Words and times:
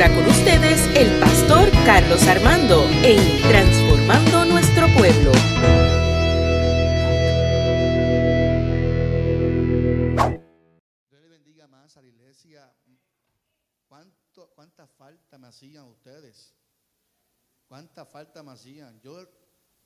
Ahora 0.00 0.14
con 0.14 0.28
ustedes 0.28 0.96
el 0.96 1.18
pastor 1.18 1.68
Carlos 1.84 2.22
Armando 2.28 2.88
en 3.02 3.18
Transformando 3.42 4.44
Nuestro 4.44 4.86
Pueblo. 4.96 5.32
Dios 11.10 11.20
le 11.20 11.28
bendiga 11.28 11.66
más 11.66 11.96
a 11.96 12.02
la 12.02 12.06
iglesia. 12.06 12.72
¿Cuánto, 13.88 14.52
¿Cuánta 14.54 14.86
falta 14.86 15.36
me 15.36 15.48
hacían 15.48 15.86
ustedes? 15.86 16.54
¿Cuánta 17.66 18.06
falta 18.06 18.44
me 18.44 18.52
hacían? 18.52 19.00
Yo 19.00 19.20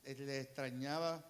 eh, 0.02 0.14
le 0.14 0.40
extrañaba. 0.40 1.26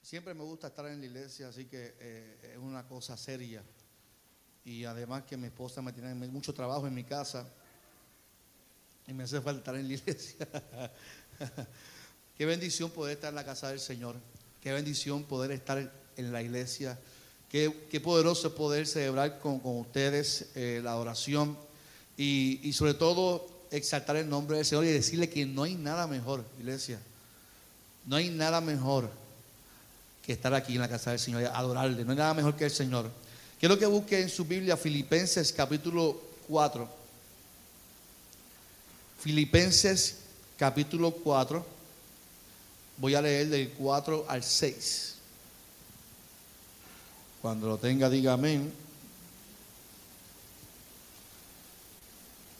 Siempre 0.00 0.32
me 0.32 0.42
gusta 0.42 0.68
estar 0.68 0.86
en 0.86 1.00
la 1.00 1.06
iglesia, 1.06 1.48
así 1.48 1.66
que 1.66 1.96
eh, 2.00 2.52
es 2.54 2.56
una 2.56 2.88
cosa 2.88 3.14
seria. 3.18 3.62
Y 4.64 4.84
además 4.84 5.24
que 5.24 5.36
mi 5.36 5.46
esposa 5.46 5.82
me 5.82 5.92
tiene 5.92 6.14
mucho 6.14 6.54
trabajo 6.54 6.86
en 6.86 6.94
mi 6.94 7.04
casa 7.04 7.46
y 9.06 9.12
me 9.12 9.24
hace 9.24 9.40
falta 9.40 9.58
estar 9.58 9.76
en 9.76 9.88
la 9.88 9.94
iglesia. 9.94 10.48
Qué 12.36 12.46
bendición 12.46 12.90
poder 12.90 13.16
estar 13.16 13.30
en 13.30 13.36
la 13.36 13.44
casa 13.44 13.68
del 13.68 13.80
Señor. 13.80 14.16
Qué 14.60 14.72
bendición 14.72 15.24
poder 15.24 15.50
estar 15.50 15.92
en 16.16 16.32
la 16.32 16.42
iglesia. 16.42 16.98
Qué, 17.48 17.86
qué 17.90 18.00
poderoso 18.00 18.54
poder 18.54 18.86
celebrar 18.86 19.38
con, 19.40 19.60
con 19.60 19.78
ustedes 19.78 20.50
eh, 20.54 20.80
la 20.82 20.96
oración 20.96 21.58
y, 22.16 22.60
y 22.62 22.72
sobre 22.72 22.94
todo 22.94 23.66
exaltar 23.70 24.16
el 24.16 24.28
nombre 24.28 24.56
del 24.56 24.66
Señor 24.66 24.84
y 24.84 24.88
decirle 24.88 25.28
que 25.28 25.44
no 25.44 25.64
hay 25.64 25.74
nada 25.74 26.06
mejor, 26.06 26.44
iglesia. 26.58 27.00
No 28.06 28.16
hay 28.16 28.30
nada 28.30 28.60
mejor 28.60 29.10
que 30.22 30.32
estar 30.32 30.54
aquí 30.54 30.74
en 30.74 30.80
la 30.80 30.88
casa 30.88 31.10
del 31.10 31.18
Señor 31.18 31.44
adorarle. 31.44 32.04
No 32.04 32.12
hay 32.12 32.18
nada 32.18 32.34
mejor 32.34 32.56
que 32.56 32.64
el 32.64 32.70
Señor. 32.70 33.10
Quiero 33.62 33.78
que 33.78 33.86
busque 33.86 34.20
en 34.20 34.28
su 34.28 34.44
Biblia 34.44 34.76
Filipenses 34.76 35.52
capítulo 35.52 36.20
4. 36.48 36.88
Filipenses 39.20 40.16
capítulo 40.58 41.12
4. 41.12 41.64
Voy 42.96 43.14
a 43.14 43.22
leer 43.22 43.46
del 43.50 43.70
4 43.70 44.24
al 44.26 44.42
6. 44.42 45.14
Cuando 47.40 47.68
lo 47.68 47.78
tenga, 47.78 48.10
diga 48.10 48.32
amén. 48.32 48.72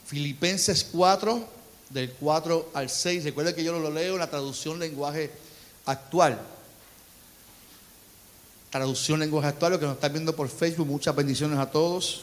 Filipenses 0.07 0.85
4, 0.85 1.49
del 1.91 2.13
4 2.13 2.71
al 2.75 2.89
6. 2.89 3.25
Recuerden 3.25 3.57
que 3.57 3.65
yo 3.65 3.77
lo 3.77 3.91
leo 3.91 4.13
en 4.13 4.21
la 4.21 4.31
traducción 4.31 4.79
lenguaje 4.79 5.33
actual. 5.85 6.41
Traducción 8.73 9.21
lenguaje 9.21 9.49
actual, 9.49 9.79
que 9.79 9.85
nos 9.85 9.97
están 9.97 10.15
viendo 10.15 10.35
por 10.35 10.49
Facebook, 10.49 10.87
muchas 10.87 11.15
bendiciones 11.15 11.59
a 11.59 11.71
todos. 11.71 12.23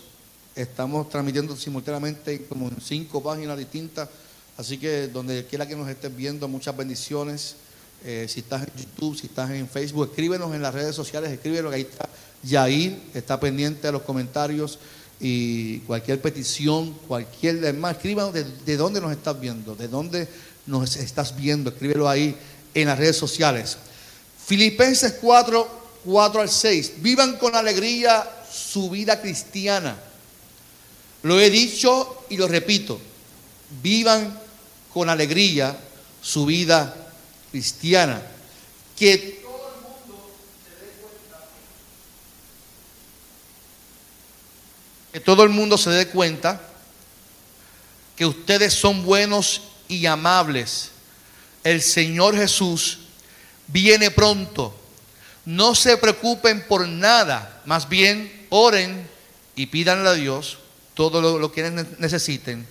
Estamos 0.55 1.07
transmitiendo 1.07 1.55
simultáneamente 1.55 2.43
como 2.45 2.69
en 2.69 2.81
cinco 2.81 3.21
páginas 3.21 3.55
distintas. 3.55 4.09
Así 4.57 4.79
que 4.79 5.09
donde 5.09 5.45
quiera 5.45 5.67
que 5.67 5.75
nos 5.75 5.87
estés 5.87 6.15
viendo, 6.15 6.47
muchas 6.47 6.75
bendiciones. 6.75 7.55
Eh, 8.03 8.25
si 8.27 8.39
estás 8.39 8.63
en 8.63 8.83
YouTube, 8.83 9.15
si 9.15 9.27
estás 9.27 9.51
en 9.51 9.69
Facebook, 9.69 10.09
escríbenos 10.09 10.55
en 10.55 10.63
las 10.63 10.73
redes 10.73 10.95
sociales, 10.95 11.31
escríbenos, 11.31 11.71
ahí 11.71 11.81
está 11.81 12.09
Yair, 12.41 12.99
está 13.13 13.39
pendiente 13.39 13.85
de 13.85 13.91
los 13.91 14.01
comentarios 14.01 14.79
y 15.19 15.81
cualquier 15.81 16.19
petición, 16.19 16.95
cualquier 17.07 17.59
demás, 17.59 17.97
escríbanos 17.97 18.33
de, 18.33 18.43
de 18.43 18.75
dónde 18.75 18.99
nos 18.99 19.11
estás 19.11 19.39
viendo, 19.39 19.75
de 19.75 19.87
dónde 19.87 20.27
nos 20.65 20.95
estás 20.95 21.35
viendo, 21.35 21.69
escríbelo 21.69 22.09
ahí 22.09 22.35
en 22.73 22.87
las 22.87 22.97
redes 22.97 23.17
sociales. 23.17 23.77
Filipenses 24.47 25.13
4, 25.21 25.78
4 26.05 26.41
al 26.41 26.49
6, 26.49 26.93
vivan 26.97 27.37
con 27.37 27.55
alegría 27.55 28.27
su 28.51 28.89
vida 28.89 29.21
cristiana. 29.21 29.97
Lo 31.23 31.39
he 31.39 31.49
dicho 31.49 32.25
y 32.29 32.37
lo 32.37 32.47
repito, 32.47 32.99
vivan 33.81 34.39
con 34.93 35.09
alegría 35.09 35.77
su 36.21 36.45
vida 36.45 36.95
cristiana. 37.51 38.21
Que 38.97 39.41
todo 39.43 39.65
el 39.73 39.79
mundo 39.79 40.57
se 40.57 40.69
dé 40.69 40.91
cuenta, 41.01 41.39
que 45.11 45.19
todo 45.19 45.43
el 45.43 45.49
mundo 45.49 45.77
se 45.77 45.89
dé 45.89 46.07
cuenta 46.07 46.61
que 48.15 48.25
ustedes 48.25 48.73
son 48.73 49.03
buenos 49.03 49.61
y 49.87 50.05
amables. 50.05 50.91
El 51.63 51.81
Señor 51.81 52.35
Jesús 52.35 52.99
viene 53.67 54.11
pronto. 54.11 54.78
No 55.49 55.73
se 55.73 55.97
preocupen 55.97 56.61
por 56.67 56.87
nada, 56.87 57.63
más 57.65 57.89
bien 57.89 58.45
oren 58.49 59.09
y 59.55 59.65
pídanle 59.65 60.07
a 60.07 60.13
Dios 60.13 60.59
todo 60.93 61.39
lo, 61.39 61.51
que 61.51 61.71
necesiten 61.97 62.67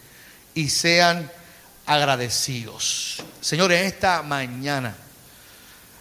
y 0.55 0.69
sean 0.69 1.28
agradecidos. 1.87 3.21
Señor, 3.41 3.72
en 3.72 3.84
esta 3.84 4.22
mañana, 4.22 4.94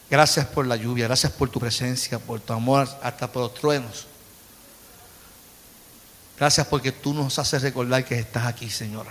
gracias 0.07 0.45
por 0.45 0.67
la 0.67 0.75
lluvia, 0.75 1.07
gracias 1.07 1.31
por 1.31 1.49
tu 1.49 1.59
presencia, 1.59 2.19
por 2.19 2.41
tu 2.41 2.53
amor, 2.53 2.87
hasta 3.01 3.31
por 3.31 3.41
los 3.41 3.55
truenos. 3.55 4.05
Gracias 6.37 6.67
porque 6.67 6.91
tú 6.91 7.16
nos 7.16 7.39
haces 7.39 7.63
recordar 7.63 8.05
que 8.05 8.19
estás 8.19 8.45
aquí, 8.45 8.69
Señor. 8.69 9.07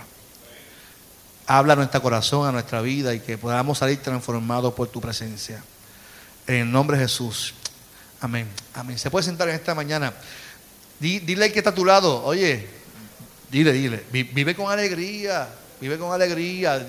Habla 1.45 1.73
a 1.73 1.75
nuestro 1.75 2.01
corazón, 2.01 2.47
a 2.47 2.53
nuestra 2.53 2.79
vida 2.79 3.13
y 3.13 3.19
que 3.19 3.37
podamos 3.37 3.79
salir 3.79 4.01
transformados 4.01 4.73
por 4.73 4.87
tu 4.87 5.01
presencia. 5.01 5.61
En 6.47 6.55
el 6.55 6.71
nombre 6.71 6.97
de 6.97 7.03
Jesús. 7.03 7.53
Amén. 8.21 8.47
Amén. 8.73 8.97
Se 8.97 9.11
puede 9.11 9.23
sentar 9.25 9.49
en 9.49 9.55
esta 9.55 9.75
mañana. 9.75 10.13
Di- 10.99 11.19
dile 11.19 11.51
que 11.51 11.59
está 11.59 11.69
a 11.71 11.75
tu 11.75 11.85
lado, 11.85 12.23
oye, 12.23 12.67
dile, 13.51 13.71
dile, 13.71 14.03
vi- 14.11 14.23
vive 14.23 14.55
con 14.55 14.71
alegría, 14.71 15.47
vive 15.79 15.97
con 15.97 16.11
alegría. 16.13 16.85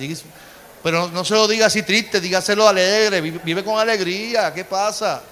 Pero 0.82 1.00
no, 1.00 1.08
no 1.08 1.24
se 1.24 1.34
lo 1.34 1.46
diga 1.48 1.66
así 1.66 1.82
triste, 1.82 2.20
dígaselo 2.20 2.66
alegre, 2.68 3.20
vive, 3.20 3.40
vive 3.44 3.64
con 3.64 3.78
alegría. 3.78 4.54
¿Qué 4.54 4.64
pasa? 4.64 5.22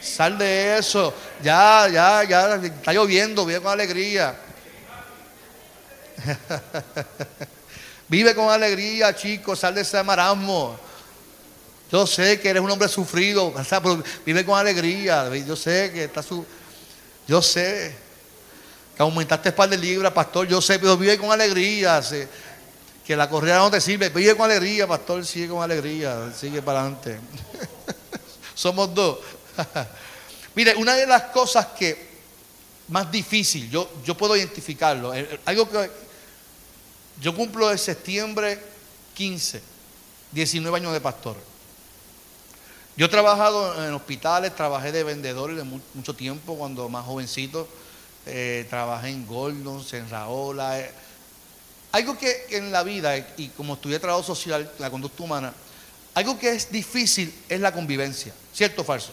Sal 0.00 0.36
de 0.38 0.78
eso. 0.78 1.14
Ya, 1.42 1.88
ya, 1.90 2.22
ya, 2.24 2.54
está 2.56 2.92
lloviendo, 2.92 3.44
vive 3.46 3.60
con 3.60 3.72
alegría. 3.72 4.36
vive 8.08 8.34
con 8.34 8.50
alegría, 8.50 9.14
chicos, 9.16 9.58
sal 9.58 9.74
de 9.74 9.80
ese 9.80 10.02
marasmo. 10.02 10.78
Yo 11.90 12.06
sé 12.06 12.40
que 12.40 12.48
eres 12.48 12.62
un 12.62 12.70
hombre 12.70 12.88
sufrido, 12.88 13.52
pero 13.68 14.02
vive 14.24 14.44
con 14.44 14.58
alegría. 14.58 15.34
Yo 15.36 15.54
sé 15.56 15.90
que 15.92 16.04
está 16.04 16.22
su. 16.22 16.44
Yo 17.26 17.40
sé 17.40 17.94
que 18.96 19.02
aumentaste 19.02 19.50
un 19.50 19.54
par 19.54 19.68
de 19.68 19.76
libras, 19.76 20.12
pastor. 20.12 20.46
Yo 20.46 20.60
sé, 20.60 20.78
pero 20.78 20.96
vive 20.96 21.18
con 21.18 21.30
alegría. 21.30 22.02
que 23.06 23.16
la 23.16 23.28
correa 23.28 23.58
no 23.58 23.70
te 23.70 23.80
sirve. 23.80 24.08
Vive 24.08 24.36
con 24.36 24.50
alegría, 24.50 24.86
pastor. 24.86 25.24
Sigue 25.24 25.48
con 25.48 25.62
alegría. 25.62 26.32
Sigue 26.38 26.62
para 26.62 26.80
adelante. 26.80 27.20
Somos 28.54 28.94
dos. 28.94 29.18
Mire, 30.54 30.74
una 30.76 30.94
de 30.94 31.06
las 31.06 31.22
cosas 31.24 31.66
que 31.78 32.14
más 32.88 33.10
difícil, 33.10 33.70
yo, 33.70 33.90
yo 34.04 34.16
puedo 34.16 34.36
identificarlo. 34.36 35.14
eh, 35.14 35.26
eh, 35.30 35.40
Algo 35.46 35.68
que 35.68 35.90
yo 37.20 37.34
cumplo 37.34 37.70
en 37.70 37.78
septiembre 37.78 38.60
15, 39.14 39.62
19 40.32 40.76
años 40.76 40.92
de 40.92 41.00
pastor. 41.00 41.36
Yo 42.96 43.06
he 43.06 43.08
trabajado 43.08 43.84
en 43.86 43.92
hospitales, 43.92 44.54
trabajé 44.54 44.92
de 44.92 45.02
vendedor 45.02 45.54
de 45.54 45.64
mu- 45.64 45.80
mucho 45.94 46.14
tiempo, 46.14 46.56
cuando 46.56 46.88
más 46.88 47.04
jovencito. 47.04 47.68
eh, 48.26 48.66
trabajé 48.70 49.08
en 49.10 49.26
Gordons, 49.26 49.92
en 49.92 50.08
Raola. 50.08 50.80
eh. 50.80 50.90
Algo 51.92 52.16
que, 52.16 52.46
que 52.48 52.56
en 52.56 52.72
la 52.72 52.82
vida, 52.82 53.16
eh, 53.18 53.26
y 53.36 53.48
como 53.48 53.74
estudié 53.74 53.98
trabajo 53.98 54.22
social, 54.24 54.70
la 54.78 54.90
conducta 54.90 55.22
humana, 55.22 55.52
algo 56.14 56.38
que 56.38 56.48
es 56.50 56.70
difícil 56.72 57.34
es 57.48 57.60
la 57.60 57.70
convivencia. 57.72 58.32
¿Cierto 58.54 58.80
o 58.80 58.84
falso? 58.84 59.10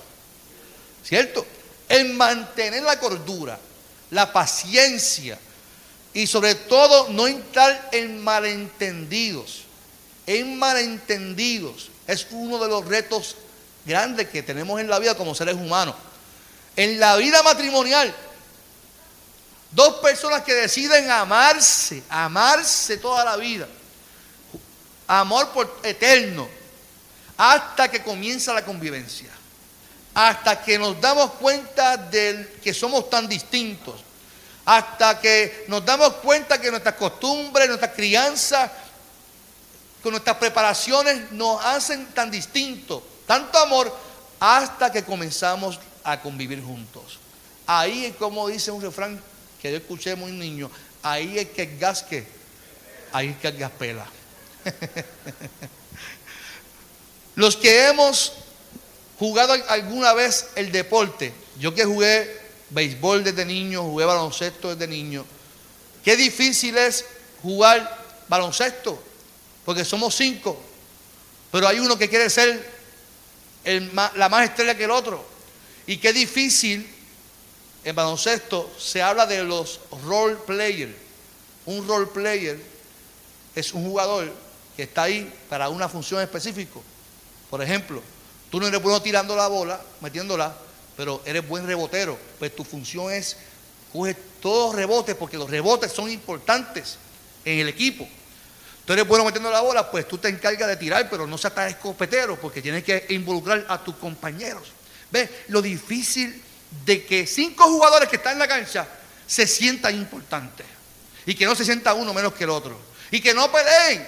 ¿Cierto? 1.04 1.46
El 1.90 2.14
mantener 2.14 2.84
la 2.84 2.98
cordura, 3.00 3.60
la 4.12 4.32
paciencia 4.32 5.38
y 6.14 6.26
sobre 6.28 6.56
todo 6.56 7.10
no 7.10 7.28
entrar 7.28 7.90
en 7.92 8.24
malentendidos. 8.24 9.64
En 10.26 10.58
malentendidos 10.58 11.90
es 12.08 12.28
uno 12.32 12.60
de 12.60 12.70
los 12.70 12.86
retos 12.86 13.36
grandes 13.86 14.30
que 14.30 14.44
tenemos 14.44 14.80
en 14.80 14.90
la 14.90 15.00
vida 15.00 15.16
como 15.16 15.36
seres 15.36 15.56
humanos. 15.56 15.96
En 16.76 17.00
la 17.00 17.16
vida 17.18 17.44
matrimonial, 17.44 18.14
dos 19.72 19.96
personas 19.96 20.44
que 20.44 20.54
deciden 20.54 21.10
amarse, 21.10 22.04
amarse 22.10 22.98
toda 22.98 23.26
la 23.26 23.38
vida, 23.38 23.68
amor 25.08 25.50
por 25.50 25.80
eterno, 25.84 26.48
hasta 27.38 27.90
que 27.90 28.02
comienza 28.02 28.54
la 28.54 28.64
convivencia, 28.64 29.30
hasta 30.14 30.62
que 30.62 30.78
nos 30.78 31.00
damos 31.02 31.32
cuenta 31.34 31.98
de 31.98 32.60
que 32.64 32.74
somos 32.74 33.10
tan 33.10 33.28
distintos, 33.28 34.02
hasta 34.66 35.20
que 35.20 35.66
nos 35.68 35.84
damos 35.84 36.14
cuenta 36.16 36.62
que 36.62 36.70
nuestras 36.70 36.96
costumbres, 36.96 37.68
nuestras 37.68 37.92
crianzas, 37.94 38.72
con 40.02 40.12
nuestras 40.12 40.38
preparaciones 40.38 41.32
nos 41.32 41.64
hacen 41.64 42.08
tan 42.08 42.32
distintos, 42.32 43.04
tanto 43.32 43.58
amor, 43.60 43.98
hasta 44.42 44.92
que 44.92 45.06
comenzamos 45.06 45.80
a 46.04 46.20
convivir 46.20 46.62
juntos. 46.62 47.18
Ahí 47.66 48.04
es 48.04 48.18
como 48.18 48.50
dice 48.50 48.72
un 48.72 48.82
refrán 48.82 49.22
que 49.62 49.72
yo 49.72 49.78
escuché 49.78 50.16
muy 50.16 50.34
niño, 50.34 50.70
ahí 51.02 51.40
es 51.40 51.48
que 51.52 51.62
el 51.62 51.78
gas 51.78 52.04
que 52.04 52.28
ahí 53.14 53.34
que 53.42 53.50
pela. 53.80 54.06
Los 57.36 57.56
que 57.56 57.88
hemos 57.88 58.34
jugado 59.18 59.54
alguna 59.70 60.12
vez 60.12 60.48
el 60.56 60.70
deporte, 60.74 61.34
yo 61.58 61.74
que 61.74 61.86
jugué 61.86 62.38
béisbol 62.70 63.24
desde 63.24 63.46
niño, 63.46 63.84
jugué 63.84 64.04
baloncesto 64.04 64.76
desde 64.76 64.92
niño, 64.92 65.26
qué 66.04 66.18
difícil 66.18 66.78
es 66.78 67.06
jugar 67.42 67.98
baloncesto, 68.28 69.02
porque 69.64 69.86
somos 69.86 70.16
cinco, 70.16 70.62
pero 71.50 71.66
hay 71.70 71.80
uno 71.80 71.98
que 71.98 72.10
quiere 72.10 72.30
ser 72.30 72.81
la 73.64 74.30
más 74.30 74.50
estrella 74.50 74.76
que 74.76 74.86
el 74.86 74.92
otro. 74.92 75.26
Y 75.88 75.98
qué 75.98 76.14
difícil 76.14 76.88
en 77.84 77.96
baloncesto 77.96 78.72
se 78.78 79.02
habla 79.02 79.26
de 79.26 79.44
los 79.44 79.80
role 80.06 80.36
players. 80.36 80.94
Un 81.66 81.88
role 81.88 82.08
player 82.08 82.60
es 83.56 83.74
un 83.74 83.86
jugador 83.86 84.32
que 84.76 84.84
está 84.84 85.04
ahí 85.04 85.32
para 85.50 85.70
una 85.70 85.90
función 85.90 86.22
específica. 86.22 86.80
Por 87.50 87.62
ejemplo, 87.62 88.02
tú 88.50 88.60
no 88.60 88.68
eres 88.68 88.82
bueno 88.82 89.02
tirando 89.02 89.36
la 89.36 89.48
bola, 89.48 89.82
metiéndola, 90.00 90.56
pero 90.96 91.22
eres 91.26 91.48
buen 91.48 91.66
rebotero. 91.66 92.18
Pues 92.40 92.56
tu 92.56 92.64
función 92.64 93.12
es 93.12 93.38
coger 93.92 94.16
todos 94.42 94.68
los 94.68 94.76
rebotes, 94.76 95.16
porque 95.16 95.38
los 95.38 95.50
rebotes 95.50 95.92
son 95.92 96.10
importantes 96.10 96.98
en 97.44 97.60
el 97.60 97.68
equipo. 97.68 98.08
Tú 98.92 98.96
eres 98.96 99.08
bueno 99.08 99.24
metiendo 99.24 99.50
la 99.50 99.62
bola, 99.62 99.90
pues 99.90 100.06
tú 100.06 100.18
te 100.18 100.28
encargas 100.28 100.68
de 100.68 100.76
tirar, 100.76 101.10
pero 101.10 101.26
no 101.26 101.38
seas 101.38 101.56
tan 101.56 101.70
escopetero, 101.70 102.36
porque 102.36 102.62
tienes 102.62 102.84
que 102.84 103.06
involucrar 103.12 103.66
a 103.70 103.82
tus 103.82 103.96
compañeros. 103.96 104.74
¿Ves? 105.10 105.30
Lo 105.48 105.62
difícil 105.62 106.44
de 106.84 107.06
que 107.06 107.26
cinco 107.26 107.64
jugadores 107.70 108.10
que 108.10 108.18
están 108.18 108.34
en 108.34 108.40
la 108.40 108.50
cancha 108.50 108.86
se 109.26 109.48
sientan 109.48 109.96
importantes. 109.96 110.66
Y 111.26 111.36
que 111.36 111.46
no 111.46 111.56
se 111.56 111.64
sienta 111.64 111.94
uno 111.94 112.14
menos 112.14 112.34
que 112.34 112.44
el 112.44 112.50
otro. 112.50 112.78
Y 113.12 113.22
que 113.22 113.34
no 113.34 113.50
peleen. 113.50 114.06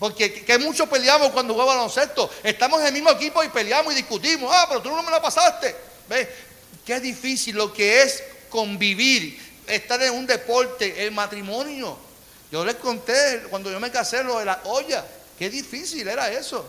Porque 0.00 0.32
que 0.32 0.58
muchos 0.58 0.88
peleamos 0.88 1.30
cuando 1.30 1.54
jugamos 1.54 1.76
baloncesto. 1.76 2.28
Estamos 2.42 2.80
en 2.80 2.88
el 2.88 2.94
mismo 2.94 3.10
equipo 3.10 3.44
y 3.44 3.50
peleamos 3.50 3.92
y 3.92 3.96
discutimos. 3.98 4.50
Ah, 4.52 4.66
pero 4.68 4.82
tú 4.82 4.88
no 4.88 5.00
me 5.00 5.12
la 5.12 5.22
pasaste. 5.22 5.76
¿Ves? 6.08 6.26
Qué 6.84 6.98
difícil 6.98 7.54
lo 7.54 7.72
que 7.72 8.02
es 8.02 8.20
convivir, 8.48 9.40
estar 9.68 10.02
en 10.02 10.12
un 10.12 10.26
deporte, 10.26 11.06
el 11.06 11.12
matrimonio. 11.12 12.07
Yo 12.50 12.64
les 12.64 12.76
conté 12.76 13.42
cuando 13.50 13.70
yo 13.70 13.78
me 13.78 13.90
casé 13.90 14.24
lo 14.24 14.38
de 14.38 14.44
la 14.44 14.60
olla. 14.64 15.04
Qué 15.38 15.50
difícil 15.50 16.06
era 16.08 16.30
eso. 16.32 16.66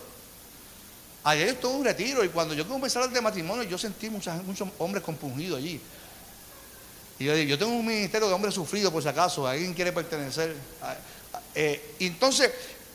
Ayer 1.23 1.49
estuve 1.49 1.71
en 1.71 1.79
un 1.79 1.85
retiro 1.85 2.23
y 2.23 2.29
cuando 2.29 2.53
yo 2.53 2.67
comencé 2.67 2.97
a 2.97 3.01
hablar 3.01 3.15
de 3.15 3.21
matrimonio, 3.21 3.63
yo 3.63 3.77
sentí 3.77 4.09
muchos 4.09 4.33
hombres 4.77 5.03
compungidos 5.03 5.57
allí. 5.57 5.81
Y 7.19 7.25
yo 7.25 7.35
yo 7.35 7.57
tengo 7.57 7.71
un 7.71 7.85
ministerio 7.85 8.27
de 8.27 8.33
hombres 8.33 8.53
sufridos, 8.53 8.91
por 8.91 9.03
si 9.03 9.09
acaso, 9.09 9.45
alguien 9.45 9.73
quiere 9.73 9.91
pertenecer. 9.91 10.55
Eh, 11.53 11.95
entonces, 11.99 12.51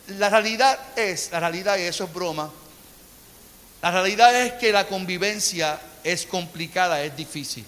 la 0.09 0.31
realidad 0.31 0.79
es, 0.97 1.31
la 1.33 1.41
realidad, 1.41 1.77
y 1.79 1.83
eso 1.83 2.05
es 2.05 2.13
broma, 2.13 2.51
la 3.83 3.91
realidad 3.91 4.35
es 4.35 4.55
que 4.55 4.73
la 4.73 4.87
convivencia 4.87 5.79
es 6.03 6.25
complicada, 6.25 7.03
es 7.05 7.15
difícil. 7.15 7.65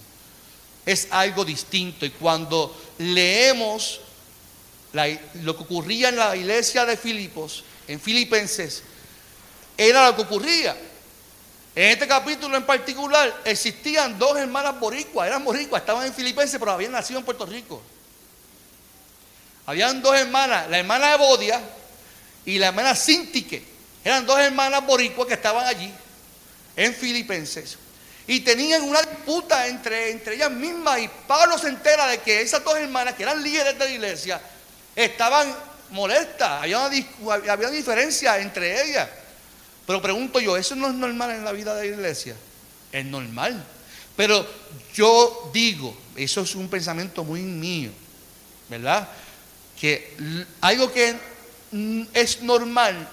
Es 0.87 1.09
algo 1.11 1.45
distinto. 1.45 2.07
Y 2.07 2.11
cuando 2.11 2.75
leemos 2.99 4.01
lo 5.43 5.57
que 5.57 5.63
ocurría 5.63 6.09
en 6.09 6.17
la 6.17 6.35
iglesia 6.37 6.85
de 6.85 6.97
Filipos, 6.97 7.65
en 7.87 8.01
Filipenses, 8.01 8.83
era 9.77 10.09
lo 10.09 10.17
que 10.17 10.23
ocurría. 10.23 10.77
En 11.75 11.91
este 11.91 12.09
capítulo 12.09 12.57
en 12.57 12.65
particular 12.65 13.43
existían 13.45 14.19
dos 14.19 14.39
hermanas 14.39 14.81
boricuas, 14.81 15.27
eran 15.27 15.45
boricuas, 15.45 15.83
estaban 15.83 16.07
en 16.07 16.15
Filipenses, 16.15 16.59
pero 16.59 16.73
habían 16.73 16.93
nacido 16.93 17.19
en 17.19 17.25
Puerto 17.25 17.45
Rico. 17.45 17.83
Habían 19.67 20.01
dos 20.01 20.17
hermanas, 20.17 20.71
la 20.71 20.79
hermana 20.79 21.13
Evodia 21.13 21.61
y 22.47 22.59
la 22.59 22.69
hermana 22.69 22.95
Sintique. 22.95 23.63
Eran 24.05 24.25
dos 24.25 24.39
hermanas 24.39 24.87
boricuas 24.87 25.29
que 25.29 25.35
estaban 25.35 25.67
allí, 25.67 25.93
en 26.77 26.95
Filipenses. 26.95 27.77
Y 28.29 28.41
tenían 28.41 28.83
una 28.83 29.03
disputa 29.03 29.67
entre, 29.67 30.11
entre 30.11 30.37
ellas 30.37 30.51
mismas. 30.51 31.01
Y 31.01 31.11
Pablo 31.27 31.59
se 31.59 31.69
entera 31.69 32.07
de 32.07 32.19
que 32.19 32.41
esas 32.41 32.65
dos 32.65 32.77
hermanas, 32.77 33.15
que 33.15 33.25
eran 33.25 33.43
líderes 33.43 33.79
de 33.79 33.85
la 33.85 33.91
iglesia, 33.91 34.41
estaban 34.97 35.55
molestas. 35.91 36.63
Había 36.63 36.81
una, 36.81 37.53
había 37.53 37.71
diferencia 37.71 38.39
entre 38.41 38.83
ellas. 38.83 39.09
Pero 39.87 40.03
pregunto 40.03 40.41
yo, 40.41 40.57
¿eso 40.57 40.75
no 40.75 40.89
es 40.89 40.95
normal 40.95 41.31
en 41.31 41.45
la 41.45 41.53
vida 41.53 41.75
de 41.75 41.89
la 41.89 41.95
iglesia? 41.95 42.35
Es 42.91 43.05
normal. 43.05 43.65
Pero 44.17 44.47
yo 44.95 45.51
digo, 45.53 45.97
eso 46.17 46.41
es 46.41 46.55
un 46.55 46.69
pensamiento 46.69 47.23
muy 47.23 47.43
mío, 47.43 47.91
¿verdad? 48.69 49.09
Que 49.79 50.17
algo 50.63 50.91
que 50.91 51.15
es 52.15 52.43
normal 52.43 53.09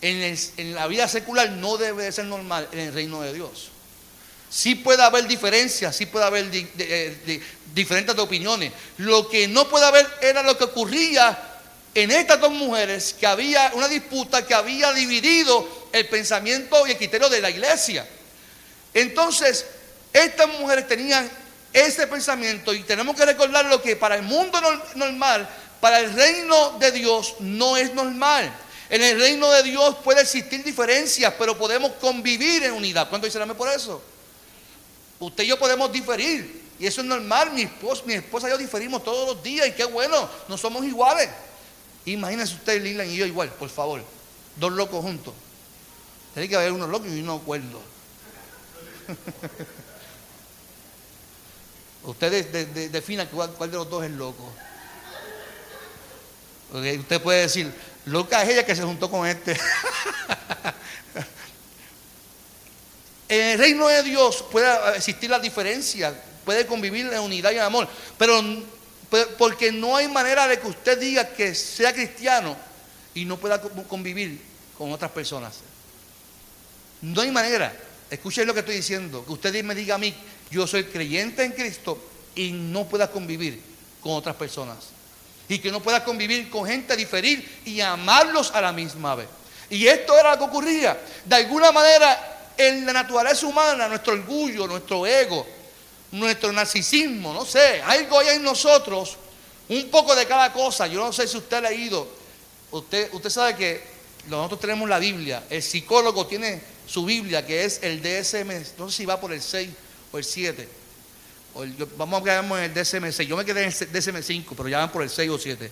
en, 0.00 0.38
en, 0.56 0.74
la 0.74 0.86
vida 0.86 1.08
secular 1.08 1.50
no 1.50 1.76
debe 1.76 2.04
de 2.04 2.12
ser 2.12 2.26
normal 2.26 2.68
en 2.72 2.78
el 2.78 2.94
reino 2.94 3.20
de 3.20 3.34
Dios. 3.34 3.71
Sí 4.52 4.74
puede 4.74 5.02
haber 5.02 5.26
diferencias, 5.26 5.96
sí 5.96 6.04
puede 6.04 6.26
haber 6.26 6.50
diferentes 7.72 8.18
opiniones. 8.18 8.70
Lo 8.98 9.26
que 9.26 9.48
no 9.48 9.66
puede 9.66 9.86
haber 9.86 10.06
era 10.20 10.42
lo 10.42 10.58
que 10.58 10.64
ocurría 10.64 11.38
en 11.94 12.10
estas 12.10 12.38
dos 12.38 12.52
mujeres, 12.52 13.16
que 13.18 13.26
había 13.26 13.72
una 13.74 13.88
disputa 13.88 14.46
que 14.46 14.52
había 14.52 14.92
dividido 14.92 15.88
el 15.90 16.06
pensamiento 16.06 16.86
y 16.86 16.90
el 16.90 16.98
criterio 16.98 17.30
de 17.30 17.40
la 17.40 17.48
iglesia. 17.48 18.06
Entonces, 18.92 19.64
estas 20.12 20.48
mujeres 20.60 20.86
tenían 20.86 21.30
ese 21.72 22.06
pensamiento 22.06 22.74
y 22.74 22.82
tenemos 22.82 23.16
que 23.16 23.24
recordar 23.24 23.64
lo 23.64 23.80
que 23.80 23.96
para 23.96 24.16
el 24.16 24.22
mundo 24.22 24.60
normal, 24.96 25.48
para 25.80 25.98
el 25.98 26.12
reino 26.12 26.78
de 26.78 26.92
Dios 26.92 27.36
no 27.38 27.78
es 27.78 27.94
normal. 27.94 28.52
En 28.90 29.02
el 29.02 29.18
reino 29.18 29.50
de 29.50 29.62
Dios 29.62 29.96
puede 30.04 30.20
existir 30.20 30.62
diferencias, 30.62 31.32
pero 31.38 31.56
podemos 31.56 31.92
convivir 31.92 32.64
en 32.64 32.72
unidad. 32.72 33.08
¿Cuánto 33.08 33.26
dicen 33.26 33.48
por 33.54 33.70
eso? 33.70 34.11
Usted 35.22 35.44
y 35.44 35.46
yo 35.46 35.58
podemos 35.58 35.92
diferir. 35.92 36.62
Y 36.80 36.86
eso 36.86 37.00
es 37.00 37.06
normal. 37.06 37.52
Mi 37.52 37.62
esposa, 37.62 38.48
y 38.48 38.50
yo 38.50 38.58
diferimos 38.58 39.04
todos 39.04 39.34
los 39.34 39.42
días. 39.42 39.68
Y 39.68 39.72
qué 39.72 39.84
bueno, 39.84 40.28
no 40.48 40.58
somos 40.58 40.84
iguales. 40.84 41.28
Imagínense 42.04 42.54
usted, 42.54 42.82
Lila 42.82 43.04
y 43.04 43.16
yo 43.16 43.24
igual, 43.24 43.48
por 43.50 43.68
favor. 43.68 44.02
Dos 44.56 44.72
locos 44.72 45.00
juntos. 45.00 45.32
Tiene 46.34 46.48
que 46.48 46.56
haber 46.56 46.72
uno 46.72 46.88
loco 46.88 47.06
y 47.06 47.20
uno 47.20 47.34
acuerdo. 47.34 47.80
Usted 52.02 52.90
defina 52.90 53.28
cuál, 53.28 53.70
de 53.70 53.76
los 53.76 53.88
dos 53.88 54.04
es 54.04 54.10
loco. 54.10 54.52
usted 56.72 57.22
puede 57.22 57.42
decir, 57.42 57.72
loca 58.06 58.42
es 58.42 58.48
ella 58.48 58.66
que 58.66 58.74
se 58.74 58.82
juntó 58.82 59.08
con 59.08 59.24
este. 59.24 59.56
en 63.32 63.40
el 63.48 63.58
reino 63.58 63.88
de 63.88 64.02
Dios 64.02 64.44
puede 64.52 64.70
existir 64.94 65.30
la 65.30 65.38
diferencia, 65.38 66.12
puede 66.44 66.66
convivir 66.66 67.10
en 67.10 67.18
unidad 67.18 67.50
y 67.52 67.54
en 67.54 67.62
amor, 67.62 67.88
pero 68.18 68.38
porque 69.38 69.72
no 69.72 69.96
hay 69.96 70.06
manera 70.06 70.46
de 70.46 70.60
que 70.60 70.66
usted 70.66 70.98
diga 70.98 71.26
que 71.28 71.54
sea 71.54 71.94
cristiano 71.94 72.54
y 73.14 73.24
no 73.24 73.38
pueda 73.38 73.58
convivir 73.88 74.38
con 74.76 74.92
otras 74.92 75.10
personas. 75.12 75.60
No 77.00 77.22
hay 77.22 77.30
manera. 77.30 77.74
Escuchen 78.10 78.46
lo 78.46 78.52
que 78.52 78.60
estoy 78.60 78.76
diciendo. 78.76 79.24
Que 79.24 79.32
usted 79.32 79.64
me 79.64 79.74
diga 79.74 79.94
a 79.94 79.98
mí, 79.98 80.14
yo 80.50 80.66
soy 80.66 80.84
creyente 80.84 81.42
en 81.42 81.52
Cristo 81.52 81.98
y 82.34 82.52
no 82.52 82.86
pueda 82.86 83.10
convivir 83.10 83.62
con 84.02 84.12
otras 84.12 84.36
personas. 84.36 84.76
Y 85.48 85.58
que 85.58 85.72
no 85.72 85.82
pueda 85.82 86.04
convivir 86.04 86.50
con 86.50 86.66
gente, 86.66 86.94
diferir 86.96 87.62
y 87.64 87.80
amarlos 87.80 88.50
a 88.50 88.60
la 88.60 88.72
misma 88.72 89.14
vez. 89.14 89.28
Y 89.70 89.86
esto 89.86 90.18
era 90.18 90.32
lo 90.32 90.38
que 90.38 90.44
ocurría. 90.44 91.00
De 91.24 91.36
alguna 91.36 91.72
manera, 91.72 92.31
en 92.56 92.86
la 92.86 92.92
naturaleza 92.92 93.46
humana, 93.46 93.88
nuestro 93.88 94.14
orgullo, 94.14 94.66
nuestro 94.66 95.06
ego, 95.06 95.46
nuestro 96.12 96.52
narcisismo, 96.52 97.32
no 97.32 97.44
sé, 97.44 97.82
algo 97.82 98.18
hay 98.18 98.36
en 98.36 98.42
nosotros, 98.42 99.16
un 99.68 99.90
poco 99.90 100.14
de 100.14 100.26
cada 100.26 100.52
cosa. 100.52 100.86
Yo 100.86 101.04
no 101.04 101.12
sé 101.12 101.26
si 101.26 101.36
usted 101.36 101.56
ha 101.58 101.70
leído, 101.70 102.06
usted, 102.70 103.12
usted 103.12 103.30
sabe 103.30 103.56
que 103.56 103.82
nosotros 104.28 104.60
tenemos 104.60 104.88
la 104.88 104.98
Biblia, 104.98 105.44
el 105.50 105.62
psicólogo 105.62 106.26
tiene 106.26 106.62
su 106.86 107.04
Biblia, 107.04 107.46
que 107.46 107.64
es 107.64 107.80
el 107.82 108.02
DSM, 108.02 108.78
no 108.78 108.90
sé 108.90 108.98
si 108.98 109.06
va 109.06 109.20
por 109.20 109.32
el 109.32 109.40
6 109.40 109.70
o 110.12 110.18
el 110.18 110.24
7. 110.24 110.68
vamos 111.96 112.20
a 112.20 112.24
quedarnos 112.24 112.58
en 112.58 112.64
el 112.64 112.74
DSM-6. 112.74 113.26
Yo 113.26 113.36
me 113.36 113.44
quedé 113.44 113.62
en 113.62 113.68
el 113.68 113.74
DSM-5, 113.74 114.44
pero 114.56 114.68
ya 114.68 114.78
van 114.78 114.92
por 114.92 115.02
el 115.02 115.10
6 115.10 115.30
o 115.30 115.38
7. 115.38 115.70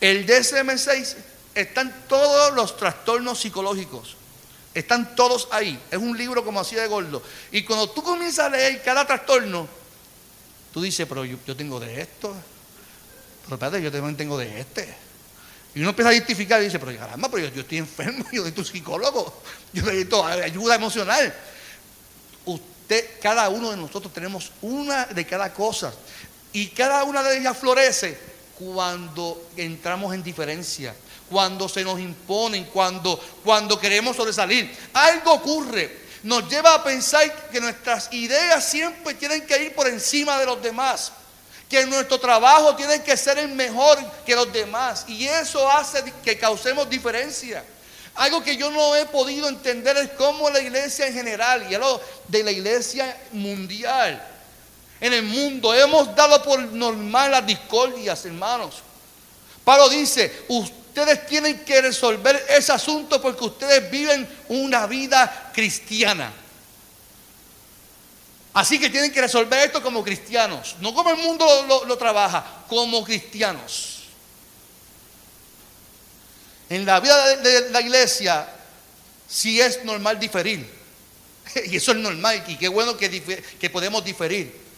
El 0.00 0.26
DSM-6 0.26 1.16
están 1.54 2.04
todos 2.08 2.54
los 2.54 2.76
trastornos 2.76 3.40
psicológicos. 3.40 4.16
Están 4.72 5.16
todos 5.16 5.48
ahí. 5.50 5.80
Es 5.90 5.98
un 5.98 6.16
libro 6.16 6.44
como 6.44 6.60
así 6.60 6.76
de 6.76 6.86
gordo. 6.86 7.22
Y 7.50 7.64
cuando 7.64 7.90
tú 7.90 8.02
comienzas 8.02 8.46
a 8.46 8.48
leer 8.50 8.82
cada 8.82 9.06
trastorno, 9.06 9.68
tú 10.72 10.80
dices, 10.80 11.06
pero 11.08 11.24
yo, 11.24 11.56
tengo 11.56 11.80
de 11.80 12.00
esto. 12.00 12.34
Pero 13.44 13.54
espérate, 13.54 13.82
yo 13.82 13.90
también 13.90 14.16
tengo 14.16 14.38
de 14.38 14.60
este. 14.60 14.94
Y 15.74 15.80
uno 15.80 15.90
empieza 15.90 16.10
a 16.10 16.14
identificar 16.14 16.60
y 16.60 16.64
dice, 16.64 16.78
pero 16.78 16.96
caramba, 16.96 17.28
pero 17.30 17.48
yo, 17.48 17.60
estoy 17.60 17.78
enfermo, 17.78 18.24
yo 18.32 18.42
soy 18.42 18.52
tu 18.52 18.64
psicólogo, 18.64 19.40
yo 19.72 19.84
necesito 19.84 20.24
ayuda 20.24 20.74
emocional. 20.74 21.34
Usted, 22.44 23.20
cada 23.20 23.48
uno 23.48 23.70
de 23.70 23.76
nosotros 23.76 24.12
tenemos 24.12 24.52
una 24.62 25.06
de 25.06 25.26
cada 25.26 25.52
cosa. 25.52 25.92
Y 26.52 26.68
cada 26.68 27.04
una 27.04 27.22
de 27.22 27.38
ellas 27.38 27.56
florece 27.56 28.18
cuando 28.58 29.50
entramos 29.56 30.12
en 30.14 30.22
diferencia, 30.22 30.94
cuando 31.30 31.68
se 31.68 31.84
nos 31.84 31.98
imponen, 32.00 32.64
cuando, 32.64 33.18
cuando 33.44 33.78
queremos 33.78 34.16
sobresalir. 34.16 34.76
Algo 34.92 35.32
ocurre, 35.32 36.00
nos 36.22 36.48
lleva 36.48 36.74
a 36.74 36.84
pensar 36.84 37.48
que 37.50 37.60
nuestras 37.60 38.12
ideas 38.12 38.64
siempre 38.64 39.14
tienen 39.14 39.46
que 39.46 39.62
ir 39.62 39.74
por 39.74 39.88
encima 39.88 40.38
de 40.38 40.46
los 40.46 40.62
demás, 40.62 41.12
que 41.68 41.86
nuestro 41.86 42.18
trabajo 42.18 42.74
tiene 42.74 43.02
que 43.02 43.16
ser 43.16 43.38
el 43.38 43.48
mejor 43.48 43.98
que 44.26 44.34
los 44.34 44.52
demás 44.52 45.04
y 45.08 45.26
eso 45.26 45.70
hace 45.70 46.02
que 46.24 46.36
causemos 46.36 46.90
diferencia. 46.90 47.64
Algo 48.16 48.42
que 48.42 48.56
yo 48.56 48.70
no 48.70 48.96
he 48.96 49.06
podido 49.06 49.48
entender 49.48 49.96
es 49.96 50.10
cómo 50.18 50.50
la 50.50 50.60
iglesia 50.60 51.06
en 51.06 51.14
general 51.14 51.70
y 51.70 51.74
algo 51.76 52.00
de 52.26 52.42
la 52.42 52.50
iglesia 52.50 53.16
mundial 53.32 54.20
en 55.00 55.14
el 55.14 55.22
mundo 55.22 55.72
hemos 55.74 56.14
dado 56.14 56.42
por 56.42 56.60
normal 56.60 57.30
las 57.30 57.46
discordias, 57.46 58.24
hermanos. 58.26 58.82
Pablo 59.64 59.88
dice, 59.88 60.44
ustedes 60.90 61.24
tienen 61.26 61.60
que 61.64 61.80
resolver 61.80 62.44
ese 62.48 62.72
asunto 62.72 63.22
porque 63.22 63.44
ustedes 63.44 63.90
viven 63.90 64.28
una 64.48 64.86
vida 64.86 65.52
cristiana. 65.54 66.32
Así 68.52 68.80
que 68.80 68.90
tienen 68.90 69.12
que 69.12 69.20
resolver 69.20 69.60
esto 69.60 69.80
como 69.80 70.02
cristianos, 70.02 70.74
no 70.80 70.92
como 70.92 71.10
el 71.10 71.18
mundo 71.18 71.84
lo, 71.86 71.96
trabaja, 71.96 72.64
como 72.68 73.04
cristianos. 73.04 74.00
En 76.68 76.84
la 76.84 76.98
vida 76.98 77.36
de, 77.36 77.70
la 77.70 77.80
iglesia 77.80 78.48
sí 79.28 79.60
es 79.60 79.84
normal 79.84 80.18
diferir. 80.18 80.80
Y 81.66 81.76
eso 81.76 81.92
es 81.92 81.98
normal 81.98 82.44
y 82.46 82.56
qué 82.56 82.68
bueno 82.68 82.96
que, 82.96 83.44
que 83.58 83.70
podemos 83.70 84.04
diferir. 84.04 84.69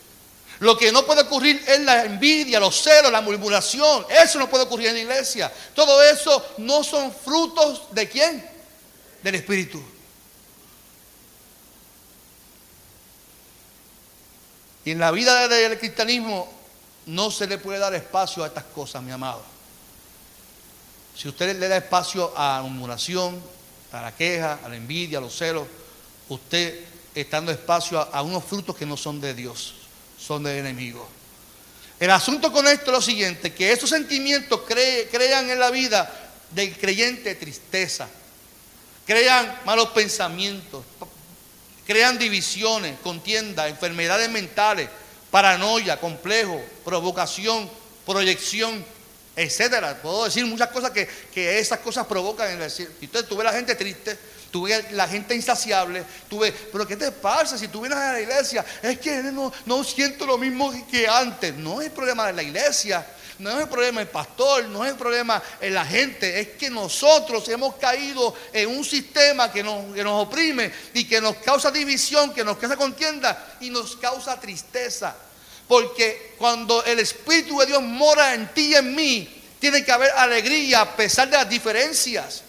Lo 0.63 0.79
que 0.79 0.93
no 0.93 1.05
puede 1.05 1.23
ocurrir 1.23 1.61
es 1.67 1.81
la 1.81 2.05
envidia, 2.05 2.61
los 2.61 2.81
celos, 2.81 3.11
la 3.11 3.21
murmuración. 3.21 4.07
Eso 4.09 4.39
no 4.39 4.49
puede 4.49 4.63
ocurrir 4.63 4.87
en 4.91 4.95
la 4.95 5.01
iglesia. 5.01 5.53
Todo 5.75 6.01
eso 6.01 6.55
no 6.59 6.85
son 6.85 7.13
frutos 7.13 7.89
de 7.91 8.09
quién? 8.09 8.49
Del 9.25 9.35
Espíritu. 9.35 9.83
Y 14.85 14.93
en 14.93 15.01
la 15.01 15.11
vida 15.11 15.49
del 15.49 15.77
cristianismo 15.81 16.49
no 17.07 17.33
se 17.33 17.49
le 17.49 17.59
puede 17.59 17.81
dar 17.81 17.93
espacio 17.95 18.45
a 18.45 18.47
estas 18.47 18.65
cosas, 18.67 19.03
mi 19.03 19.11
amado. 19.11 19.43
Si 21.17 21.27
usted 21.27 21.59
le 21.59 21.67
da 21.67 21.79
espacio 21.79 22.33
a 22.37 22.59
la 22.59 22.63
murmuración, 22.63 23.43
a 23.91 24.01
la 24.01 24.15
queja, 24.15 24.61
a 24.65 24.69
la 24.69 24.77
envidia, 24.77 25.19
a 25.19 25.23
los 25.23 25.37
celos, 25.37 25.67
usted 26.29 26.85
está 27.17 27.39
dando 27.39 27.51
espacio 27.51 27.99
a, 27.99 28.05
a 28.05 28.23
unos 28.23 28.45
frutos 28.45 28.77
que 28.77 28.87
no 28.87 28.97
son 28.97 29.21
de 29.21 29.35
Dios 29.35 29.82
son 30.25 30.45
del 30.45 30.59
enemigo. 30.59 31.09
El 31.99 32.11
asunto 32.11 32.53
con 32.53 32.67
esto 32.67 32.87
es 32.87 32.93
lo 32.93 33.03
siguiente, 33.03 33.53
que 33.53 33.73
esos 33.73 33.91
sentimientos 33.91 34.61
crean 34.67 35.51
en 35.51 35.59
la 35.59 35.71
vida 35.71 36.11
del 36.51 36.77
creyente 36.77 37.35
tristeza, 37.35 38.09
crean 39.07 39.61
malos 39.65 39.89
pensamientos, 39.89 40.85
crean 41.87 42.19
divisiones, 42.19 42.99
contiendas, 43.01 43.71
enfermedades 43.71 44.29
mentales, 44.31 44.89
paranoia, 45.31 45.99
complejo, 46.01 46.61
provocación, 46.85 47.71
proyección, 48.05 48.85
etcétera. 49.37 50.01
Puedo 50.03 50.25
decir 50.25 50.45
muchas 50.47 50.69
cosas 50.69 50.91
que, 50.91 51.09
que 51.33 51.59
esas 51.59 51.79
cosas 51.81 52.07
provocan 52.07 52.51
en 52.51 52.63
el. 52.63 52.73
Entonces 53.01 53.29
tú 53.29 53.37
ves 53.37 53.45
la 53.45 53.53
gente 53.53 53.75
triste, 53.75 54.19
tuve 54.53 54.93
la 54.93 55.09
gente 55.09 55.35
insaciable, 55.35 56.05
tuve, 56.29 56.53
pero 56.53 56.87
¿qué 56.87 56.97
te 56.97 57.11
pasa 57.11 57.59
si 57.59 57.69
tú 57.69 57.81
vienes 57.81 57.99
a 57.99 58.13
la 58.13 58.21
iglesia? 58.21 58.65
Es 58.83 59.01
que 59.01 59.23
no, 59.25 59.51
no 59.65 59.83
siento 59.83 60.27
lo 60.27 60.39
mismo 60.39 60.73
que 60.89 61.09
antes. 61.09 61.55
No 61.57 61.81
es 61.81 61.89
el 61.89 61.93
problema 61.93 62.27
de 62.27 62.35
la 62.35 62.43
iglesia, 62.43 63.05
no 63.39 63.51
es 63.51 63.63
el 63.63 63.69
problema 63.69 64.01
del 64.01 64.11
pastor, 64.11 64.67
no 64.67 64.85
es 64.85 64.93
el 64.93 64.99
problema 64.99 65.43
de 65.59 65.71
la 65.71 65.87
gente, 65.87 66.39
es 66.39 66.49
que 66.51 66.69
nosotros 66.69 67.49
hemos 67.49 67.77
caído 67.77 68.35
en 68.53 68.69
un 68.69 68.85
sistema 68.85 69.51
que 69.51 69.63
nos, 69.63 69.95
que 69.95 70.05
nos 70.05 70.27
oprime 70.27 70.71
y 70.93 71.05
que 71.05 71.21
nos 71.21 71.37
causa 71.37 71.71
división, 71.71 72.35
que 72.35 72.45
nos 72.45 72.59
causa 72.59 72.77
contienda 72.77 73.57
y 73.61 73.71
nos 73.71 73.97
causa 73.97 74.39
tristeza. 74.39 75.17
Porque 75.67 76.35
cuando 76.39 76.85
el 76.85 76.99
Espíritu 76.99 77.59
de 77.59 77.67
Dios 77.67 77.83
mora 77.83 78.35
en 78.35 78.53
ti 78.53 78.73
y 78.73 78.75
en 78.75 78.95
mí, 78.95 79.43
tiene 79.59 79.83
que 79.83 79.93
haber 79.93 80.11
alegría 80.11 80.83
a 80.83 80.95
pesar 80.95 81.31
de 81.31 81.39
las 81.39 81.49
diferencias. 81.49 82.43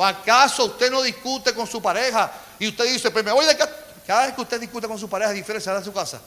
¿O 0.00 0.04
acaso 0.06 0.64
usted 0.64 0.90
no 0.90 1.02
discute 1.02 1.52
con 1.52 1.66
su 1.66 1.82
pareja 1.82 2.32
y 2.58 2.68
usted 2.68 2.90
dice, 2.90 3.10
pues 3.10 3.22
me 3.22 3.32
voy 3.32 3.44
de 3.44 3.54
casa? 3.54 3.70
Cada 4.06 4.24
vez 4.24 4.34
que 4.34 4.40
usted 4.40 4.58
discute 4.58 4.88
con 4.88 4.98
su 4.98 5.10
pareja, 5.10 5.30
difiere 5.30 5.60
de 5.60 5.84
su 5.84 5.92
casa. 5.92 6.22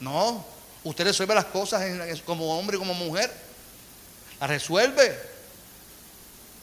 No, 0.00 0.42
usted 0.84 1.04
resuelve 1.04 1.34
las 1.34 1.44
cosas 1.44 1.84
como 2.24 2.58
hombre 2.58 2.76
y 2.76 2.78
como 2.78 2.94
mujer. 2.94 3.30
Las 4.40 4.48
resuelve. 4.48 5.20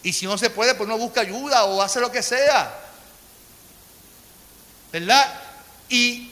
Y 0.01 0.13
si 0.13 0.25
no 0.25 0.35
se 0.35 0.49
puede, 0.49 0.73
pues 0.73 0.89
no 0.89 0.97
busca 0.97 1.21
ayuda 1.21 1.65
o 1.65 1.79
hace 1.79 1.99
lo 1.99 2.11
que 2.11 2.23
sea. 2.23 2.75
¿Verdad? 4.91 5.41
Y, 5.89 6.31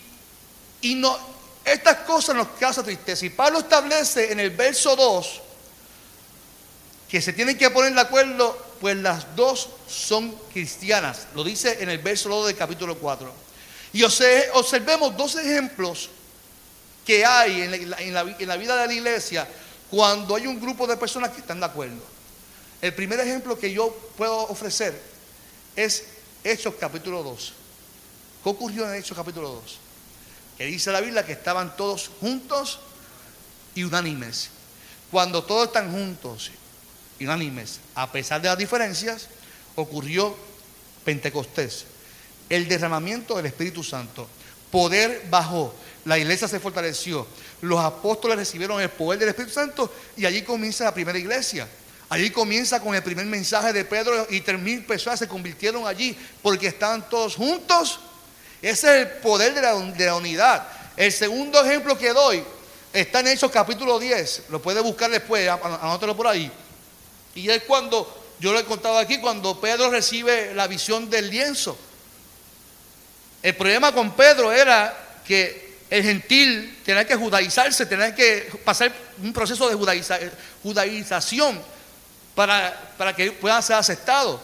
y 0.82 0.96
no, 0.96 1.16
estas 1.64 1.98
cosas 1.98 2.36
nos 2.36 2.48
causan 2.60 2.84
tristeza. 2.84 3.28
Y 3.28 3.30
Pablo 3.30 3.60
establece 3.60 4.32
en 4.32 4.40
el 4.40 4.50
verso 4.50 4.96
2 4.96 5.42
que 7.08 7.22
se 7.22 7.32
tienen 7.32 7.60
que 7.60 7.70
poner 7.70 7.94
de 7.94 8.02
acuerdo 8.02 8.69
pues 8.80 8.98
las 8.98 9.36
dos 9.36 9.70
son 9.88 10.34
cristianas. 10.54 11.28
Lo 11.36 11.44
dice 11.44 11.82
en 11.82 11.90
el 11.90 12.00
verso 12.00 12.30
2 12.30 12.48
del 12.48 12.56
capítulo 12.56 12.98
4. 12.98 13.32
Y 13.94 14.04
observemos 14.04 15.18
dos 15.18 15.36
ejemplos 15.36 16.10
que 17.06 17.26
hay 17.26 17.62
en 17.62 17.90
la, 17.90 18.56
vida 18.58 18.76
de 18.76 18.88
la 18.88 18.94
iglesia 18.94 19.48
cuando 19.90 20.36
hay 20.36 20.46
un 20.46 20.62
grupo 20.62 20.86
de 20.86 20.96
personas 20.96 21.32
que 21.32 21.42
están 21.42 21.60
de 21.60 21.66
acuerdo. 21.66 22.02
El 22.82 22.94
primer 22.94 23.20
ejemplo 23.20 23.58
que 23.58 23.72
yo 23.72 23.92
puedo 24.16 24.44
ofrecer 24.44 25.00
es 25.76 26.06
Hechos 26.44 26.76
capítulo 26.80 27.24
2. 27.24 27.54
¿Qué 28.44 28.50
ocurrió 28.50 28.88
en 28.88 29.00
Hechos 29.00 29.18
capítulo 29.18 29.50
2? 29.50 29.80
Que 30.58 30.66
dice 30.66 30.92
la 30.92 31.02
Biblia 31.02 31.26
que 31.26 31.34
estaban 31.34 31.76
todos 31.76 32.12
juntos 32.20 32.80
y 33.76 33.84
unánimes. 33.84 34.50
Cuando 35.12 35.44
todos 35.44 35.68
están 35.68 35.92
juntos 35.92 36.52
unánimes, 37.26 37.80
a 37.96 38.12
pesar 38.12 38.42
de 38.42 38.50
las 38.50 38.58
diferencias, 38.58 39.28
ocurrió 39.76 40.36
Pentecostés, 41.04 41.86
el 42.50 42.68
derramamiento 42.68 43.36
del 43.36 43.48
Espíritu 43.48 43.84
Santo. 43.84 44.28
Poder 44.72 45.26
bajó, 45.30 45.74
la 46.06 46.18
iglesia 46.18 46.48
se 46.48 46.60
fortaleció, 46.60 47.26
los 47.62 47.80
apóstoles 47.80 48.38
recibieron 48.38 48.80
el 48.82 48.90
poder 48.90 49.20
del 49.20 49.30
Espíritu 49.30 49.54
Santo 49.54 49.92
y 50.16 50.26
allí 50.26 50.44
comienza 50.44 50.84
la 50.84 50.94
primera 50.94 51.18
iglesia. 51.18 51.68
Allí 52.10 52.32
comienza 52.32 52.80
con 52.80 52.96
el 52.96 53.04
primer 53.04 53.28
mensaje 53.28 53.72
de 53.72 53.86
Pedro 53.86 54.26
y 54.32 54.42
tres 54.42 54.60
mil 54.60 54.84
personas 54.84 55.20
se 55.20 55.28
convirtieron 55.28 55.86
allí 55.86 56.18
porque 56.42 56.68
estaban 56.68 57.08
todos 57.08 57.36
juntos. 57.36 58.00
Ese 58.62 59.02
es 59.02 59.08
el 59.08 59.08
poder 59.22 59.54
de 59.54 59.62
la, 59.62 60.16
unidad. 60.16 60.68
El 60.98 61.12
segundo 61.12 61.64
ejemplo 61.64 61.98
que 61.98 62.12
doy 62.12 62.44
está 62.92 63.20
en 63.20 63.28
Hechos 63.28 63.52
capítulo 63.52 64.00
10. 64.00 64.46
Lo 64.50 64.60
puede 64.60 64.82
buscar 64.82 65.12
después, 65.12 65.48
anótelo 65.48 66.18
por 66.18 66.28
ahí. 66.28 66.52
Y 67.36 67.50
es 67.50 67.64
cuando, 67.64 68.36
yo 68.40 68.54
lo 68.54 68.60
he 68.60 68.66
contado 68.66 68.98
aquí, 68.98 69.20
cuando 69.20 69.60
Pedro 69.60 69.90
recibe 69.90 70.54
la 70.54 70.68
visión 70.68 71.10
del 71.10 71.30
lienzo. 71.30 71.78
El 73.42 73.56
problema 73.56 73.94
con 73.94 74.16
Pedro 74.16 74.52
era 74.52 75.22
que 75.26 75.70
el 75.90 76.04
gentil 76.04 76.78
tenía 76.84 77.06
que 77.06 77.16
judaizarse, 77.16 77.86
tenía 77.86 78.14
que 78.14 78.52
pasar 78.64 78.94
un 79.22 79.34
proceso 79.34 79.70
de 79.70 79.76
judaización 80.62 81.62
para, 82.36 82.94
para 82.98 83.16
que 83.16 83.32
pueda 83.32 83.62
ser 83.62 83.78
aceptado. 83.78 84.42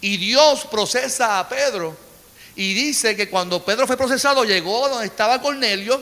Y 0.00 0.16
Dios 0.16 0.66
procesa 0.66 1.38
a 1.38 1.48
Pedro 1.48 1.96
y 2.56 2.74
dice 2.74 3.16
que 3.16 3.28
cuando 3.28 3.64
Pedro 3.64 3.86
fue 3.86 3.96
procesado 3.96 4.44
llegó 4.44 4.88
donde 4.88 5.06
estaba 5.06 5.40
Cornelio, 5.40 6.00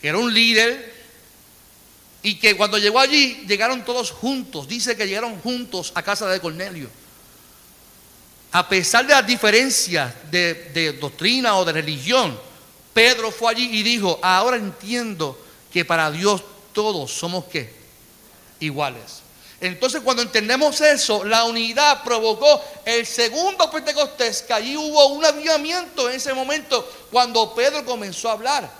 que 0.00 0.08
era 0.08 0.18
un 0.18 0.32
líder 0.32 0.97
y 2.28 2.34
que 2.34 2.54
cuando 2.58 2.76
llegó 2.76 3.00
allí, 3.00 3.42
llegaron 3.48 3.82
todos 3.86 4.10
juntos. 4.10 4.68
Dice 4.68 4.94
que 4.94 5.06
llegaron 5.06 5.40
juntos 5.40 5.92
a 5.94 6.02
casa 6.02 6.28
de 6.28 6.38
Cornelio. 6.40 6.90
A 8.52 8.68
pesar 8.68 9.06
de 9.06 9.14
las 9.14 9.26
diferencias 9.26 10.12
de, 10.30 10.98
doctrina 11.00 11.56
o 11.56 11.64
de 11.64 11.72
religión, 11.72 12.38
Pedro 12.92 13.30
fue 13.30 13.52
allí 13.52 13.70
y 13.72 13.82
dijo, 13.82 14.20
ahora 14.22 14.58
entiendo 14.58 15.42
que 15.72 15.86
para 15.86 16.10
Dios 16.10 16.42
todos 16.74 17.10
somos 17.10 17.46
qué? 17.46 17.72
Iguales. 18.60 19.22
Entonces 19.58 20.02
cuando 20.02 20.20
entendemos 20.20 20.82
eso, 20.82 21.24
la 21.24 21.44
unidad 21.44 22.04
provocó 22.04 22.62
el 22.84 23.06
segundo 23.06 23.70
Pentecostés, 23.70 24.42
que 24.42 24.52
allí 24.52 24.76
hubo 24.76 25.06
un 25.06 25.24
avivamiento 25.24 26.10
en 26.10 26.16
ese 26.16 26.34
momento 26.34 26.86
cuando 27.10 27.54
Pedro 27.54 27.86
comenzó 27.86 28.28
a 28.28 28.32
hablar. 28.32 28.70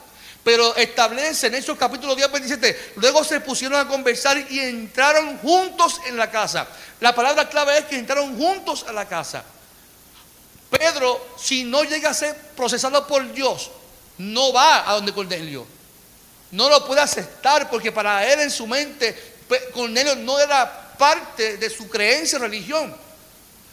Pero 0.48 0.74
establece 0.76 1.48
en 1.48 1.56
esos 1.56 1.76
capítulos 1.76 2.16
10, 2.16 2.32
27, 2.32 2.92
luego 2.96 3.22
se 3.22 3.38
pusieron 3.38 3.78
a 3.78 3.86
conversar 3.86 4.50
y 4.50 4.60
entraron 4.60 5.36
juntos 5.40 6.00
en 6.06 6.16
la 6.16 6.30
casa. 6.30 6.66
La 7.00 7.14
palabra 7.14 7.50
clave 7.50 7.76
es 7.76 7.84
que 7.84 7.98
entraron 7.98 8.34
juntos 8.34 8.86
a 8.88 8.94
la 8.94 9.06
casa. 9.06 9.44
Pedro, 10.70 11.34
si 11.38 11.64
no 11.64 11.84
llega 11.84 12.08
a 12.08 12.14
ser 12.14 12.34
procesado 12.56 13.06
por 13.06 13.30
Dios, 13.34 13.70
no 14.16 14.50
va 14.50 14.90
a 14.90 14.94
donde 14.94 15.12
Cornelio. 15.12 15.66
No 16.52 16.70
lo 16.70 16.82
puede 16.86 17.02
aceptar 17.02 17.68
porque 17.68 17.92
para 17.92 18.26
él 18.26 18.40
en 18.40 18.50
su 18.50 18.66
mente 18.66 19.36
Cornelio 19.74 20.16
no 20.16 20.38
era 20.38 20.94
parte 20.96 21.58
de 21.58 21.68
su 21.68 21.90
creencia 21.90 22.38
religión. 22.38 22.96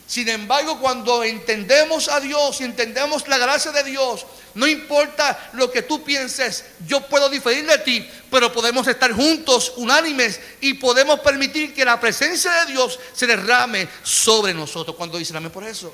Sin 0.08 0.30
embargo, 0.30 0.80
cuando 0.80 1.24
entendemos 1.24 2.10
a 2.10 2.20
Dios 2.20 2.62
entendemos 2.62 3.28
la 3.28 3.40
gracia 3.40 3.72
de 3.72 3.84
Dios, 3.84 4.26
no 4.54 4.68
importa 4.68 5.50
lo 5.54 5.72
que 5.72 5.82
tú 5.82 6.04
pienses, 6.04 6.64
yo 6.88 7.02
puedo 7.08 7.28
diferir 7.28 7.66
de 7.66 7.80
ti, 7.80 8.08
pero 8.30 8.54
podemos 8.54 8.88
estar 8.88 9.12
juntos, 9.12 9.74
unánimes, 9.78 10.40
y 10.62 10.76
podemos 10.76 11.20
permitir 11.22 11.74
que 11.74 11.84
la 11.84 12.00
presencia 12.00 12.52
de 12.52 12.74
Dios 12.74 13.00
se 13.14 13.26
derrame 13.26 13.88
sobre 14.04 14.54
nosotros. 14.54 14.96
Cuando 14.96 15.18
dicen 15.18 15.38
amén 15.38 15.52
por 15.52 15.64
eso. 15.64 15.94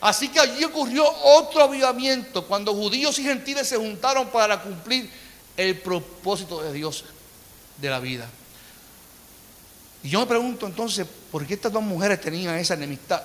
Así 0.00 0.28
que 0.28 0.38
allí 0.38 0.62
ocurrió 0.64 1.04
otro 1.10 1.64
avivamiento, 1.64 2.46
cuando 2.46 2.72
judíos 2.72 3.18
y 3.18 3.24
gentiles 3.24 3.68
se 3.68 3.76
juntaron 3.76 4.28
para 4.28 4.62
cumplir 4.62 5.10
el 5.56 5.76
propósito 5.78 6.62
de 6.62 6.72
Dios 6.72 7.04
de 7.76 7.90
la 7.90 7.98
vida. 7.98 8.30
Y 10.02 10.10
yo 10.10 10.20
me 10.20 10.26
pregunto 10.26 10.66
entonces, 10.66 11.06
¿por 11.30 11.46
qué 11.46 11.54
estas 11.54 11.72
dos 11.72 11.82
mujeres 11.82 12.20
tenían 12.20 12.56
esa 12.56 12.74
enemistad? 12.74 13.22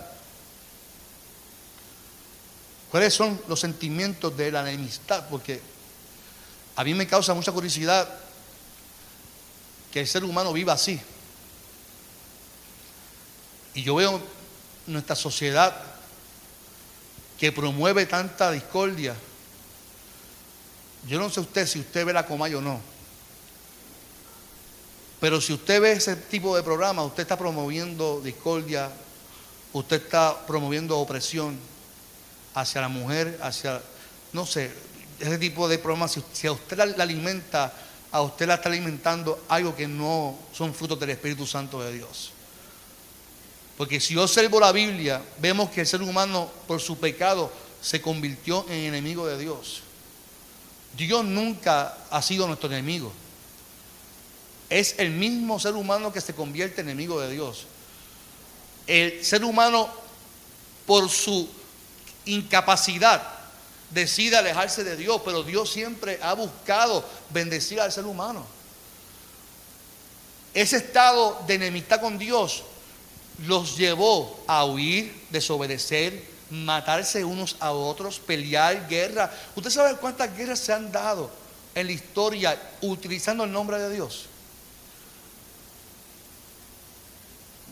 ¿Cuáles 2.89 3.13
son 3.13 3.42
los 3.48 3.60
sentimientos 3.60 4.36
de 4.38 4.51
la 4.51 4.62
enemistad? 4.62 5.27
Porque 5.30 5.62
a 6.75 6.84
mí 6.84 6.94
me 6.94 7.08
causa 7.08 7.34
mucha 7.34 7.51
curiosidad 7.51 8.08
que 9.92 10.01
el 10.01 10.08
ser 10.08 10.24
humano 10.24 10.53
viva 10.53 10.74
así. 10.74 11.00
Y 13.75 13.84
yo 13.84 13.96
veo 13.96 14.22
nuestra 14.88 15.15
sociedad 15.15 15.75
que 17.39 17.51
promueve 17.51 18.06
tanta 18.06 18.51
discordia. 18.51 19.15
Yo 21.08 21.20
no 21.20 21.30
sé 21.30 21.39
usted 21.39 21.68
si 21.68 21.80
usted 21.80 22.06
ve 22.06 22.13
la 22.13 22.25
Comay 22.25 22.53
o 22.53 22.62
no. 22.62 22.92
Pero 25.24 25.39
si 25.39 25.53
usted 25.53 25.80
ve 25.80 25.94
ese 25.94 26.18
tipo 26.18 26.53
de 26.53 26.63
programa, 26.63 27.01
usted 27.01 27.24
está 27.24 27.38
promoviendo 27.38 28.20
discordia, 28.20 28.92
usted 29.72 30.03
está 30.03 30.46
promoviendo 30.46 31.00
opresión 31.00 31.58
hacia 32.53 32.82
la 32.82 32.89
mujer, 32.89 33.39
hacia, 33.42 33.82
no 34.34 34.46
sé, 34.46 34.70
ese 35.22 35.38
tipo 35.38 35.70
de 35.70 35.77
programas, 35.77 36.20
si, 36.34 36.46
a 36.46 36.51
usted 36.51 36.75
la, 36.75 37.01
alimenta, 37.01 37.72
a 38.12 38.22
usted 38.22 38.48
la 38.48 38.56
está 38.56 38.68
alimentando 38.68 39.46
algo 39.48 39.74
que 39.74 39.88
no 39.88 40.38
son 40.51 40.74
frutos 40.74 41.00
del 41.00 41.12
Espíritu 41.12 41.48
Santo 41.48 41.82
de 41.82 41.94
Dios. 41.94 42.34
Porque 43.77 44.01
si 44.01 44.15
yo 44.15 44.24
observo 44.24 44.60
la 44.60 44.74
Biblia, 44.74 45.22
vemos 45.39 45.70
que 45.70 45.80
el 45.80 45.88
ser 45.88 46.01
humano 46.01 46.51
por 46.68 46.82
su 46.82 46.98
pecado 46.98 47.50
se 47.82 48.01
convirtió 48.01 48.65
en 48.68 48.94
enemigo 48.94 49.25
de 49.25 49.38
Dios. 49.38 49.84
Dios 50.98 51.24
nunca 51.24 51.98
ha 52.12 52.22
sido 52.22 52.46
nuestro 52.46 52.68
enemigo 52.68 53.13
es 54.80 54.96
el 54.98 55.12
mismo 55.12 55.60
ser 55.60 55.75
humano 55.75 56.12
que 56.12 56.20
se 56.20 56.34
convierte 56.34 56.82
en 56.82 56.89
enemigo 56.89 57.22
de 57.22 57.32
Dios. 57.32 57.68
El 58.88 59.24
ser 59.24 59.46
humano, 59.46 59.88
por 60.88 61.08
su 61.10 61.48
incapacidad, 62.25 63.22
decide 63.92 64.36
alejarse 64.36 64.84
de 64.84 64.98
Dios, 64.98 65.22
pero 65.24 65.44
Dios 65.44 65.72
siempre 65.72 66.20
ha 66.24 66.34
buscado 66.34 67.06
bendecir 67.30 67.80
al 67.80 67.92
ser 67.92 68.06
humano. 68.06 68.44
Ese 70.56 70.77
estado 70.77 71.39
de 71.46 71.53
enemistad 71.53 72.01
con 72.01 72.18
Dios 72.18 72.63
los 73.46 73.77
llevó 73.77 74.44
a 74.48 74.65
huir, 74.65 75.15
desobedecer, 75.30 76.24
matarse 76.50 77.24
unos 77.24 77.58
a 77.60 77.71
otros, 77.71 78.19
pelear, 78.19 78.88
guerra. 78.88 79.32
¿Usted 79.56 79.69
sabe 79.69 79.97
cuántas 79.97 80.36
guerras 80.36 80.60
se 80.60 80.74
han 80.74 80.91
dado 80.91 81.30
en 81.76 81.86
la 81.86 81.93
historia 81.93 82.60
utilizando 82.82 83.43
el 83.43 83.52
nombre 83.52 83.78
de 83.78 83.93
Dios? 83.93 84.30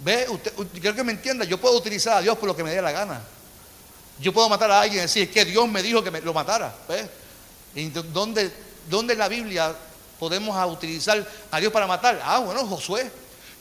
Ve, 0.03 0.25
usted, 0.29 0.51
quiero 0.79 0.95
que 0.95 1.03
me 1.03 1.11
entienda, 1.11 1.45
yo 1.45 1.59
puedo 1.59 1.77
utilizar 1.77 2.17
a 2.17 2.21
Dios 2.21 2.35
por 2.37 2.47
lo 2.47 2.55
que 2.55 2.63
me 2.63 2.71
dé 2.71 2.81
la 2.81 2.91
gana. 2.91 3.21
Yo 4.19 4.33
puedo 4.33 4.49
matar 4.49 4.71
a 4.71 4.81
alguien 4.81 4.99
y 4.99 5.01
decir, 5.03 5.23
es 5.23 5.29
que 5.29 5.45
Dios 5.45 5.67
me 5.67 5.83
dijo 5.83 6.03
que 6.03 6.09
me 6.09 6.21
lo 6.21 6.33
matara. 6.33 6.73
¿Ve? 6.87 7.07
¿Y 7.75 7.89
dónde, 7.89 8.51
dónde 8.89 9.13
en 9.13 9.19
la 9.19 9.27
Biblia 9.27 9.75
podemos 10.19 10.55
utilizar 10.71 11.23
a 11.51 11.59
Dios 11.59 11.71
para 11.71 11.85
matar? 11.85 12.19
Ah, 12.23 12.39
bueno, 12.39 12.65
Josué. 12.65 13.11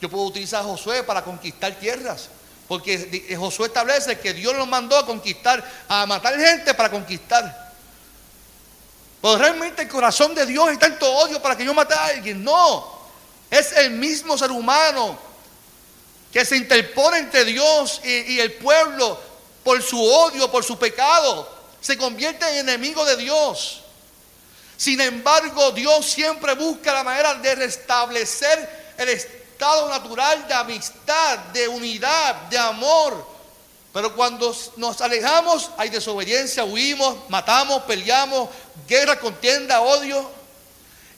Yo 0.01 0.09
puedo 0.09 0.25
utilizar 0.25 0.61
a 0.61 0.63
Josué 0.63 1.03
para 1.03 1.23
conquistar 1.23 1.75
tierras. 1.75 2.29
Porque 2.67 3.35
Josué 3.37 3.67
establece 3.67 4.19
que 4.19 4.33
Dios 4.33 4.55
lo 4.55 4.65
mandó 4.65 4.97
a 4.97 5.05
conquistar, 5.05 5.63
a 5.87 6.05
matar 6.07 6.35
gente 6.39 6.73
para 6.73 6.89
conquistar. 6.89 7.71
Pero 9.21 9.37
realmente 9.37 9.83
el 9.83 9.87
corazón 9.87 10.33
de 10.33 10.47
Dios 10.47 10.71
es 10.71 10.79
tanto 10.79 11.11
odio 11.11 11.39
para 11.39 11.55
que 11.55 11.63
yo 11.63 11.73
mate 11.73 11.93
a 11.93 12.05
alguien. 12.05 12.43
No. 12.43 12.99
Es 13.49 13.73
el 13.73 13.91
mismo 13.91 14.37
ser 14.37 14.49
humano 14.49 15.30
que 16.31 16.45
se 16.45 16.55
interpone 16.55 17.19
entre 17.19 17.45
Dios 17.45 18.01
y, 18.03 18.39
el 18.39 18.53
pueblo 18.53 19.19
por 19.63 19.81
su 19.81 20.01
odio, 20.01 20.49
por 20.49 20.63
su 20.63 20.77
pecado, 20.77 21.47
se 21.81 21.97
convierte 21.97 22.47
en 22.47 22.69
enemigo 22.69 23.03
de 23.05 23.17
Dios. 23.17 23.81
Sin 24.77 24.99
embargo, 25.01 25.71
Dios 25.71 26.05
siempre 26.05 26.55
busca 26.55 26.93
la 26.93 27.03
manera 27.03 27.35
de 27.35 27.53
restablecer 27.55 28.93
el 28.97 29.09
estado 29.09 29.89
natural 29.89 30.47
de 30.47 30.53
amistad, 30.53 31.37
de 31.53 31.67
unidad, 31.67 32.35
de 32.49 32.57
amor. 32.57 33.27
Pero 33.93 34.15
cuando 34.15 34.55
nos 34.77 35.01
alejamos 35.01 35.69
hay 35.77 35.89
desobediencia, 35.89 36.63
huimos, 36.63 37.29
matamos, 37.29 37.83
peleamos, 37.83 38.49
guerra, 38.87 39.19
contienda, 39.19 39.81
odio. 39.81 40.31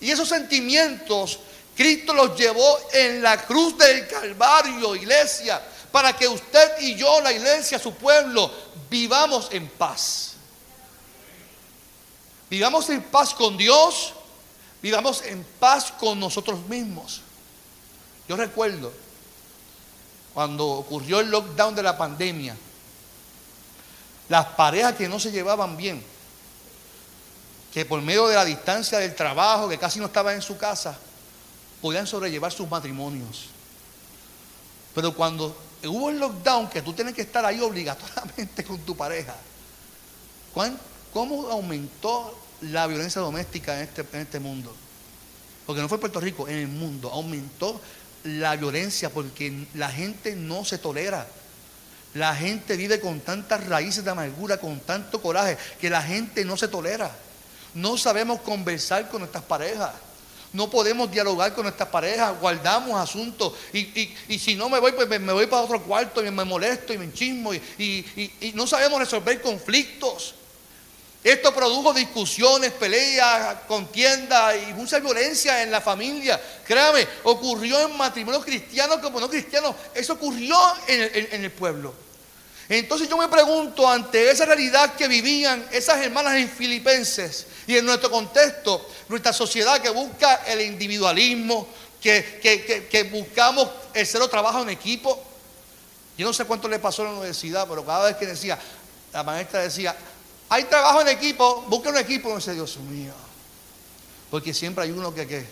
Y 0.02 0.12
esos 0.12 0.28
sentimientos 0.28 1.40
Cristo 1.76 2.14
los 2.14 2.38
llevó 2.38 2.80
en 2.92 3.22
la 3.22 3.44
cruz 3.46 3.78
del 3.78 4.08
Calvario, 4.08 4.96
iglesia, 4.96 5.62
para 5.92 6.16
que 6.16 6.28
usted 6.28 6.80
y 6.80 6.96
yo, 6.96 7.22
la 7.22 7.32
iglesia, 7.32 7.80
su 7.80 7.94
pueblo, 7.96 8.52
vivamos 8.90 9.50
en 9.52 9.68
paz. 9.68 10.34
Vivamos 12.50 12.90
en 12.90 13.02
paz 13.04 13.34
con 13.34 13.58
Dios, 13.58 14.14
vivamos 14.82 15.24
en 15.24 15.44
paz 15.60 15.92
con 16.00 16.20
nosotros 16.20 16.60
mismos. 16.68 17.22
Yo 18.28 18.36
recuerdo 18.36 18.94
cuando 20.34 20.68
ocurrió 20.68 21.20
el 21.20 21.30
lockdown 21.30 21.76
de 21.76 21.84
la 21.84 21.98
pandemia, 21.98 22.56
las 24.30 24.46
parejas 24.48 24.94
que 24.94 25.10
no 25.10 25.20
se 25.20 25.32
llevaban 25.32 25.78
bien, 25.78 26.04
que 27.74 27.86
por 27.86 28.02
medio 28.02 28.28
de 28.28 28.36
la 28.36 28.46
distancia 28.46 29.00
del 29.00 29.16
trabajo, 29.16 29.68
que 29.68 29.78
casi 29.78 30.00
no 30.00 30.06
estaban 30.06 30.36
en 30.36 30.42
su 30.42 30.58
casa, 30.58 30.98
podían 31.84 32.08
sobrellevar 32.08 32.54
sus 32.54 32.70
matrimonios. 32.70 33.48
Pero 34.96 35.14
cuando 35.14 35.54
hubo 35.84 36.10
el 36.10 36.18
lockdown, 36.18 36.70
que 36.70 36.82
tú 36.82 36.94
tienes 36.94 37.14
que 37.14 37.24
estar 37.24 37.46
ahí 37.46 37.60
obligatoriamente 37.60 38.64
con 38.68 38.80
tu 38.80 38.96
pareja, 38.96 39.36
¿cómo 41.12 41.50
aumentó 41.50 42.40
la 42.62 42.88
violencia 42.88 43.20
doméstica 43.20 43.76
en 43.76 43.82
este, 43.82 44.06
en 44.14 44.22
este 44.22 44.40
mundo? 44.40 44.74
Porque 45.66 45.82
no 45.82 45.90
fue 45.90 46.00
Puerto 46.00 46.22
Rico, 46.22 46.48
en 46.48 46.56
el 46.56 46.68
mundo. 46.70 47.12
Aumentó 47.12 47.82
la 48.24 48.56
violencia 48.56 49.10
porque 49.10 49.68
la 49.74 49.90
gente 49.90 50.38
no 50.38 50.64
se 50.64 50.78
tolera. 50.78 51.28
La 52.14 52.34
gente 52.34 52.78
vive 52.78 53.02
con 53.02 53.20
tantas 53.20 53.68
raíces 53.68 54.06
de 54.06 54.12
amargura, 54.12 54.58
con 54.58 54.80
tanto 54.80 55.22
coraje, 55.22 55.58
que 55.82 55.90
la 55.90 56.02
gente 56.02 56.46
no 56.46 56.56
se 56.56 56.70
tolera. 56.70 57.12
No 57.74 57.98
sabemos 57.98 58.40
conversar 58.40 59.10
con 59.10 59.20
nuestras 59.20 59.44
parejas 59.44 59.92
no 60.54 60.70
podemos 60.70 61.12
dialogar 61.12 61.54
con 61.54 61.64
nuestras 61.64 61.90
parejas, 61.90 62.40
guardamos 62.40 63.00
asuntos 63.00 63.54
y, 63.74 64.38
si 64.38 64.56
no 64.56 64.70
me 64.70 64.80
voy, 64.80 64.92
pues 64.92 65.08
me, 65.10 65.34
voy 65.34 65.48
para 65.48 65.64
otro 65.64 65.82
cuarto 65.82 66.24
y 66.24 66.30
me 66.30 66.46
molesto 66.46 66.94
y 66.94 66.98
me 66.98 67.06
enchismo 67.06 67.54
y, 67.54 68.52
no 68.54 68.68
sabemos 68.68 69.00
resolver 69.00 69.42
conflictos. 69.42 70.36
Esto 71.24 71.56
produjo 71.56 71.94
discusiones, 71.94 72.74
peleas, 72.74 73.60
contiendas 73.66 74.56
y 74.68 74.74
mucha 74.74 75.00
violencia 75.00 75.64
en 75.64 75.72
la 75.72 75.80
familia. 75.80 76.40
Créame, 76.68 77.08
ocurrió 77.24 77.80
en 77.80 77.96
matrimonios 77.96 78.44
cristianos 78.44 78.98
como 78.98 79.22
no 79.22 79.30
cristianos. 79.30 79.74
Eso 79.96 80.14
ocurrió 80.14 80.58
en 80.88 81.44
el 81.46 81.52
pueblo. 81.52 82.03
Entonces 82.70 83.10
yo 83.10 83.18
me 83.18 83.28
pregunto, 83.28 83.88
ante 83.88 84.32
esa 84.32 84.46
realidad 84.46 84.96
que 84.96 85.08
vivían 85.08 85.66
esas 85.72 85.98
hermanas 85.98 86.36
en 86.36 86.50
Filipenses 86.50 87.46
y 87.68 87.78
en 87.78 87.86
nuestro 87.86 88.10
contexto, 88.10 88.90
nuestra 89.10 89.34
sociedad 89.34 89.82
que 89.82 89.90
busca 89.90 90.36
el 90.48 90.62
individualismo, 90.62 91.68
que, 92.02 93.10
buscamos 93.12 93.70
el 93.94 94.08
cero 94.08 94.28
trabajo 94.28 94.62
en 94.62 94.70
equipo. 94.70 95.22
Yo 96.18 96.26
no 96.26 96.34
sé 96.34 96.46
cuánto 96.46 96.68
le 96.68 96.80
pasó 96.80 97.02
a 97.02 97.06
la 97.06 97.12
universidad, 97.12 97.68
pero 97.68 97.86
cada 97.86 98.06
vez 98.06 98.18
que 98.18 98.28
decía, 98.28 98.58
la 99.12 99.24
maestra 99.24 99.62
decía, 99.62 99.96
hay 100.50 100.64
trabajo 100.66 101.02
en 101.02 101.10
equipo, 101.10 101.64
busca 101.68 101.90
un 101.90 101.98
equipo, 101.98 102.34
no 102.34 102.40
sé, 102.40 102.54
Dios 102.54 102.78
mío. 102.78 103.14
Porque 104.30 104.54
siempre 104.54 104.86
hay 104.86 104.92
uno 104.92 105.14
que, 105.14 105.28
¿qué? 105.28 105.46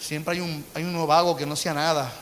Siempre 0.00 0.34
hay 0.34 0.40
un, 0.40 0.64
hay 0.74 0.84
uno 0.84 1.06
vago 1.06 1.36
que 1.36 1.46
no 1.46 1.56
sea 1.56 1.74
nada. 1.74 2.12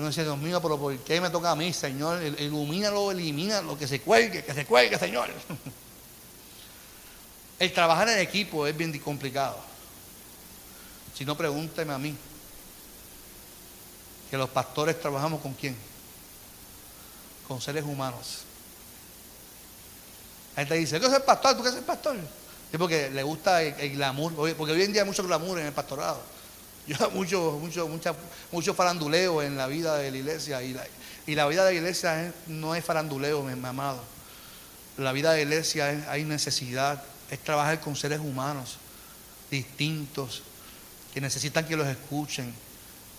Uno 0.00 0.08
decía, 0.08 0.24
Dios 0.24 0.38
mío, 0.38 0.62
pero 0.62 0.78
¿por 0.78 0.96
qué 1.00 1.20
me 1.20 1.28
toca 1.28 1.50
a 1.50 1.56
mí, 1.56 1.74
Señor? 1.74 2.22
Ilumínalo, 2.22 3.10
elimina 3.10 3.60
lo 3.60 3.78
que 3.78 3.86
se 3.86 4.00
cuelgue, 4.00 4.42
que 4.42 4.54
se 4.54 4.64
cuelgue, 4.64 4.98
Señor. 4.98 5.28
El 7.58 7.70
trabajar 7.74 8.08
en 8.08 8.20
equipo 8.20 8.66
es 8.66 8.74
bien 8.74 8.98
complicado. 9.00 9.58
Si 11.14 11.26
no, 11.26 11.36
pregúnteme 11.36 11.92
a 11.92 11.98
mí. 11.98 12.16
Que 14.30 14.38
los 14.38 14.48
pastores 14.48 14.98
trabajamos 14.98 15.42
con 15.42 15.52
quién? 15.52 15.76
Con 17.46 17.60
seres 17.60 17.84
humanos. 17.84 18.44
La 20.56 20.62
gente 20.62 20.76
dice, 20.76 20.98
¿qué 20.98 21.08
es 21.08 21.12
el 21.12 21.22
pastor? 21.22 21.58
¿Tú 21.58 21.62
qué 21.62 21.68
eres 21.68 21.82
pastor? 21.82 22.16
Sí, 22.70 22.78
porque 22.78 23.10
le 23.10 23.22
gusta 23.22 23.62
el, 23.62 23.96
glamour, 23.96 24.32
porque 24.56 24.72
hoy 24.72 24.80
en 24.80 24.94
día 24.94 25.02
hay 25.02 25.08
mucho 25.08 25.24
glamour 25.24 25.58
en 25.58 25.66
el 25.66 25.74
pastorado. 25.74 26.22
Yo 26.90 27.10
mucho, 27.12 27.52
mucho, 27.52 27.86
mucha, 27.86 28.14
mucho 28.50 28.74
faranduleo 28.74 29.42
en 29.42 29.56
la 29.56 29.68
vida 29.68 29.96
de 29.96 30.10
la 30.10 30.16
iglesia 30.16 30.60
y 30.60 30.72
la, 30.72 30.84
y 31.24 31.36
la 31.36 31.46
vida 31.46 31.64
de 31.64 31.70
la 31.70 31.78
iglesia 31.78 32.34
no 32.48 32.74
es 32.74 32.84
faranduleo, 32.84 33.44
mi 33.44 33.52
amado. 33.52 34.02
La 34.96 35.12
vida 35.12 35.30
de 35.30 35.44
la 35.44 35.52
iglesia 35.52 36.04
hay 36.08 36.24
necesidad, 36.24 37.00
es 37.30 37.38
trabajar 37.38 37.78
con 37.80 37.94
seres 37.94 38.18
humanos 38.18 38.78
distintos, 39.52 40.42
que 41.14 41.20
necesitan 41.20 41.64
que 41.64 41.76
los 41.76 41.86
escuchen, 41.86 42.52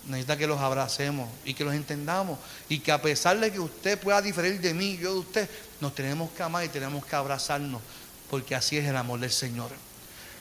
necesitan 0.06 0.38
que 0.38 0.46
los 0.46 0.60
abracemos 0.60 1.30
y 1.46 1.54
que 1.54 1.64
los 1.64 1.72
entendamos. 1.72 2.38
Y 2.68 2.80
que 2.80 2.92
a 2.92 3.00
pesar 3.00 3.40
de 3.40 3.50
que 3.50 3.60
usted 3.60 3.98
pueda 3.98 4.20
diferir 4.20 4.60
de 4.60 4.74
mí, 4.74 4.98
yo 4.98 5.14
de 5.14 5.18
usted, 5.20 5.50
nos 5.80 5.94
tenemos 5.94 6.30
que 6.32 6.42
amar 6.42 6.62
y 6.62 6.68
tenemos 6.68 7.06
que 7.06 7.16
abrazarnos, 7.16 7.80
porque 8.28 8.54
así 8.54 8.76
es 8.76 8.86
el 8.86 8.96
amor 8.98 9.18
del 9.20 9.32
Señor. 9.32 9.70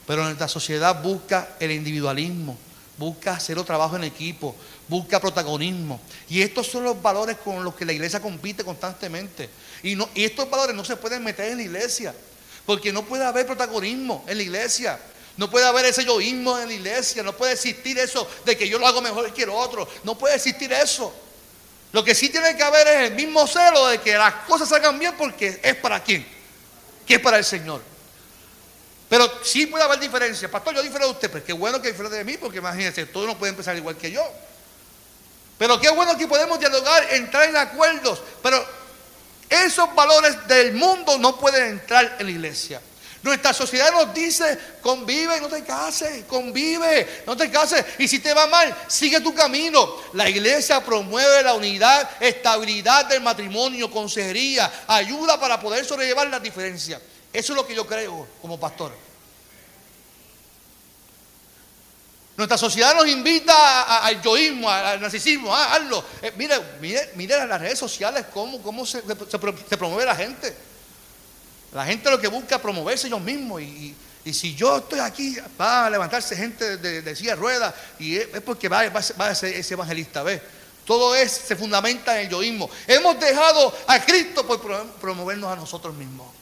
Pero 0.05 0.25
nuestra 0.25 0.49
sociedad 0.49 1.01
busca 1.01 1.55
el 1.61 1.71
individualismo, 1.71 2.57
busca 3.01 3.33
hacer 3.33 3.57
el 3.57 3.65
trabajo 3.65 3.95
en 3.95 4.03
equipo, 4.03 4.55
busca 4.87 5.19
protagonismo. 5.19 5.99
Y 6.29 6.41
estos 6.43 6.67
son 6.67 6.83
los 6.83 7.01
valores 7.01 7.37
con 7.43 7.63
los 7.63 7.73
que 7.73 7.83
la 7.83 7.93
iglesia 7.93 8.21
compite 8.21 8.63
constantemente. 8.63 9.49
Y, 9.81 9.95
no, 9.95 10.07
y 10.13 10.23
estos 10.23 10.47
valores 10.47 10.75
no 10.75 10.85
se 10.85 10.95
pueden 10.95 11.23
meter 11.23 11.49
en 11.49 11.57
la 11.57 11.63
iglesia, 11.63 12.13
porque 12.63 12.93
no 12.93 13.03
puede 13.03 13.25
haber 13.25 13.47
protagonismo 13.47 14.23
en 14.27 14.37
la 14.37 14.43
iglesia. 14.43 14.99
No 15.37 15.49
puede 15.49 15.65
haber 15.65 15.85
ese 15.85 16.05
yoísmo 16.05 16.59
en 16.59 16.67
la 16.67 16.73
iglesia, 16.73 17.23
no 17.23 17.35
puede 17.35 17.53
existir 17.53 17.97
eso 17.97 18.27
de 18.45 18.55
que 18.55 18.69
yo 18.69 18.77
lo 18.77 18.85
hago 18.85 19.01
mejor 19.01 19.33
que 19.33 19.43
el 19.43 19.49
otro, 19.49 19.87
no 20.03 20.15
puede 20.15 20.35
existir 20.35 20.71
eso. 20.71 21.11
Lo 21.93 22.03
que 22.03 22.13
sí 22.13 22.29
tiene 22.29 22.55
que 22.55 22.63
haber 22.63 22.87
es 22.87 23.09
el 23.09 23.15
mismo 23.15 23.47
celo 23.47 23.87
de 23.87 23.99
que 23.99 24.13
las 24.13 24.33
cosas 24.45 24.69
salgan 24.69 24.99
bien 24.99 25.15
porque 25.17 25.59
es 25.63 25.75
para 25.77 26.03
quién, 26.03 26.25
que 27.07 27.15
es 27.15 27.19
para 27.19 27.37
el 27.37 27.45
Señor. 27.45 27.90
Pero 29.11 29.29
sí 29.43 29.65
puede 29.65 29.83
haber 29.83 29.99
diferencia. 29.99 30.49
Pastor, 30.49 30.73
yo 30.73 30.81
difiero 30.81 31.07
de 31.07 31.11
usted, 31.11 31.29
pero 31.29 31.43
qué 31.43 31.51
bueno 31.51 31.81
que 31.81 31.89
difiere 31.89 32.09
de 32.09 32.23
mí, 32.23 32.37
porque 32.37 32.59
imagínense, 32.59 33.07
todos 33.07 33.27
no 33.27 33.37
pueden 33.37 33.55
empezar 33.55 33.75
igual 33.75 33.97
que 33.97 34.09
yo. 34.09 34.25
Pero 35.57 35.81
qué 35.81 35.89
bueno 35.89 36.17
que 36.17 36.29
podemos 36.29 36.57
dialogar, 36.57 37.13
entrar 37.13 37.49
en 37.49 37.57
acuerdos. 37.57 38.21
Pero 38.41 38.65
esos 39.49 39.93
valores 39.95 40.47
del 40.47 40.71
mundo 40.71 41.17
no 41.17 41.37
pueden 41.37 41.71
entrar 41.71 42.15
en 42.19 42.25
la 42.25 42.31
iglesia. 42.31 42.81
Nuestra 43.21 43.51
sociedad 43.51 43.91
nos 43.91 44.13
dice, 44.13 44.57
convive, 44.81 45.41
no 45.41 45.49
te 45.49 45.61
cases, 45.65 46.23
convive, 46.23 47.23
no 47.27 47.35
te 47.35 47.51
cases. 47.51 47.83
Y 47.97 48.07
si 48.07 48.19
te 48.19 48.33
va 48.33 48.47
mal, 48.47 48.73
sigue 48.87 49.19
tu 49.19 49.35
camino. 49.35 49.93
La 50.13 50.29
iglesia 50.29 50.85
promueve 50.85 51.43
la 51.43 51.53
unidad, 51.53 52.11
estabilidad 52.21 53.07
del 53.07 53.19
matrimonio, 53.19 53.91
consejería, 53.91 54.71
ayuda 54.87 55.37
para 55.37 55.59
poder 55.59 55.83
sobrellevar 55.83 56.29
las 56.29 56.41
diferencias. 56.41 57.01
Eso 57.33 57.53
es 57.53 57.57
lo 57.57 57.65
que 57.65 57.75
yo 57.75 57.85
creo 57.85 58.27
como 58.41 58.59
pastor. 58.59 58.91
Nuestra 62.37 62.57
sociedad 62.57 62.95
nos 62.95 63.07
invita 63.07 64.03
al 64.03 64.21
yoísmo, 64.21 64.69
al 64.69 64.99
narcisismo, 64.99 65.53
a 65.53 65.75
hazlo. 65.75 66.03
Eh, 66.21 66.33
mire, 66.37 66.55
mire, 66.79 67.11
mire 67.15 67.45
las 67.45 67.61
redes 67.61 67.77
sociales 67.77 68.25
cómo, 68.33 68.61
cómo 68.61 68.85
se 68.85 69.01
promueve 69.77 70.05
la 70.05 70.15
gente. 70.15 70.55
La 71.73 71.85
gente 71.85 72.09
lo 72.09 72.19
que 72.19 72.27
busca 72.27 72.55
es 72.55 72.61
promoverse 72.61 73.07
ellos 73.07 73.21
mismos. 73.21 73.61
Y, 73.61 73.95
si 74.33 74.55
yo 74.55 74.77
estoy 74.77 74.99
aquí, 74.99 75.37
va 75.59 75.87
a 75.87 75.89
levantarse 75.89 76.35
gente 76.35 76.77
de, 76.77 77.15
silla 77.15 77.35
de 77.35 77.73
y 77.99 78.17
es, 78.17 78.27
porque 78.45 78.69
va, 78.69 78.81
a 78.81 79.35
ser 79.35 79.53
ese 79.53 79.73
evangelista. 79.73 80.21
¿ves? 80.21 80.41
Todo 80.85 81.15
es, 81.15 81.31
se 81.31 81.55
fundamenta 81.55 82.19
en 82.19 82.25
el 82.25 82.31
yoísmo. 82.31 82.69
Hemos 82.87 83.19
dejado 83.19 83.75
a 83.87 83.99
Cristo 84.03 84.45
por 84.45 84.61
promovernos 84.99 85.51
a 85.51 85.55
nosotros 85.55 85.95
mismos. 85.95 86.40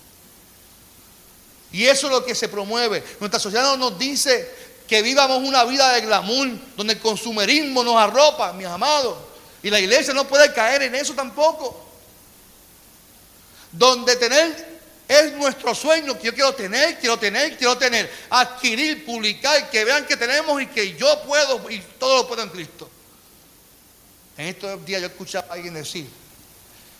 Y 1.71 1.85
eso 1.85 2.07
es 2.07 2.13
lo 2.13 2.25
que 2.25 2.33
se 2.33 2.47
promueve. 2.47 3.03
Nuestra 3.19 3.39
sociedad 3.39 3.77
nos 3.77 3.97
dice 3.97 4.49
que 4.87 5.01
vivamos 5.01 5.37
una 5.37 5.63
vida 5.65 5.93
de 5.93 6.01
glamour, 6.01 6.49
donde 6.75 6.93
el 6.93 6.99
consumerismo 6.99 7.83
nos 7.83 7.95
arropa, 7.95 8.53
mis 8.53 8.65
amados. 8.65 9.17
Y 9.61 9.69
la 9.69 9.79
iglesia 9.79 10.13
no 10.13 10.27
puede 10.27 10.51
caer 10.53 10.83
en 10.83 10.95
eso 10.95 11.13
tampoco. 11.13 11.85
Donde 13.71 14.15
tener 14.15 14.79
es 15.07 15.33
nuestro 15.33 15.75
sueño 15.75 16.17
que 16.17 16.25
yo 16.25 16.33
quiero 16.33 16.53
tener, 16.53 16.97
quiero 16.99 17.17
tener, 17.19 17.57
quiero 17.57 17.77
tener. 17.77 18.11
Adquirir, 18.31 19.05
publicar, 19.05 19.69
que 19.69 19.85
vean 19.85 20.07
que 20.07 20.17
tenemos 20.17 20.59
y 20.61 20.67
que 20.67 20.95
yo 20.95 21.21
puedo 21.23 21.69
y 21.69 21.79
todo 21.99 22.17
lo 22.17 22.27
puedo 22.27 22.41
en 22.41 22.49
Cristo. 22.49 22.89
En 24.37 24.47
estos 24.47 24.83
días 24.85 25.01
yo 25.01 25.07
escuchaba 25.07 25.47
a 25.49 25.53
alguien 25.53 25.73
decir, 25.73 26.09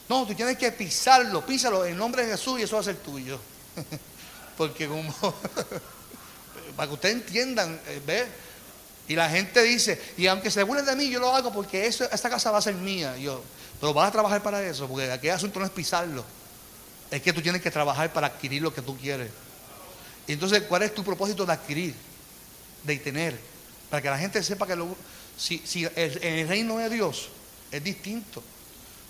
no, 0.10 0.28
tú 0.28 0.36
tienes 0.36 0.58
que 0.58 0.72
pisarlo, 0.72 1.46
písalo 1.46 1.86
en 1.86 1.98
nombre 1.98 2.26
de 2.26 2.32
Jesús 2.32 2.60
y 2.60 2.64
eso 2.64 2.76
va 2.76 2.82
a 2.82 2.86
ser 2.86 2.98
tuyo. 2.98 3.40
Porque 4.60 4.90
como, 4.90 5.14
para 6.76 6.90
que 6.90 6.94
ustedes 6.94 7.16
entiendan, 7.16 7.80
eh, 7.88 8.02
¿ve? 8.06 8.28
Y 9.08 9.16
la 9.16 9.30
gente 9.30 9.64
dice, 9.64 9.98
y 10.18 10.28
aunque 10.28 10.52
se 10.52 10.64
burlen 10.64 10.86
de 10.86 10.98
mí, 10.98 11.10
yo 11.10 11.22
lo 11.22 11.34
hago 11.34 11.54
porque 11.54 11.88
eso, 11.88 12.04
esta 12.12 12.30
casa 12.30 12.52
va 12.52 12.58
a 12.58 12.62
ser 12.62 12.76
mía. 12.76 13.16
yo, 13.16 13.42
pero 13.80 13.94
vas 13.94 14.10
a 14.10 14.12
trabajar 14.12 14.44
para 14.44 14.62
eso, 14.62 14.86
porque 14.90 15.10
aquel 15.10 15.32
asunto 15.32 15.62
no 15.62 15.66
es 15.66 15.72
pisarlo. 15.72 16.26
Es 17.10 17.22
que 17.22 17.32
tú 17.32 17.42
tienes 17.42 17.62
que 17.62 17.72
trabajar 17.72 18.12
para 18.12 18.28
adquirir 18.28 18.62
lo 18.62 18.74
que 18.74 18.82
tú 18.82 18.98
quieres. 18.98 19.32
Entonces, 20.28 20.64
¿cuál 20.64 20.84
es 20.84 20.94
tu 20.94 21.06
propósito 21.06 21.46
de 21.46 21.54
adquirir? 21.54 21.96
De 22.84 22.98
tener. 22.98 23.40
Para 23.90 24.02
que 24.02 24.10
la 24.10 24.18
gente 24.18 24.44
sepa 24.44 24.68
que 24.68 24.78
si, 25.38 25.64
en 25.96 26.34
el 26.34 26.50
reino 26.50 26.80
de 26.80 26.90
Dios 26.90 27.30
es 27.72 27.82
distinto. 27.82 28.44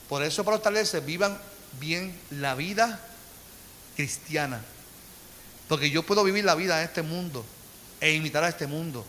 Por 0.07 0.21
eso 0.21 0.43
para 0.43 0.57
ustedes 0.57 1.03
vivan 1.03 1.41
bien 1.79 2.15
la 2.29 2.53
vida 2.53 2.99
cristiana. 3.95 4.63
Porque 5.69 5.89
yo 5.89 6.03
puedo 6.03 6.23
vivir 6.25 6.43
la 6.43 6.55
vida 6.55 6.79
en 6.81 6.85
este 6.85 7.03
mundo 7.03 7.45
e 8.01 8.11
imitar 8.11 8.43
a 8.43 8.49
este 8.49 8.67
mundo. 8.67 9.05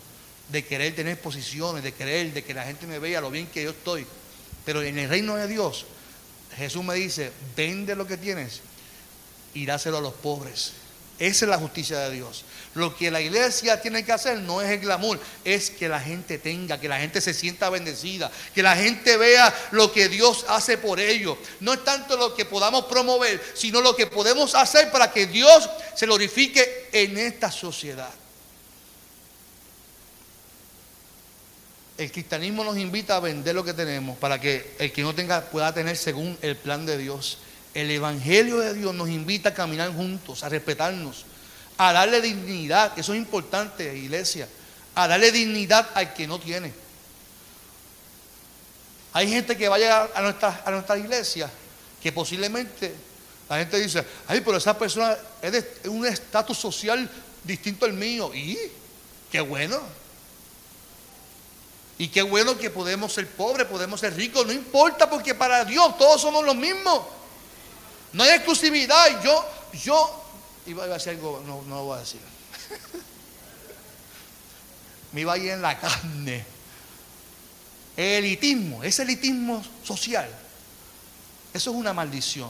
De 0.47 0.63
querer 0.63 0.95
tener 0.95 1.19
posiciones, 1.19 1.83
de 1.83 1.93
querer, 1.93 2.33
de 2.33 2.43
que 2.43 2.53
la 2.53 2.63
gente 2.63 2.85
me 2.85 2.99
vea 2.99 3.19
lo 3.19 3.31
bien 3.31 3.47
que 3.47 3.63
yo 3.63 3.71
estoy. 3.71 4.05
Pero 4.63 4.81
en 4.83 4.99
el 4.99 5.09
reino 5.09 5.35
de 5.35 5.47
Dios, 5.47 5.85
Jesús 6.55 6.83
me 6.83 6.95
dice, 6.95 7.31
vende 7.55 7.95
lo 7.95 8.05
que 8.05 8.17
tienes 8.17 8.61
y 9.53 9.65
dáselo 9.65 9.97
a 9.97 10.01
los 10.01 10.13
pobres. 10.13 10.73
Esa 11.17 11.45
es 11.45 11.49
la 11.49 11.57
justicia 11.57 11.99
de 11.99 12.11
Dios. 12.11 12.45
Lo 12.73 12.95
que 12.95 13.11
la 13.11 13.19
iglesia 13.19 13.81
tiene 13.81 14.05
que 14.05 14.13
hacer 14.13 14.39
no 14.39 14.61
es 14.61 14.69
el 14.69 14.79
glamour, 14.79 15.19
es 15.43 15.69
que 15.69 15.89
la 15.89 15.99
gente 15.99 16.37
tenga, 16.37 16.79
que 16.79 16.87
la 16.87 16.99
gente 16.99 17.19
se 17.19 17.33
sienta 17.33 17.69
bendecida, 17.69 18.31
que 18.55 18.63
la 18.63 18.77
gente 18.77 19.17
vea 19.17 19.53
lo 19.71 19.91
que 19.91 20.07
Dios 20.07 20.45
hace 20.47 20.77
por 20.77 20.99
ellos. 20.99 21.37
No 21.59 21.73
es 21.73 21.83
tanto 21.83 22.15
lo 22.15 22.33
que 22.33 22.45
podamos 22.45 22.85
promover, 22.85 23.41
sino 23.55 23.81
lo 23.81 23.93
que 23.93 24.07
podemos 24.07 24.55
hacer 24.55 24.89
para 24.89 25.11
que 25.11 25.27
Dios 25.27 25.69
se 25.95 26.05
glorifique 26.05 26.87
en 26.93 27.17
esta 27.17 27.51
sociedad. 27.51 28.09
El 31.97 32.09
cristianismo 32.09 32.63
nos 32.63 32.77
invita 32.77 33.17
a 33.17 33.19
vender 33.19 33.53
lo 33.53 33.65
que 33.65 33.73
tenemos 33.73 34.17
para 34.17 34.39
que 34.39 34.75
el 34.79 34.91
que 34.93 35.03
no 35.03 35.13
tenga 35.13 35.41
pueda 35.41 35.73
tener 35.73 35.97
según 35.97 36.37
el 36.41 36.55
plan 36.55 36.85
de 36.85 36.97
Dios. 36.97 37.37
El 37.73 37.91
Evangelio 37.91 38.59
de 38.59 38.73
Dios 38.73 38.95
nos 38.95 39.09
invita 39.09 39.49
a 39.49 39.53
caminar 39.53 39.93
juntos, 39.93 40.43
a 40.43 40.49
respetarnos, 40.49 41.25
a 41.83 41.93
darle 41.93 42.21
dignidad, 42.21 42.91
eso 42.95 43.13
es 43.13 43.17
importante, 43.17 43.97
iglesia, 43.97 44.47
a 44.93 45.07
darle 45.07 45.31
dignidad 45.31 45.89
al 45.95 46.13
que 46.13 46.27
no 46.27 46.39
tiene. 46.39 46.71
Hay 49.13 49.27
gente 49.27 49.57
que 49.57 49.67
va 49.67 49.77
a 49.77 49.79
llegar 49.79 50.11
a 50.13 50.21
nuestra, 50.21 50.61
a 50.63 50.69
nuestra 50.69 50.95
iglesia 50.99 51.49
que 51.99 52.11
posiblemente 52.11 52.93
la 53.49 53.57
gente 53.57 53.79
dice, 53.79 54.05
ay, 54.27 54.41
pero 54.41 54.57
esa 54.57 54.77
persona 54.77 55.17
es 55.41 55.51
de 55.51 55.89
un 55.89 56.05
estatus 56.05 56.55
social 56.55 57.09
distinto 57.43 57.87
al 57.87 57.93
mío. 57.93 58.31
Y 58.31 58.59
qué 59.31 59.41
bueno. 59.41 59.79
Y 61.97 62.09
qué 62.09 62.21
bueno 62.21 62.59
que 62.59 62.69
podemos 62.69 63.11
ser 63.11 63.27
pobres, 63.27 63.65
podemos 63.65 63.99
ser 63.99 64.15
ricos, 64.15 64.45
no 64.45 64.53
importa 64.53 65.09
porque 65.09 65.33
para 65.33 65.65
Dios 65.65 65.97
todos 65.97 66.21
somos 66.21 66.45
los 66.45 66.55
mismos. 66.55 67.01
No 68.13 68.21
hay 68.21 68.29
exclusividad. 68.35 69.23
Yo, 69.23 69.45
yo, 69.83 70.20
iba 70.65 70.83
a 70.83 70.87
decir 70.87 71.13
algo, 71.13 71.41
no, 71.45 71.61
no 71.63 71.75
lo 71.75 71.83
voy 71.85 71.97
a 71.97 72.01
decir. 72.01 72.21
Me 75.11 75.21
iba 75.21 75.33
a 75.33 75.37
ir 75.37 75.49
en 75.49 75.61
la 75.61 75.79
carne. 75.79 76.45
El 77.97 78.23
elitismo, 78.23 78.83
ese 78.83 79.03
elitismo 79.03 79.63
social, 79.83 80.29
eso 81.53 81.71
es 81.71 81.75
una 81.75 81.93
maldición. 81.93 82.49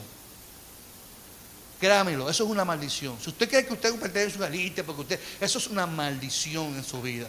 Créamelo, 1.80 2.30
eso 2.30 2.44
es 2.44 2.50
una 2.50 2.64
maldición. 2.64 3.18
Si 3.20 3.30
usted 3.30 3.50
cree 3.50 3.66
que 3.66 3.74
usted 3.74 3.96
pertenece 3.96 4.36
a 4.36 4.38
una 4.38 4.48
élite, 4.48 4.84
porque 4.84 5.02
usted, 5.02 5.20
eso 5.40 5.58
es 5.58 5.68
una 5.68 5.88
maldición 5.88 6.76
en 6.76 6.84
su 6.84 7.02
vida. 7.02 7.28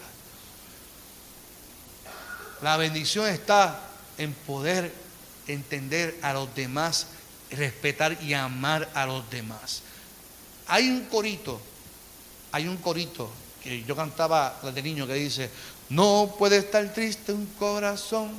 La 2.61 2.77
bendición 2.77 3.27
está 3.27 3.81
en 4.19 4.35
poder 4.35 4.93
entender 5.47 6.19
a 6.23 6.35
los 6.35 6.55
demás 6.55 7.07
respetar 7.51 8.23
y 8.23 8.35
amar 8.35 8.91
a 8.95 9.07
los 9.07 9.29
demás. 9.31 9.83
Hay 10.67 10.89
un 10.89 11.05
corito, 11.07 11.61
hay 12.53 12.69
un 12.69 12.77
corito 12.77 13.31
que 13.63 13.83
yo 13.85 13.95
cantaba 13.95 14.59
de 14.63 14.83
niño 14.83 15.07
que 15.07 15.15
dice, 15.15 15.51
no 15.89 16.35
puede 16.39 16.59
estar 16.59 16.93
triste 16.93 17.33
un 17.33 17.47
corazón, 17.59 18.31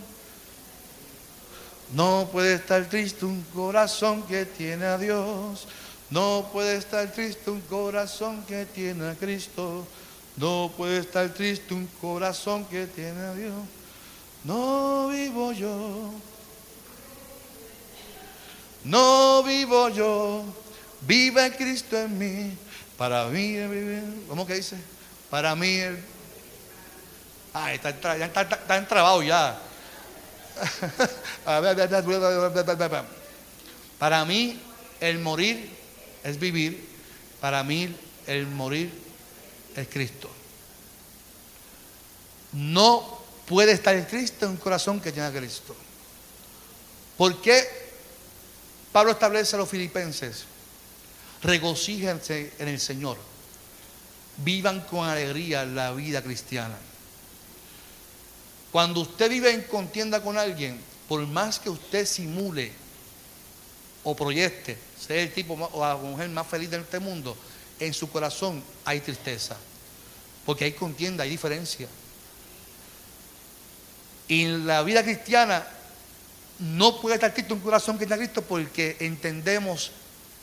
no 1.94 2.28
puede 2.32 2.56
estar 2.56 2.86
triste 2.90 3.26
un 3.26 3.42
corazón 3.54 4.24
que 4.24 4.46
tiene 4.46 4.86
a 4.86 4.98
Dios, 4.98 5.68
no 6.10 6.50
puede 6.52 6.78
estar 6.78 7.12
triste 7.12 7.50
un 7.52 7.62
corazón 7.62 8.44
que 8.44 8.66
tiene 8.66 9.10
a 9.10 9.16
Cristo, 9.16 9.86
no 10.36 10.72
puede 10.76 10.98
estar 10.98 11.30
triste 11.34 11.74
un 11.74 11.88
corazón 12.02 12.66
que 12.66 12.88
tiene 12.88 13.22
a 13.22 13.34
Dios, 13.34 13.54
no 14.44 15.10
vivo 15.10 15.52
yo. 15.54 16.12
No 18.84 19.44
vivo 19.44 19.88
yo, 19.88 20.44
vive 21.06 21.56
Cristo 21.56 21.98
en 21.98 22.18
mí. 22.18 22.58
Para 22.98 23.26
mí, 23.28 23.58
¿cómo 24.28 24.46
que 24.46 24.56
dice? 24.56 24.78
Para 25.30 25.56
mí, 25.56 25.78
el... 25.78 26.00
ah, 27.54 27.74
está, 27.74 28.18
ya 28.18 28.26
está, 28.26 28.42
está 28.42 28.78
entrabado 28.78 29.24
ya. 29.24 29.60
Para 34.00 34.26
mí, 34.26 34.60
el 35.00 35.20
morir 35.20 35.70
es 36.24 36.40
vivir. 36.40 36.88
Para 37.42 37.64
mí, 37.64 37.96
el 38.28 38.48
morir 38.48 38.92
es 39.76 39.88
Cristo. 39.88 40.30
No 42.54 43.20
puede 43.48 43.72
estar 43.72 43.96
en 43.96 44.06
Cristo 44.06 44.46
en 44.46 44.52
un 44.52 44.58
corazón 44.58 45.02
que 45.02 45.12
tiene 45.12 45.28
a 45.28 45.32
Cristo. 45.32 45.76
¿Por 47.18 47.42
qué 47.42 47.68
Pablo 48.92 49.12
establece 49.12 49.56
a 49.56 49.60
los 49.60 49.70
filipenses? 49.70 50.46
Regocíjense 51.44 52.54
en 52.58 52.70
el 52.70 52.80
Señor. 52.80 53.18
Vivan 54.38 54.82
con 54.82 55.08
alegría 55.08 55.66
la 55.66 55.92
vida 55.94 56.22
cristiana. 56.22 56.78
Cuando 58.72 59.02
usted 59.02 59.30
vive 59.30 59.52
en 59.52 59.62
contienda 59.64 60.24
con 60.24 60.38
alguien, 60.38 60.80
por 61.08 61.26
más 61.28 61.60
que 61.60 61.70
usted 61.70 62.08
simule 62.08 62.72
o 64.04 64.16
proyecte 64.16 64.78
ser 65.00 65.20
el 65.20 65.34
tipo 65.34 65.54
o 65.54 65.86
la 65.86 65.96
mujer 65.96 66.30
más 66.30 66.48
feliz 66.48 66.72
de 66.72 66.78
este 66.78 67.00
mundo, 67.00 67.38
en 67.80 67.94
su 67.94 68.10
corazón 68.10 68.64
hay 68.86 69.02
tristeza. 69.02 69.58
Porque 70.46 70.66
hay 70.66 70.72
contienda, 70.72 71.24
hay 71.24 71.30
diferencia. 71.30 71.88
Y 74.28 74.46
en 74.46 74.66
la 74.66 74.82
vida 74.82 75.04
cristiana 75.04 75.68
no 76.60 77.00
puede 77.00 77.16
estar 77.16 77.34
Cristo 77.34 77.54
un 77.54 77.60
corazón 77.60 77.98
que 77.98 78.06
está 78.06 78.18
Cristo 78.18 78.42
porque 78.42 78.98
entendemos 79.00 79.92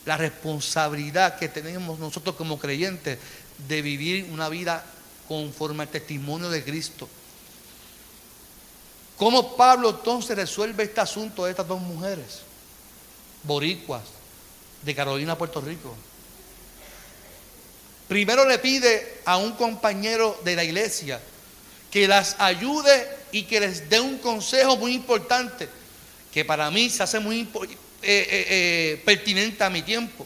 la 0.05 0.17
responsabilidad 0.17 1.37
que 1.37 1.49
tenemos 1.49 1.99
nosotros 1.99 2.35
como 2.35 2.57
creyentes 2.57 3.19
de 3.67 3.81
vivir 3.81 4.27
una 4.31 4.49
vida 4.49 4.83
conforme 5.27 5.83
al 5.83 5.89
testimonio 5.89 6.49
de 6.49 6.63
Cristo. 6.63 7.07
¿Cómo 9.17 9.55
Pablo 9.55 9.91
entonces 9.91 10.35
resuelve 10.35 10.83
este 10.83 11.01
asunto 11.01 11.45
de 11.45 11.51
estas 11.51 11.67
dos 11.67 11.79
mujeres? 11.79 12.39
Boricuas, 13.43 14.03
de 14.81 14.95
Carolina, 14.95 15.37
Puerto 15.37 15.61
Rico. 15.61 15.95
Primero 18.07 18.47
le 18.47 18.57
pide 18.57 19.21
a 19.25 19.37
un 19.37 19.51
compañero 19.53 20.39
de 20.43 20.55
la 20.55 20.63
iglesia 20.63 21.21
que 21.91 22.07
las 22.07 22.35
ayude 22.39 23.07
y 23.31 23.43
que 23.43 23.59
les 23.59 23.89
dé 23.89 23.99
un 23.99 24.17
consejo 24.17 24.75
muy 24.77 24.93
importante, 24.93 25.69
que 26.33 26.43
para 26.43 26.71
mí 26.71 26.89
se 26.89 27.03
hace 27.03 27.19
muy 27.19 27.39
importante 27.39 27.90
eh, 28.01 28.27
eh, 28.29 28.45
eh, 28.49 29.01
pertinente 29.05 29.63
a 29.63 29.69
mi 29.69 29.81
tiempo. 29.83 30.25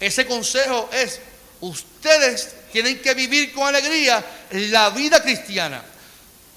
Ese 0.00 0.26
consejo 0.26 0.90
es, 0.92 1.20
ustedes 1.60 2.54
tienen 2.72 3.00
que 3.00 3.14
vivir 3.14 3.52
con 3.52 3.66
alegría 3.66 4.24
la 4.50 4.90
vida 4.90 5.22
cristiana. 5.22 5.82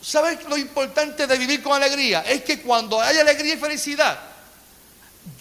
¿Sabes 0.02 0.40
lo 0.50 0.58
importante 0.58 1.28
de 1.28 1.38
vivir 1.38 1.62
con 1.62 1.74
alegría? 1.74 2.22
Es 2.22 2.44
que 2.44 2.62
cuando 2.62 3.00
hay 3.02 3.18
alegría 3.18 3.54
y 3.54 3.58
felicidad, 3.58 4.20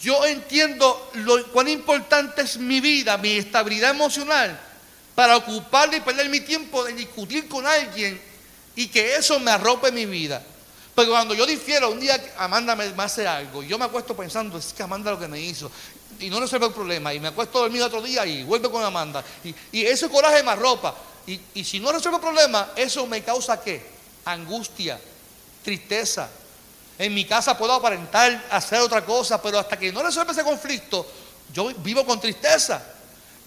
yo 0.02 0.26
entiendo 0.26 1.10
lo, 1.14 1.46
cuán 1.52 1.68
importante 1.68 2.42
es 2.42 2.58
mi 2.58 2.80
vida, 2.80 3.16
mi 3.18 3.38
estabilidad 3.38 3.90
emocional, 3.90 4.58
para 5.14 5.36
ocuparle 5.36 5.96
y 5.96 6.00
perder 6.00 6.28
mi 6.28 6.40
tiempo 6.40 6.84
de 6.84 6.92
discutir 6.92 7.48
con 7.48 7.66
alguien 7.66 8.20
y 8.76 8.88
que 8.88 9.16
eso 9.16 9.40
me 9.40 9.50
arrope 9.50 9.90
mi 9.90 10.06
vida. 10.06 10.44
Pero 10.98 11.12
cuando 11.12 11.32
yo 11.32 11.46
difiero, 11.46 11.92
un 11.92 12.00
día 12.00 12.20
Amanda 12.38 12.74
me, 12.74 12.92
hace 12.96 13.24
algo, 13.24 13.62
y 13.62 13.68
yo 13.68 13.78
me 13.78 13.84
acuesto 13.84 14.16
pensando, 14.16 14.58
es 14.58 14.72
que 14.72 14.82
Amanda 14.82 15.12
lo 15.12 15.18
que 15.20 15.28
me 15.28 15.40
hizo, 15.40 15.70
y 16.18 16.28
no 16.28 16.40
resuelve 16.40 16.66
el 16.66 16.72
problema, 16.72 17.14
y 17.14 17.20
me 17.20 17.28
acuesto 17.28 17.58
a 17.58 17.60
dormir 17.60 17.82
otro 17.82 18.02
día 18.02 18.26
y 18.26 18.42
vuelvo 18.42 18.68
con 18.68 18.82
Amanda, 18.82 19.22
y, 19.44 19.86
ese 19.86 20.08
coraje 20.08 20.42
me 20.42 20.50
arropa. 20.50 20.92
Y, 21.24 21.40
y 21.54 21.62
si 21.62 21.78
no 21.78 21.92
resuelve 21.92 22.16
el 22.16 22.22
problema, 22.22 22.70
eso 22.74 23.06
me 23.06 23.22
causa 23.22 23.60
qué? 23.60 23.86
Angustia, 24.24 24.98
tristeza. 25.62 26.30
En 26.98 27.14
mi 27.14 27.24
casa 27.24 27.56
puedo 27.56 27.74
aparentar 27.74 28.46
hacer 28.50 28.80
otra 28.80 29.04
cosa, 29.04 29.40
pero 29.40 29.60
hasta 29.60 29.78
que 29.78 29.92
no 29.92 30.02
resuelve 30.02 30.32
ese 30.32 30.42
conflicto, 30.42 31.06
yo 31.54 31.72
vivo 31.76 32.04
con 32.04 32.20
tristeza. 32.20 32.82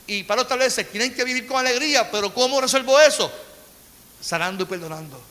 Y 0.07 0.23
para 0.23 0.43
establece, 0.43 0.85
tienen 0.85 1.13
que 1.13 1.25
vivir 1.25 1.45
con 1.45 1.57
alegría, 1.57 2.09
pero 2.09 2.33
¿cómo 2.33 2.61
resuelvo 2.61 2.97
eso? 2.97 3.29
Sanando 4.21 4.63
y 4.63 4.67
perdonando. 4.67 5.30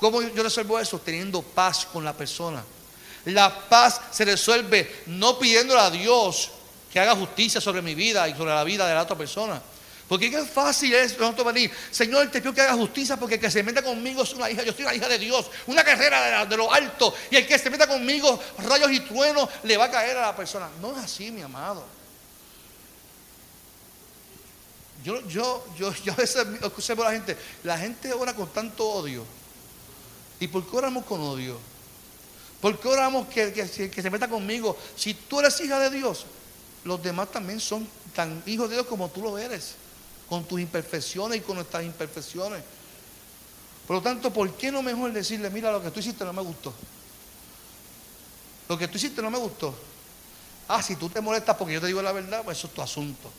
¿Cómo 0.00 0.22
yo 0.22 0.42
resuelvo 0.42 0.80
eso? 0.80 0.98
Teniendo 0.98 1.42
paz 1.42 1.84
con 1.84 2.02
la 2.02 2.14
persona. 2.14 2.64
La 3.26 3.68
paz 3.68 4.00
se 4.10 4.24
resuelve 4.24 5.02
no 5.06 5.38
pidiéndole 5.38 5.80
a 5.80 5.90
Dios 5.90 6.50
que 6.90 6.98
haga 6.98 7.14
justicia 7.14 7.60
sobre 7.60 7.82
mi 7.82 7.94
vida 7.94 8.26
y 8.26 8.34
sobre 8.34 8.54
la 8.54 8.64
vida 8.64 8.88
de 8.88 8.94
la 8.94 9.02
otra 9.02 9.16
persona. 9.16 9.60
Porque 10.08 10.30
qué 10.30 10.42
fácil 10.42 10.92
es 10.94 11.16
nosotros 11.18 11.46
venir, 11.52 11.70
Señor, 11.90 12.28
te 12.30 12.40
pido 12.40 12.52
que 12.52 12.62
haga 12.62 12.74
justicia 12.74 13.16
porque 13.16 13.36
el 13.36 13.40
que 13.40 13.50
se 13.50 13.62
meta 13.62 13.82
conmigo 13.82 14.22
es 14.22 14.32
una 14.32 14.50
hija, 14.50 14.64
yo 14.64 14.72
soy 14.72 14.84
una 14.84 14.94
hija 14.94 15.06
de 15.06 15.18
Dios, 15.18 15.48
una 15.66 15.84
carrera 15.84 16.44
de, 16.46 16.56
lo 16.56 16.72
alto, 16.72 17.14
y 17.30 17.36
el 17.36 17.46
que 17.46 17.56
se 17.58 17.70
meta 17.70 17.86
conmigo, 17.86 18.42
rayos 18.58 18.90
y 18.90 19.00
truenos, 19.00 19.48
le 19.62 19.76
va 19.76 19.84
a 19.84 19.90
caer 19.90 20.16
a 20.16 20.22
la 20.22 20.36
persona. 20.36 20.68
No 20.80 20.92
es 20.98 21.04
así, 21.04 21.30
mi 21.30 21.42
amado. 21.42 21.84
Yo, 25.04 25.20
yo, 25.28 25.64
yo, 25.78 25.92
yo 26.04 26.12
a 26.12 26.16
veces 26.16 26.44
observo 26.62 27.02
a 27.04 27.06
la 27.06 27.12
gente, 27.12 27.36
la 27.62 27.78
gente 27.78 28.12
ora 28.12 28.34
con 28.34 28.48
tanto 28.48 28.88
odio 28.88 29.24
¿Y 30.40 30.48
por 30.48 30.68
qué 30.68 30.76
oramos 30.76 31.04
con 31.04 31.20
odio? 31.20 31.58
¿Por 32.60 32.78
qué 32.80 32.88
oramos 32.88 33.28
que, 33.28 33.52
que, 33.52 34.02
se 34.02 34.10
meta 34.10 34.28
conmigo? 34.28 34.76
Si 34.96 35.14
tú 35.14 35.40
eres 35.40 35.60
hija 35.60 35.78
de 35.78 35.90
Dios, 35.90 36.26
los 36.84 37.02
demás 37.02 37.30
también 37.30 37.60
son 37.60 37.86
tan 38.14 38.42
hijos 38.46 38.68
de 38.68 38.76
Dios 38.76 38.86
como 38.86 39.10
tú 39.10 39.22
lo 39.22 39.38
eres, 39.38 39.74
con 40.28 40.44
tus 40.44 40.60
imperfecciones 40.60 41.38
y 41.38 41.40
con 41.42 41.56
nuestras 41.56 41.84
imperfecciones. 41.84 42.62
Por 43.86 43.96
lo 43.96 44.02
tanto, 44.02 44.32
¿por 44.32 44.52
qué 44.56 44.70
no 44.70 44.82
mejor 44.82 45.12
decirle, 45.12 45.50
mira, 45.50 45.72
lo 45.72 45.82
que 45.82 45.90
tú 45.90 46.00
hiciste 46.00 46.24
no 46.24 46.32
me 46.32 46.42
gustó? 46.42 46.72
Lo 48.68 48.78
que 48.78 48.88
tú 48.88 48.96
hiciste 48.96 49.20
no 49.20 49.30
me 49.30 49.38
gustó. 49.38 49.74
Ah, 50.68 50.82
si 50.82 50.96
tú 50.96 51.08
te 51.08 51.20
molestas 51.20 51.56
porque 51.56 51.74
yo 51.74 51.80
te 51.80 51.88
digo 51.88 52.00
la 52.00 52.12
verdad, 52.12 52.42
pues 52.44 52.58
eso 52.58 52.68
es 52.68 52.74
tu 52.74 52.82
asunto. 52.82 53.30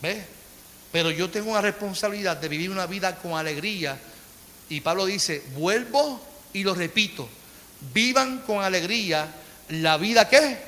¿Ves? 0.00 0.24
Pero 0.92 1.10
yo 1.10 1.30
tengo 1.30 1.50
una 1.50 1.60
responsabilidad 1.60 2.36
de 2.36 2.48
vivir 2.48 2.70
una 2.70 2.86
vida 2.86 3.16
con 3.16 3.32
alegría 3.32 3.98
y 4.70 4.80
Pablo 4.80 5.04
dice, 5.04 5.42
vuelvo 5.54 6.20
y 6.52 6.62
lo 6.62 6.74
repito, 6.74 7.28
vivan 7.92 8.38
con 8.46 8.64
alegría 8.64 9.28
la 9.68 9.98
vida 9.98 10.28
que 10.28 10.58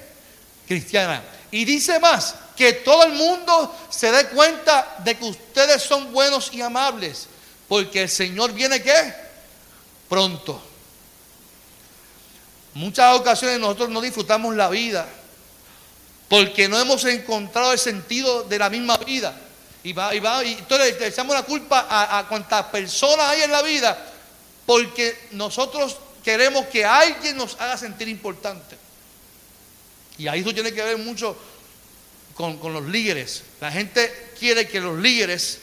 cristiana. 0.67 1.23
Y 1.51 1.65
dice 1.65 1.99
más, 2.01 2.35
que 2.57 2.73
todo 2.75 3.05
el 3.05 3.13
mundo 3.13 3.75
se 3.91 4.11
dé 4.11 4.27
cuenta 4.29 4.97
de 5.05 5.17
que 5.17 5.25
ustedes 5.25 5.83
son 5.83 6.13
buenos 6.13 6.53
y 6.53 6.61
amables, 6.61 7.29
porque 7.69 8.03
el 8.03 8.09
Señor 8.09 8.53
viene 8.53 8.83
qué? 8.83 9.15
Pronto. 10.09 10.61
Muchas 12.75 13.15
ocasiones 13.17 13.61
nosotros 13.61 13.89
no 13.89 14.01
disfrutamos 14.01 14.55
la 14.57 14.69
vida 14.69 15.09
porque 16.29 16.67
no 16.69 16.81
hemos 16.81 17.05
encontrado 17.05 17.73
el 17.73 17.79
sentido 17.79 18.45
de 18.45 18.59
la 18.59 18.71
misma 18.71 18.97
vida. 18.97 19.39
Y, 19.85 19.93
va, 19.93 20.15
y, 20.15 20.21
va, 20.21 20.45
y 20.45 20.53
entonces 20.53 20.99
le 21.01 21.07
echamos 21.09 21.35
la 21.35 21.43
culpa 21.43 21.87
a, 21.89 22.19
a 22.21 22.29
cuantas 22.29 22.67
personas 22.67 23.31
hay 23.31 23.43
en 23.43 23.51
la 23.51 23.63
vida 23.63 24.13
porque 24.67 25.29
nosotros 25.33 25.97
queremos 26.23 26.67
que 26.67 26.85
alguien 26.85 27.37
nos 27.37 27.61
haga 27.61 27.77
sentir 27.77 28.09
importante. 28.09 28.77
Y 30.19 30.29
ahí 30.29 30.41
eso 30.41 30.55
tiene 30.55 30.73
que 30.73 30.83
ver 30.83 30.99
mucho 30.99 31.37
con, 32.35 32.59
los 32.73 32.85
líderes. 32.85 33.43
La 33.61 33.71
gente 33.71 34.33
quiere 34.39 34.69
que 34.69 34.81
los 34.81 34.99
líderes 34.99 35.59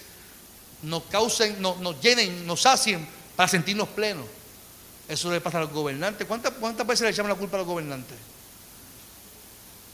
nos 0.83 1.03
causen, 1.03 1.61
nos, 1.61 1.79
nos 1.79 1.99
llenen, 2.01 2.45
nos 2.45 2.61
sacien 2.61 3.07
para 3.35 3.47
sentirnos 3.47 3.87
plenos. 3.89 4.25
Eso 5.07 5.31
le 5.31 5.41
pasa 5.41 5.57
a 5.57 5.61
los 5.61 5.71
gobernantes. 5.71 6.27
¿Cuántas, 6.27 6.53
¿Cuántas 6.53 6.85
veces 6.85 7.01
le 7.01 7.09
echamos 7.09 7.29
la 7.29 7.35
culpa 7.35 7.57
a 7.57 7.59
los 7.59 7.67
gobernantes? 7.67 8.17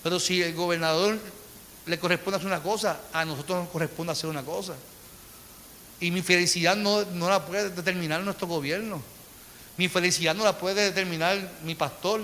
Pero 0.03 0.19
si 0.19 0.41
el 0.41 0.53
gobernador 0.53 1.19
le 1.85 1.99
corresponde 1.99 2.37
hacer 2.37 2.47
una 2.47 2.61
cosa, 2.61 2.99
a 3.13 3.25
nosotros 3.25 3.63
nos 3.63 3.69
corresponde 3.69 4.11
hacer 4.11 4.29
una 4.29 4.43
cosa. 4.43 4.73
Y 5.99 6.11
mi 6.11 6.21
felicidad 6.21 6.75
no, 6.75 7.03
la 7.03 7.45
puede 7.45 7.69
determinar 7.69 8.21
nuestro 8.21 8.47
gobierno. 8.47 9.01
Mi 9.77 9.87
felicidad 9.87 10.35
no 10.35 10.43
la 10.43 10.57
puede 10.57 10.83
determinar 10.83 11.37
mi 11.63 11.75
pastor. 11.75 12.21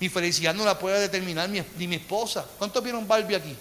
Mi 0.00 0.08
felicidad 0.08 0.54
no 0.54 0.64
la 0.64 0.78
puede 0.78 1.00
determinar 1.00 1.48
ni 1.48 1.86
mi 1.86 1.96
esposa. 1.96 2.46
¿Cuántos 2.58 2.82
vieron 2.82 3.06
Barbie 3.06 3.34
aquí? 3.34 3.56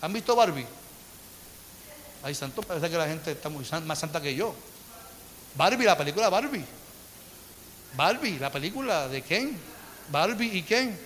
¿Han 0.00 0.12
visto 0.12 0.34
Barbie? 0.34 0.66
Ay, 2.22 2.34
santo, 2.34 2.62
parece 2.62 2.90
que 2.90 2.96
la 2.96 3.06
gente 3.06 3.32
está 3.32 3.48
muy 3.48 3.64
más 3.84 3.98
santa 3.98 4.20
que 4.20 4.34
yo. 4.34 4.54
Barbie, 5.54 5.84
la 5.84 5.96
película 5.96 6.28
Barbie. 6.28 6.64
Barbie, 7.96 8.38
la 8.38 8.50
película 8.50 9.08
de 9.08 9.22
Ken. 9.22 9.58
Barbie 10.10 10.58
y 10.58 10.62
Ken. 10.62 10.98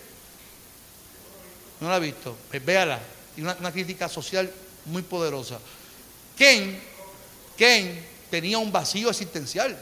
No 1.80 1.88
la 1.88 1.96
ha 1.96 1.98
visto. 1.98 2.36
Pues 2.50 2.64
véala. 2.64 2.98
Y 3.36 3.40
una, 3.42 3.72
crítica 3.72 4.08
social 4.08 4.50
muy 4.86 5.02
poderosa. 5.02 5.58
Ken, 6.36 6.80
Ken 7.56 8.06
tenía 8.30 8.58
un 8.58 8.72
vacío 8.72 9.10
existencial. 9.10 9.78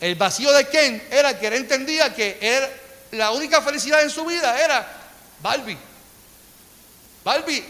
El 0.00 0.14
vacío 0.16 0.52
de 0.52 0.68
Ken 0.68 1.02
era 1.10 1.38
que 1.38 1.46
él 1.46 1.54
entendía 1.54 2.14
que 2.14 2.38
era, 2.40 2.70
la 3.12 3.30
única 3.30 3.62
felicidad 3.62 4.02
en 4.02 4.10
su 4.10 4.24
vida 4.24 4.62
era 4.62 4.86
Barbie. 5.40 5.78
Barbie. 7.24 7.64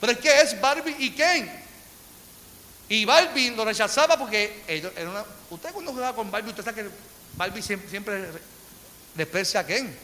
Pero 0.00 0.12
es 0.12 0.18
que 0.18 0.40
es 0.40 0.60
Barbie 0.60 0.96
y 0.98 1.10
Ken. 1.10 1.60
Y 2.88 3.04
Barbie 3.04 3.50
lo 3.50 3.64
rechazaba 3.64 4.18
porque 4.18 4.62
era 4.66 5.08
una, 5.08 5.24
usted 5.50 5.70
cuando 5.72 5.92
jugaba 5.92 6.14
con 6.14 6.30
Barbie, 6.30 6.50
usted 6.50 6.64
sabe 6.64 6.82
que 6.82 6.90
Barbie 7.36 7.62
siempre, 7.62 8.30
desprecia 9.14 9.60
a 9.60 9.66
Ken. 9.66 9.96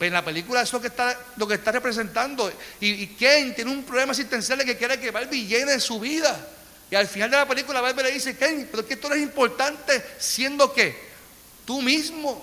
Pues 0.00 0.08
en 0.08 0.14
la 0.14 0.24
película 0.24 0.62
eso 0.62 0.68
es 0.68 0.72
lo 0.72 0.80
que 0.80 0.86
está, 0.86 1.20
lo 1.36 1.46
que 1.46 1.56
está 1.56 1.72
representando. 1.72 2.50
Y, 2.80 3.02
y, 3.02 3.06
Ken 3.08 3.54
tiene 3.54 3.70
un 3.70 3.84
problema 3.84 4.12
existencial 4.12 4.58
de 4.58 4.64
que 4.64 4.78
quiere 4.78 4.98
que 4.98 5.10
Barbie 5.10 5.44
llene 5.46 5.78
su 5.78 6.00
vida. 6.00 6.48
Y 6.90 6.94
al 6.94 7.06
final 7.06 7.30
de 7.30 7.36
la 7.36 7.46
película 7.46 7.82
Barbie 7.82 8.04
le 8.04 8.12
dice, 8.12 8.34
Ken, 8.34 8.66
pero 8.70 8.80
es 8.80 8.88
que 8.88 8.94
esto 8.94 9.10
no 9.10 9.14
es 9.14 9.20
importante 9.20 10.02
siendo 10.18 10.72
que 10.72 10.98
tú 11.66 11.82
mismo. 11.82 12.42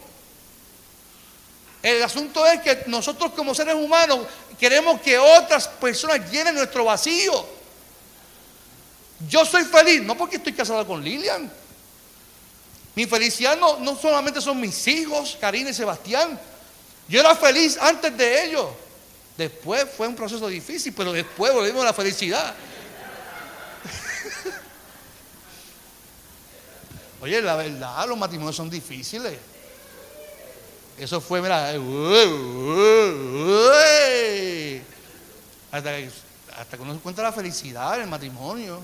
El 1.82 2.04
asunto 2.04 2.46
es 2.46 2.62
que 2.62 2.84
nosotros 2.86 3.32
como 3.32 3.56
seres 3.56 3.74
humanos 3.74 4.28
queremos 4.60 5.02
que 5.02 5.18
otras 5.18 5.68
personas 5.68 6.32
llenen 6.32 6.54
nuestro 6.54 6.86
vacío. 6.86 7.44
Yo 9.28 9.44
soy 9.46 9.64
feliz, 9.64 10.04
no 10.04 10.16
porque 10.16 10.36
estoy 10.36 10.54
casado 10.54 10.86
con 10.86 11.04
Lilian. 11.04 11.52
Mi 12.94 13.08
felicidad 13.08 13.58
no, 13.58 13.80
no 13.80 13.96
solamente 13.96 14.42
son 14.42 14.60
mis 14.60 14.88
hijos, 14.88 15.36
Karina 15.42 15.72
y 15.72 15.74
Sebastián. 15.74 16.40
Yo 17.08 17.20
era 17.20 17.36
feliz 17.36 17.78
antes 17.80 18.18
de 18.18 18.46
ellos. 18.46 18.68
Después 19.38 19.86
fue 19.96 20.08
un 20.08 20.16
proceso 20.16 20.48
difícil, 20.48 20.94
pero 20.94 21.14
después 21.14 21.54
volvimos 21.54 21.84
a 21.84 21.86
la 21.86 21.94
felicidad. 21.94 22.54
Oye, 27.22 27.42
la 27.42 27.56
verdad, 27.56 28.08
los 28.08 28.18
matrimonios 28.18 28.56
son 28.56 28.70
difíciles. 28.70 29.38
Eso 30.98 31.22
fue, 31.22 31.42
mira, 31.42 31.70
hasta 35.72 35.96
que, 35.96 36.10
hasta 36.58 36.78
que 36.78 36.84
uno 36.84 36.94
encuentra 36.94 37.24
la 37.24 37.32
felicidad 37.32 37.96
en 37.96 38.02
el 38.02 38.08
matrimonio. 38.08 38.82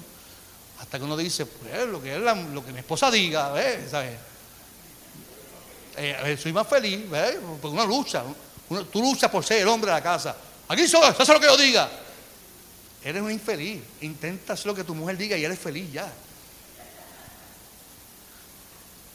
Hasta 0.80 1.00
que 1.00 1.06
uno 1.06 1.18
dice, 1.18 1.48
pues, 1.48 1.88
lo 1.88 2.00
que, 2.02 2.16
es 2.16 2.22
lo 2.22 2.64
que 2.64 2.72
mi 2.72 2.80
esposa 2.80 3.10
diga, 3.10 3.52
¿ves? 3.52 3.90
¿sabes? 3.90 4.16
Eh, 5.96 6.38
soy 6.42 6.54
más 6.54 6.68
feliz, 6.68 7.10
¿ves? 7.10 7.38
Porque 7.62 7.76
uno 7.76 7.86
lucha. 7.86 8.24
tú 8.92 9.02
luchas 9.02 9.30
por 9.30 9.44
ser 9.44 9.62
el 9.62 9.68
hombre 9.68 9.92
de 9.92 9.98
la 9.98 10.04
casa. 10.04 10.36
Aquí 10.68 10.88
soy, 10.88 11.08
eso 11.10 11.24
es 11.24 11.30
lo 11.30 11.40
que 11.40 11.46
yo 11.46 11.58
diga. 11.58 11.90
Eres 13.04 13.22
un 13.22 13.32
infeliz. 13.32 13.82
Intenta 14.02 14.54
hacer 14.54 14.68
lo 14.68 14.76
que 14.76 14.84
tu 14.84 14.96
mujer 14.96 15.18
diga 15.18 15.38
y 15.38 15.44
eres 15.44 15.60
feliz 15.60 15.92
ya. 15.92 16.12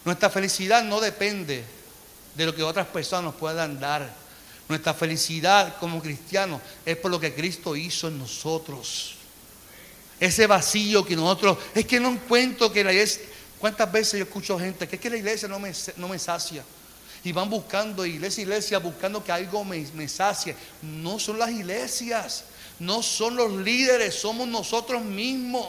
Nuestra 0.05 0.31
felicidad 0.31 0.85
no 0.85 1.01
depende 1.01 1.65
de 2.35 2.47
lo 2.47 2.55
que 2.55 2.63
otras 2.63 2.87
personas 2.87 3.25
nos 3.25 3.35
puedan 3.35 3.81
dar. 3.81 4.09
Nuestra 4.69 4.95
felicidad 4.95 5.77
como 5.79 6.01
cristianos 6.01 6.61
es 6.85 6.97
por 6.97 7.11
lo 7.11 7.19
que 7.19 7.35
Cristo 7.35 7.75
hizo 7.75 8.09
en 8.09 8.19
nosotros. 8.19 9.15
Ese 10.21 10.47
vacío 10.47 11.05
que 11.05 11.17
nosotros, 11.17 11.59
es 11.75 11.87
que 11.87 12.01
no 12.01 12.11
encuentro 12.11 12.71
que 12.73 12.85
la 12.85 12.93
iglesia, 12.93 13.23
¿cuántas 13.59 13.91
veces 13.91 14.19
yo 14.19 14.25
escucho 14.25 14.59
gente 14.59 14.89
que 14.89 14.97
es 14.97 15.03
que 15.03 15.11
la 15.11 15.17
iglesia 15.17 15.49
no 15.49 15.59
me, 15.59 15.73
no 15.97 16.09
me 16.09 16.19
sacia? 16.19 16.65
Y 17.25 17.33
van 17.33 17.51
buscando 17.51 18.07
iglesia, 18.07 18.43
iglesia, 18.43 18.79
buscando 18.79 19.23
que 19.23 19.33
algo 19.33 19.65
me, 19.65 19.81
me 19.95 20.09
sacie. 20.09 20.55
No 20.83 21.19
son 21.19 21.39
las 21.39 21.51
iglesias, 21.51 22.45
no 22.79 23.03
son 23.03 23.37
los 23.37 23.53
líderes, 23.53 24.15
somos 24.15 24.47
nosotros 24.47 25.03
mismos 25.03 25.67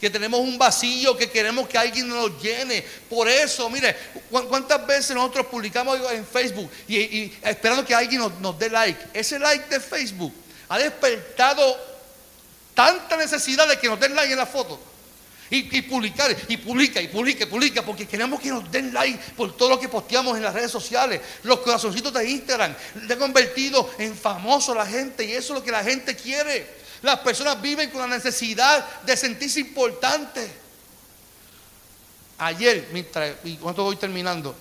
que 0.00 0.08
tenemos 0.08 0.40
un 0.40 0.56
vacío, 0.56 1.16
que 1.16 1.30
queremos 1.30 1.68
que 1.68 1.76
alguien 1.76 2.08
nos 2.08 2.42
llene. 2.42 2.82
Por 3.08 3.28
eso, 3.28 3.68
mire, 3.68 3.94
¿cuántas 4.30 4.86
veces 4.86 5.14
nosotros 5.14 5.46
publicamos 5.46 5.98
en 6.12 6.26
Facebook 6.26 6.70
y, 6.88 7.32
esperando 7.42 7.84
que 7.84 7.94
alguien 7.94 8.22
nos, 8.40 8.58
dé 8.58 8.70
like? 8.70 8.98
Ese 9.12 9.38
like 9.38 9.68
de 9.68 9.78
Facebook 9.78 10.32
ha 10.70 10.78
despertado 10.78 11.76
tanta 12.74 13.16
necesidad 13.18 13.68
de 13.68 13.78
que 13.78 13.88
nos 13.88 14.00
den 14.00 14.14
like 14.14 14.32
en 14.32 14.38
la 14.38 14.46
foto. 14.46 14.80
Y, 15.52 15.82
publicar, 15.82 16.30
y 16.48 16.56
publica, 16.58 17.00
y 17.00 17.08
publica, 17.08 17.42
y 17.42 17.46
publica, 17.46 17.84
porque 17.84 18.06
queremos 18.06 18.40
que 18.40 18.50
nos 18.50 18.70
den 18.70 18.94
like 18.94 19.18
por 19.36 19.56
todo 19.56 19.70
lo 19.70 19.80
que 19.80 19.88
posteamos 19.88 20.36
en 20.36 20.44
las 20.44 20.54
redes 20.54 20.70
sociales. 20.70 21.20
Los 21.42 21.58
corazoncitos 21.58 22.12
de 22.12 22.30
Instagram 22.30 22.72
le 23.06 23.12
han 23.12 23.18
convertido 23.18 23.90
en 23.98 24.14
famoso 24.14 24.72
la 24.74 24.86
gente 24.86 25.24
y 25.24 25.32
eso 25.32 25.52
es 25.52 25.58
lo 25.58 25.64
que 25.64 25.72
la 25.72 25.82
gente 25.82 26.14
quiere. 26.14 26.78
Las 27.02 27.18
personas 27.20 27.60
viven 27.60 27.90
con 27.90 28.00
la 28.00 28.06
necesidad 28.06 29.02
de 29.02 29.16
sentirse 29.16 29.58
importantes. 29.58 30.48
Ayer, 32.38 32.88
mientras, 32.92 33.34
y 33.42 33.56
cuando 33.56 33.82
voy 33.82 33.96
terminando, 33.96 34.54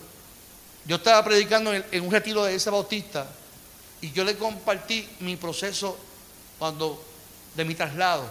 yo 0.86 0.96
estaba 0.96 1.24
predicando 1.24 1.72
en, 1.72 2.04
un 2.04 2.12
retiro 2.12 2.44
de 2.44 2.56
ese 2.56 2.72
bautista 2.72 3.30
y 4.02 4.12
yo 4.12 4.24
le 4.24 4.36
compartí 4.36 5.08
mi 5.20 5.36
proceso 5.36 5.98
cuando 6.58 7.06
de 7.56 7.64
mi 7.64 7.76
traslado, 7.76 8.28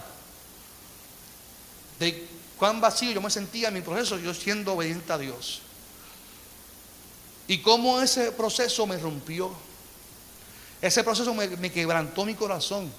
de 1.99 2.27
cuán 2.59 2.81
vacío 2.81 3.11
yo 3.11 3.21
me 3.21 3.31
sentía 3.31 3.69
en 3.69 3.73
mi 3.73 3.81
proceso, 3.81 4.19
yo 4.19 4.33
siendo 4.33 4.73
obediente 4.73 5.11
a 5.11 5.17
Dios. 5.17 5.61
Y 7.47 7.59
cómo 7.59 8.01
ese 8.01 8.31
proceso 8.33 8.85
me 8.85 8.97
rompió. 8.97 9.51
Ese 10.81 11.03
proceso 11.03 11.33
me 11.33 11.71
quebrantó 11.71 12.25
mi 12.25 12.35
corazón. 12.35 12.91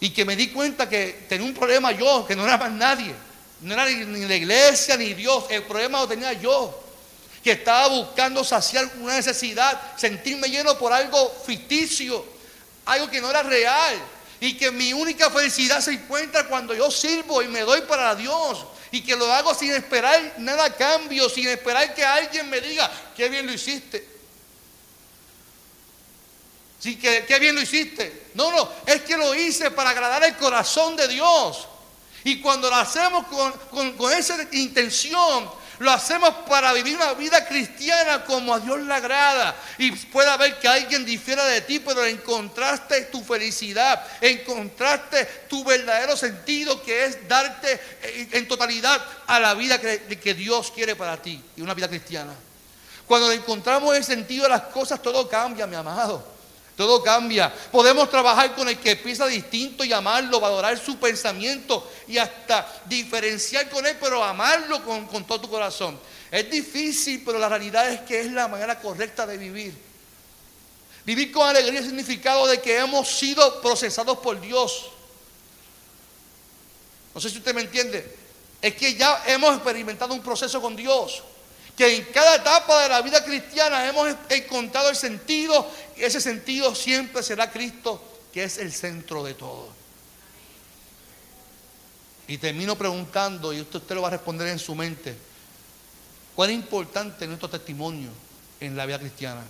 Y 0.00 0.10
que 0.10 0.24
me 0.24 0.36
di 0.36 0.48
cuenta 0.48 0.88
que 0.88 1.24
tenía 1.28 1.46
un 1.46 1.54
problema 1.54 1.92
yo, 1.92 2.26
que 2.26 2.36
no 2.36 2.44
era 2.44 2.56
más 2.56 2.70
nadie. 2.70 3.14
No 3.60 3.72
era 3.72 3.86
ni 3.86 4.24
la 4.26 4.36
iglesia 4.36 4.96
ni 4.96 5.14
Dios. 5.14 5.44
El 5.48 5.62
problema 5.62 6.00
lo 6.00 6.08
tenía 6.08 6.32
yo. 6.34 6.82
Que 7.42 7.52
estaba 7.52 7.88
buscando 7.88 8.44
saciar 8.44 8.90
una 9.00 9.16
necesidad, 9.16 9.96
sentirme 9.96 10.48
lleno 10.48 10.78
por 10.78 10.92
algo 10.92 11.30
ficticio, 11.46 12.24
algo 12.86 13.08
que 13.10 13.20
no 13.20 13.30
era 13.30 13.42
real. 13.42 13.94
Y 14.40 14.56
que 14.56 14.70
mi 14.70 14.92
única 14.92 15.30
felicidad 15.30 15.80
se 15.80 15.92
encuentra 15.92 16.46
cuando 16.46 16.74
yo 16.74 16.90
sirvo 16.90 17.42
y 17.42 17.48
me 17.48 17.60
doy 17.60 17.82
para 17.82 18.14
Dios. 18.14 18.66
Y 18.90 19.02
que 19.02 19.16
lo 19.16 19.32
hago 19.32 19.54
sin 19.54 19.72
esperar 19.72 20.34
nada 20.38 20.66
a 20.66 20.74
cambio, 20.74 21.28
sin 21.28 21.48
esperar 21.48 21.94
que 21.94 22.04
alguien 22.04 22.48
me 22.48 22.60
diga, 22.60 22.90
qué 23.16 23.28
bien 23.28 23.46
lo 23.46 23.52
hiciste. 23.52 24.14
Sí, 26.78 26.96
que, 26.96 27.24
qué 27.26 27.38
bien 27.38 27.54
lo 27.54 27.62
hiciste. 27.62 28.24
No, 28.34 28.50
no, 28.52 28.70
es 28.84 29.02
que 29.02 29.16
lo 29.16 29.34
hice 29.34 29.70
para 29.70 29.90
agradar 29.90 30.22
el 30.24 30.36
corazón 30.36 30.96
de 30.96 31.08
Dios. 31.08 31.66
Y 32.24 32.40
cuando 32.40 32.68
lo 32.70 32.76
hacemos 32.76 33.26
con, 33.26 34.12
esa 34.12 34.36
intención, 34.52 35.50
lo 35.78 35.90
hacemos 35.90 36.30
para 36.48 36.72
vivir 36.72 36.96
una 36.96 37.14
vida 37.14 37.46
cristiana 37.46 38.24
como 38.24 38.54
a 38.54 38.60
Dios 38.60 38.80
le 38.80 38.94
agrada. 38.94 39.54
Y 39.78 39.90
pueda 39.90 40.36
ver 40.36 40.58
que 40.58 40.68
alguien 40.68 41.04
difiera 41.04 41.44
de 41.44 41.60
ti, 41.62 41.80
pero 41.80 42.04
encontraste 42.04 43.02
tu 43.06 43.22
felicidad, 43.22 44.04
encontraste 44.20 45.24
tu 45.48 45.64
verdadero 45.64 46.16
sentido 46.16 46.82
que 46.82 47.04
es 47.04 47.28
darte 47.28 47.80
eh, 48.02 48.28
en 48.32 48.48
totalidad 48.48 49.04
a 49.26 49.40
la 49.40 49.54
vida 49.54 49.80
que, 49.80 50.00
que 50.18 50.34
Dios 50.34 50.70
quiere 50.70 50.96
para 50.96 51.20
ti 51.20 51.42
y 51.56 51.60
una 51.60 51.74
vida 51.74 51.88
cristiana. 51.88 52.34
Cuando 53.06 53.30
encontramos 53.32 53.94
el 53.96 54.04
sentido 54.04 54.44
de 54.44 54.50
las 54.50 54.62
cosas, 54.62 55.02
todo 55.02 55.28
cambia, 55.28 55.66
mi 55.66 55.76
amado. 55.76 56.33
Todo 56.76 57.02
cambia. 57.02 57.52
Podemos 57.70 58.10
trabajar 58.10 58.54
con 58.54 58.68
el 58.68 58.78
que 58.78 58.96
piensa 58.96 59.26
distinto 59.26 59.84
y 59.84 59.92
amarlo, 59.92 60.40
valorar 60.40 60.76
su 60.78 60.98
pensamiento 60.98 61.88
y 62.08 62.18
hasta 62.18 62.66
diferenciar 62.86 63.70
con 63.70 63.86
él, 63.86 63.96
pero 64.00 64.22
amarlo 64.24 64.84
con, 64.84 65.24
todo 65.24 65.42
tu 65.42 65.48
corazón. 65.48 65.98
Es 66.30 66.50
difícil, 66.50 67.22
pero 67.24 67.38
la 67.38 67.48
realidad 67.48 67.88
es 67.90 68.00
que 68.00 68.20
es 68.20 68.32
la 68.32 68.48
manera 68.48 68.80
correcta 68.80 69.24
de 69.24 69.38
vivir. 69.38 69.74
Vivir 71.04 71.30
con 71.30 71.48
alegría 71.48 71.78
es 71.78 71.86
significado 71.86 72.46
de 72.46 72.60
que 72.60 72.78
hemos 72.78 73.08
sido 73.08 73.60
procesados 73.60 74.18
por 74.18 74.40
Dios. 74.40 74.90
No 77.14 77.20
sé 77.20 77.30
si 77.30 77.38
usted 77.38 77.54
me 77.54 77.60
entiende. 77.60 78.16
Es 78.60 78.74
que 78.74 78.94
ya 78.94 79.22
hemos 79.26 79.54
experimentado 79.54 80.12
un 80.12 80.22
proceso 80.22 80.60
con 80.60 80.74
Dios 80.74 81.22
que 81.76 81.96
en 81.96 82.04
cada 82.12 82.36
etapa 82.36 82.82
de 82.82 82.88
la 82.88 83.02
vida 83.02 83.24
cristiana 83.24 83.88
hemos 83.88 84.14
encontrado 84.28 84.90
el 84.90 84.96
sentido 84.96 85.68
y 85.96 86.02
ese 86.02 86.20
sentido 86.20 86.74
siempre 86.74 87.22
será 87.22 87.50
Cristo, 87.50 88.02
que 88.32 88.44
es 88.44 88.58
el 88.58 88.72
centro 88.72 89.24
de 89.24 89.34
todo. 89.34 89.68
Y 92.26 92.38
termino 92.38 92.76
preguntando, 92.76 93.52
y 93.52 93.60
usted, 93.60 93.80
usted 93.80 93.94
lo 93.94 94.02
va 94.02 94.08
a 94.08 94.12
responder 94.12 94.48
en 94.48 94.58
su 94.58 94.74
mente, 94.74 95.14
¿cuál 96.34 96.50
es 96.50 96.56
importante 96.56 97.26
nuestro 97.26 97.50
testimonio 97.50 98.10
en 98.60 98.76
la 98.76 98.86
vida 98.86 98.98
cristiana? 98.98 99.44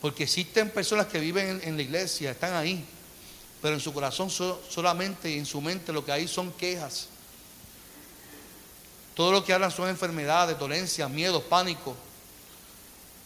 Porque 0.00 0.24
existen 0.24 0.70
personas 0.70 1.06
que 1.06 1.18
viven 1.18 1.48
en, 1.48 1.68
en 1.68 1.76
la 1.76 1.82
iglesia, 1.82 2.30
están 2.30 2.54
ahí, 2.54 2.84
pero 3.62 3.74
en 3.74 3.80
su 3.80 3.94
corazón 3.94 4.30
solamente 4.30 5.30
y 5.30 5.38
en 5.38 5.46
su 5.46 5.60
mente 5.62 5.92
lo 5.92 6.04
que 6.04 6.12
hay 6.12 6.28
son 6.28 6.52
quejas. 6.52 7.08
Todo 9.14 9.30
lo 9.30 9.44
que 9.44 9.52
hablan 9.52 9.70
son 9.70 9.88
enfermedades, 9.88 10.58
dolencias, 10.58 11.08
miedos, 11.08 11.42
pánico. 11.44 11.96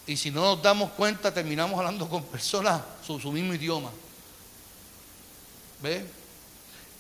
Y 0.07 0.17
si 0.17 0.31
no 0.31 0.43
nos 0.43 0.63
damos 0.63 0.91
cuenta, 0.93 1.33
terminamos 1.33 1.79
hablando 1.79 2.09
con 2.09 2.23
personas 2.25 2.83
su, 3.07 3.19
su 3.19 3.33
mismo 3.33 3.55
idioma. 3.55 3.91
¿Ve? 5.83 6.07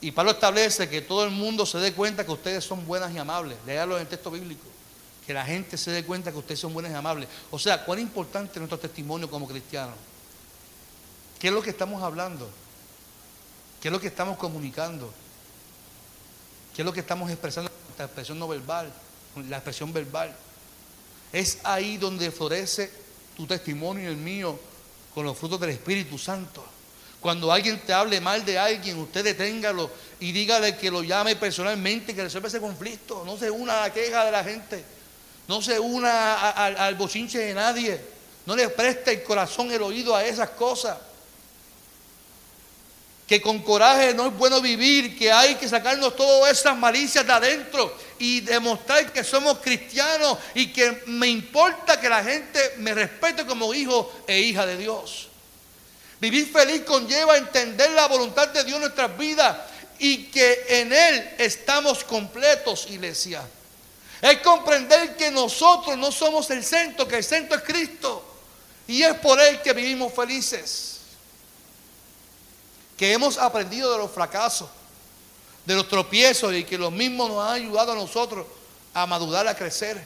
Y 0.01 0.12
Pablo 0.12 0.30
establece 0.30 0.89
que 0.89 1.01
todo 1.01 1.24
el 1.24 1.30
mundo 1.30 1.66
se 1.66 1.78
dé 1.78 1.93
cuenta 1.93 2.24
que 2.24 2.30
ustedes 2.30 2.64
son 2.64 2.86
buenas 2.86 3.12
y 3.12 3.18
amables. 3.18 3.59
Léalo 3.66 3.97
en 3.97 4.03
el 4.03 4.09
texto 4.09 4.30
bíblico. 4.30 4.66
Que 5.26 5.34
la 5.34 5.45
gente 5.45 5.76
se 5.76 5.91
dé 5.91 6.05
cuenta 6.05 6.30
que 6.30 6.39
ustedes 6.39 6.61
son 6.61 6.72
buenas 6.72 6.93
y 6.93 6.95
amables. 6.95 7.28
O 7.51 7.59
sea, 7.59 7.84
cuán 7.84 7.99
importante 7.99 8.53
es 8.53 8.59
nuestro 8.59 8.78
testimonio 8.78 9.28
como 9.28 9.49
cristianos. 9.49 9.97
¿Qué 11.39 11.49
es 11.49 11.53
lo 11.53 11.61
que 11.61 11.70
estamos 11.70 12.03
hablando? 12.03 12.49
¿Qué 13.80 13.89
es 13.89 13.93
lo 13.93 14.01
que 14.01 14.07
estamos 14.07 14.39
comunicando? 14.39 15.12
¿Qué 16.74 16.82
es 16.82 16.86
lo 16.86 16.93
que 16.93 17.01
estamos 17.01 17.30
expresando? 17.30 17.70
La 17.99 18.05
expresión 18.05 18.38
no 18.38 18.46
verbal, 18.46 18.92
la 19.49 19.57
expresión 19.57 19.92
verbal. 19.92 20.34
Es 21.32 21.59
ahí 21.64 21.96
donde 21.96 22.30
florece 22.30 22.90
tu 23.36 23.46
testimonio 23.46 24.05
y 24.05 24.07
el 24.07 24.16
mío 24.16 24.59
con 25.14 25.24
los 25.24 25.36
frutos 25.36 25.61
del 25.61 25.70
Espíritu 25.70 26.16
Santo. 26.16 26.64
Cuando 27.20 27.51
alguien 27.51 27.80
te 27.80 27.92
hable 27.92 28.20
mal 28.20 28.44
de 28.44 28.57
alguien, 28.57 28.96
usted 28.99 29.24
deténgalo 29.24 29.90
y 30.20 30.30
dígale 30.30 30.76
que 30.76 30.90
lo 30.90 31.03
llame 31.03 31.34
personalmente, 31.34 32.14
que 32.14 32.22
resuelva 32.22 32.49
ese 32.49 32.61
conflicto. 32.61 33.24
No 33.24 33.36
se 33.36 33.51
una 33.51 33.78
a 33.78 33.88
la 33.88 33.92
queja 33.92 34.24
de 34.24 34.30
la 34.30 34.44
gente. 34.44 34.84
No 35.49 35.61
se 35.61 35.80
una 35.80 36.51
al 36.51 36.94
bochinche 36.94 37.38
de 37.38 37.55
nadie. 37.55 38.01
No 38.46 38.55
le 38.55 38.68
preste 38.68 39.12
el 39.12 39.22
corazón, 39.24 39.72
el 39.72 39.82
oído 39.82 40.14
a 40.14 40.24
esas 40.24 40.51
cosas. 40.51 40.96
Que 43.29 43.43
con 43.43 43.59
coraje 43.61 44.14
no 44.14 44.26
es 44.26 44.37
bueno 44.37 44.61
vivir, 44.62 45.16
que 45.18 45.31
hay 45.31 45.57
que 45.57 45.68
sacarnos 45.68 46.16
todas 46.16 46.59
esas 46.59 46.76
malicias 46.76 47.26
de 47.26 47.33
adentro 47.33 47.95
y 48.18 48.41
demostrar 48.41 49.12
que 49.12 49.22
somos 49.22 49.59
cristianos 49.59 50.39
y 50.55 50.72
que 50.72 51.03
me 51.07 51.29
importa 51.29 52.01
que 52.01 52.09
la 52.09 52.24
gente 52.24 52.59
me 52.79 52.95
respete 52.95 53.45
como 53.45 53.74
hijo 53.74 54.22
e 54.26 54.41
hija 54.41 54.64
de 54.64 54.79
Dios. 54.79 55.29
Vivir 56.20 56.51
feliz 56.51 56.83
conlleva 56.83 57.37
entender 57.37 57.91
la 57.91 58.09
voluntad 58.09 58.49
de 58.49 58.64
Dios 58.64 58.76
en 58.76 58.83
nuestras 58.83 59.16
vidas 59.16 59.57
y 59.99 60.24
que 60.24 60.64
en 60.68 60.93
Él 60.93 61.31
estamos 61.39 62.03
completos, 62.05 62.87
iglesia. 62.91 63.43
Es 64.20 64.39
comprender 64.39 65.16
que 65.16 65.31
nosotros 65.31 65.97
no 65.97 66.11
somos 66.11 66.51
el 66.51 66.64
centro, 66.64 67.07
que 67.07 67.18
el 67.18 67.24
centro 67.24 67.57
es 67.57 67.62
Cristo. 67.62 68.24
Y 68.89 69.03
es 69.03 69.14
por 69.14 69.41
Él 69.41 69.61
que 69.62 69.72
vivimos 69.72 70.12
felices. 70.12 70.97
Que 72.99 73.12
hemos 73.12 73.38
aprendido 73.38 73.90
de 73.92 73.99
los 73.99 74.11
fracasos, 74.11 74.68
de 75.64 75.74
los 75.74 75.88
tropiezos 75.88 76.53
y 76.53 76.64
que 76.64 76.76
los 76.76 76.92
mismos 76.92 77.30
nos 77.30 77.46
han 77.46 77.55
ayudado 77.55 77.92
a 77.92 77.94
nosotros 77.94 78.46
a 78.92 79.07
madurar, 79.07 79.49
a 79.49 79.57
crecer. 79.57 80.05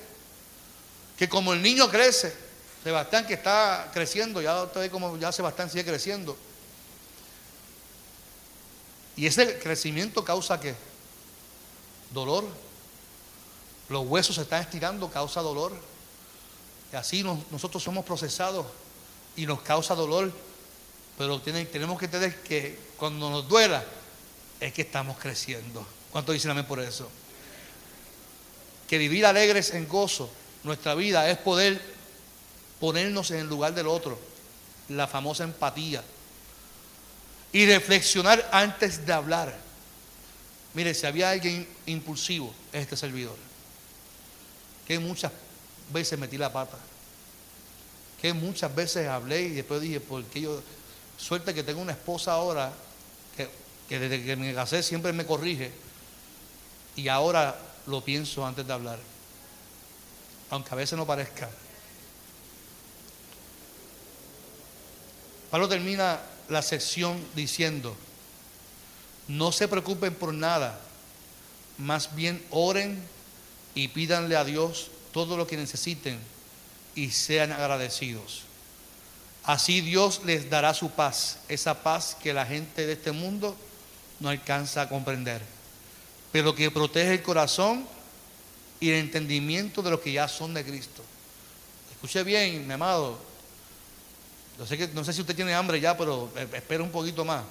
Que 1.17 1.29
como 1.29 1.53
el 1.53 1.63
niño 1.63 1.89
crece, 1.89 2.33
Sebastián 2.85 3.27
que 3.27 3.35
está 3.35 3.91
creciendo, 3.93 4.41
ya 4.41 4.63
usted 4.63 4.81
ve 4.81 4.91
como 4.91 5.17
ya 5.17 5.33
Sebastián 5.33 5.71
sigue 5.71 5.85
creciendo. 5.85 6.37
Y 9.17 9.27
ese 9.27 9.59
crecimiento 9.59 10.25
causa 10.25 10.59
qué? 10.59 10.75
Dolor. 12.11 12.45
Los 13.89 14.07
huesos 14.07 14.37
se 14.37 14.43
están 14.43 14.63
estirando, 14.63 15.11
causa 15.11 15.41
dolor. 15.43 15.73
Y 16.93 16.97
así 16.97 17.23
nosotros 17.51 17.83
somos 17.83 18.05
procesados 18.05 18.67
y 19.37 19.47
nos 19.47 19.61
causa 19.63 19.95
dolor. 19.95 20.33
Pero 21.19 21.41
tenemos 21.41 21.99
que 21.99 22.07
entender 22.07 22.43
que 22.43 22.79
cuando 22.97 23.31
nos 23.31 23.49
duela 23.49 23.85
es 24.61 24.73
que 24.73 24.83
estamos 24.83 25.19
creciendo. 25.19 25.87
¿Cuánto 26.11 26.33
dicen 26.33 26.51
amén 26.51 26.67
por 26.67 26.81
eso? 26.81 27.11
Que 28.89 28.99
vivir 28.99 29.27
alegres 29.27 29.73
en 29.75 29.89
gozo, 29.89 30.31
nuestra 30.63 30.95
vida 30.95 31.29
es 31.31 31.39
poder 31.39 31.81
ponernos 32.79 33.31
en 33.31 33.39
el 33.39 33.47
lugar 33.47 33.75
del 33.75 33.87
otro, 33.87 34.19
la 34.89 35.07
famosa 35.07 35.45
empatía, 35.45 36.03
y 37.53 37.67
reflexionar 37.67 38.49
antes 38.53 39.07
de 39.07 39.13
hablar. 39.13 39.57
Mire, 40.75 40.95
si 40.95 41.07
había 41.07 41.31
alguien 41.31 41.69
impulsivo, 41.87 42.55
es 42.73 42.83
este 42.83 42.97
servidor, 42.97 43.37
que 44.87 44.99
muchas 44.99 45.33
veces 45.93 46.19
metí 46.19 46.39
la 46.39 46.53
pata, 46.53 46.79
que 48.21 48.33
muchas 48.33 48.75
veces 48.75 49.07
hablé 49.09 49.43
y 49.43 49.51
después 49.51 49.81
dije, 49.81 50.01
porque 50.01 50.41
yo, 50.41 50.63
suerte 51.23 51.55
que 51.55 51.63
tengo 51.63 51.81
una 51.81 51.93
esposa 51.93 52.33
ahora 52.33 52.73
que, 53.37 53.99
desde 53.99 54.25
que 54.25 54.37
me 54.37 54.53
casé 54.55 54.83
siempre 54.83 55.13
me 55.13 55.25
corrige 55.25 55.71
y 56.97 57.09
ahora 57.09 57.57
lo 57.87 58.03
pienso 58.03 58.45
antes 58.45 58.67
de 58.67 58.73
hablar, 58.73 58.99
aunque 60.51 60.71
a 60.73 60.75
veces 60.75 60.99
no 60.99 61.07
parezca. 61.07 61.49
Pablo 65.51 65.69
termina 65.69 66.21
la 66.49 66.63
sección 66.63 67.23
diciendo, 67.35 67.95
no 69.29 69.53
se 69.53 69.69
preocupen 69.69 70.15
por 70.15 70.35
nada, 70.35 70.81
más 71.79 72.15
bien 72.17 72.45
oren 72.51 73.01
y 73.75 73.89
pídanle 73.89 74.37
a 74.37 74.45
Dios 74.45 74.91
todo 75.13 75.37
lo 75.37 75.47
que 75.47 75.57
necesiten 75.57 76.19
y 76.95 77.11
sean 77.11 77.53
agradecidos. 77.53 78.52
Así 79.45 79.81
Dios 79.81 80.23
les 80.25 80.49
dará 80.49 80.73
su 80.73 80.91
paz, 80.91 81.39
esa 81.49 81.83
paz 81.83 82.17
que 82.21 82.33
la 82.33 82.47
gente 82.47 82.87
de 82.87 82.93
este 82.93 83.11
mundo 83.11 83.57
no 84.21 84.29
alcanza 84.29 84.83
a 84.83 84.89
comprender, 84.89 85.43
pero 86.31 86.55
que 86.55 86.71
protege 86.71 87.15
el 87.15 87.23
corazón 87.23 87.87
y 88.79 88.91
el 88.91 88.97
entendimiento 88.97 89.83
de 89.83 89.91
los 89.91 90.01
que 90.01 90.13
ya 90.13 90.29
son 90.29 90.55
de 90.55 90.65
Cristo. 90.65 91.03
Escuche 91.93 92.23
bien, 92.23 92.67
mi 92.67 92.73
amado, 92.73 93.19
sé 94.67 94.79
que, 94.79 94.89
no 94.89 95.05
sé 95.05 95.13
si 95.13 95.21
usted 95.21 95.35
tiene 95.35 95.55
hambre 95.55 95.81
ya, 95.81 95.97
pero 95.97 96.31
eh, 96.37 96.47
espera 96.53 96.83
un 96.83 96.91
poquito 96.91 97.25
más. 97.25 97.43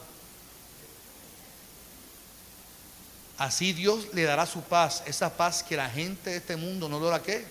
Así 3.37 3.73
Dios 3.73 4.13
le 4.13 4.23
dará 4.23 4.45
su 4.45 4.61
paz, 4.61 5.03
esa 5.05 5.35
paz 5.35 5.63
que 5.63 5.75
la 5.75 5.89
gente 5.89 6.29
de 6.29 6.37
este 6.37 6.55
mundo 6.55 6.87
no 6.87 6.99
logra 6.99 7.23
qué? 7.23 7.45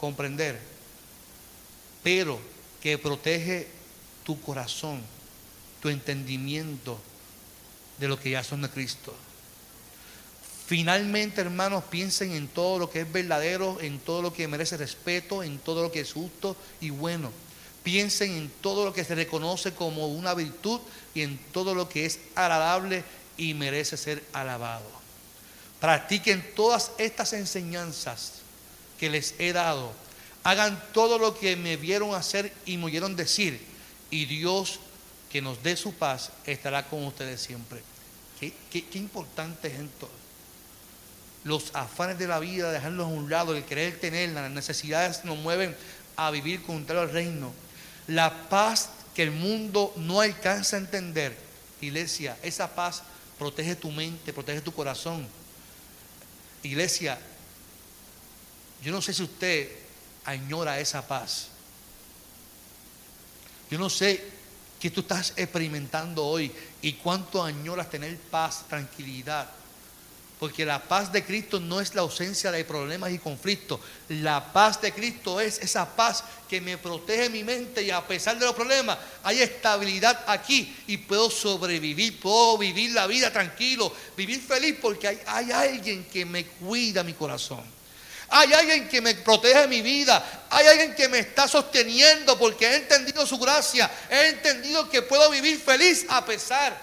Comprender. 0.00 0.58
Pero 2.02 2.40
que 2.80 2.96
protege 2.96 3.75
tu 4.26 4.38
corazón, 4.42 5.00
tu 5.80 5.88
entendimiento 5.88 7.00
de 7.98 8.08
lo 8.08 8.20
que 8.20 8.30
ya 8.30 8.44
son 8.44 8.60
de 8.60 8.68
Cristo. 8.68 9.14
Finalmente, 10.66 11.40
hermanos, 11.40 11.84
piensen 11.84 12.32
en 12.32 12.48
todo 12.48 12.78
lo 12.78 12.90
que 12.90 13.02
es 13.02 13.10
verdadero, 13.10 13.80
en 13.80 14.00
todo 14.00 14.20
lo 14.20 14.32
que 14.34 14.48
merece 14.48 14.76
respeto, 14.76 15.42
en 15.42 15.58
todo 15.58 15.84
lo 15.84 15.90
que 15.90 16.00
es 16.00 16.12
justo 16.12 16.56
y 16.80 16.90
bueno 16.90 17.30
Piensen 17.86 18.32
en 18.32 18.50
todo 18.62 18.84
lo 18.84 18.92
que 18.92 19.04
se 19.04 19.14
reconoce 19.14 19.72
como 19.72 20.08
una 20.08 20.34
virtud 20.34 20.80
y 21.14 21.22
en 21.22 21.38
todo 21.52 21.72
lo 21.72 21.88
que 21.88 22.04
es 22.04 22.18
agradable 22.34 23.04
y 23.36 23.54
merece 23.54 23.96
ser 23.96 24.24
alabado. 24.32 24.90
Practiquen 25.78 26.44
todas 26.56 26.90
estas 26.98 27.32
enseñanzas 27.32 28.40
que 28.98 29.08
les 29.08 29.36
he 29.38 29.52
dado. 29.52 29.92
Hagan 30.42 30.82
todo 30.92 31.16
lo 31.20 31.38
que 31.38 31.54
me 31.54 31.76
vieron 31.76 32.16
hacer 32.16 32.52
y 32.64 32.76
me 32.76 32.86
oyeron 32.86 33.14
decir. 33.14 33.64
Y 34.10 34.26
Dios, 34.26 34.80
que 35.30 35.42
nos 35.42 35.62
dé 35.62 35.76
su 35.76 35.94
paz, 35.94 36.30
estará 36.44 36.86
con 36.86 37.04
ustedes 37.04 37.40
siempre. 37.40 37.82
Qué, 38.40 38.54
importante 38.94 39.68
es 39.68 39.80
esto. 39.80 40.10
Los 41.44 41.74
afanes 41.74 42.18
de 42.18 42.26
la 42.26 42.38
vida, 42.38 42.72
dejarlos 42.72 43.06
a 43.06 43.08
un 43.08 43.30
lado, 43.30 43.56
el 43.56 43.64
querer 43.64 43.98
tener, 44.00 44.30
las 44.30 44.50
necesidades 44.50 45.24
nos 45.24 45.38
mueven 45.38 45.76
a 46.16 46.30
vivir 46.30 46.62
contrario 46.62 47.02
al 47.02 47.12
reino 47.12 47.52
la 48.06 48.48
paz 48.48 48.90
que 49.14 49.22
el 49.22 49.30
mundo 49.30 49.92
no 49.96 50.20
alcanza 50.20 50.76
a 50.76 50.80
entender. 50.80 51.36
Iglesia, 51.80 52.36
esa 52.42 52.74
paz 52.74 53.02
protege 53.38 53.76
tu 53.76 53.90
mente, 53.90 54.32
protege 54.32 54.60
tu 54.60 54.72
corazón. 54.72 55.26
Iglesia, 56.62 57.18
yo 58.82 58.92
no 58.92 59.02
sé 59.02 59.12
si 59.12 59.22
usted 59.22 59.70
añora 60.24 60.78
esa 60.80 61.06
paz. 61.06 61.48
Yo 63.70 63.78
no 63.78 63.90
sé 63.90 64.24
qué 64.80 64.90
tú 64.90 65.00
estás 65.00 65.32
experimentando 65.36 66.24
hoy 66.24 66.52
y 66.82 66.94
cuánto 66.94 67.42
añoras 67.42 67.90
tener 67.90 68.16
paz, 68.18 68.64
tranquilidad. 68.68 69.48
Porque 70.38 70.66
la 70.66 70.82
paz 70.82 71.10
de 71.10 71.24
Cristo 71.24 71.58
no 71.58 71.80
es 71.80 71.94
la 71.94 72.02
ausencia 72.02 72.52
de 72.52 72.64
problemas 72.64 73.10
y 73.10 73.18
conflictos. 73.18 73.80
La 74.10 74.52
paz 74.52 74.80
de 74.82 74.92
Cristo 74.92 75.40
es 75.40 75.58
esa 75.60 75.96
paz 75.96 76.22
que 76.46 76.60
me 76.60 76.76
protege 76.76 77.30
mi 77.30 77.42
mente 77.42 77.82
y 77.82 77.90
a 77.90 78.06
pesar 78.06 78.38
de 78.38 78.44
los 78.44 78.54
problemas 78.54 78.98
hay 79.22 79.40
estabilidad 79.40 80.24
aquí 80.26 80.76
y 80.86 80.98
puedo 80.98 81.30
sobrevivir, 81.30 82.20
puedo 82.20 82.58
vivir 82.58 82.92
la 82.92 83.06
vida 83.06 83.32
tranquilo, 83.32 83.90
vivir 84.14 84.42
feliz 84.42 84.76
porque 84.80 85.08
hay, 85.08 85.18
hay 85.26 85.52
alguien 85.52 86.04
que 86.04 86.26
me 86.26 86.44
cuida 86.44 87.02
mi 87.02 87.14
corazón. 87.14 87.64
Hay 88.28 88.52
alguien 88.52 88.88
que 88.88 89.00
me 89.00 89.14
protege 89.14 89.68
mi 89.68 89.82
vida. 89.82 90.46
Hay 90.50 90.66
alguien 90.66 90.94
que 90.94 91.08
me 91.08 91.20
está 91.20 91.46
sosteniendo 91.46 92.38
porque 92.38 92.66
he 92.66 92.76
entendido 92.76 93.26
su 93.26 93.38
gracia. 93.38 93.90
He 94.10 94.28
entendido 94.28 94.88
que 94.88 95.02
puedo 95.02 95.30
vivir 95.30 95.60
feliz 95.60 96.06
a 96.08 96.24
pesar 96.24 96.76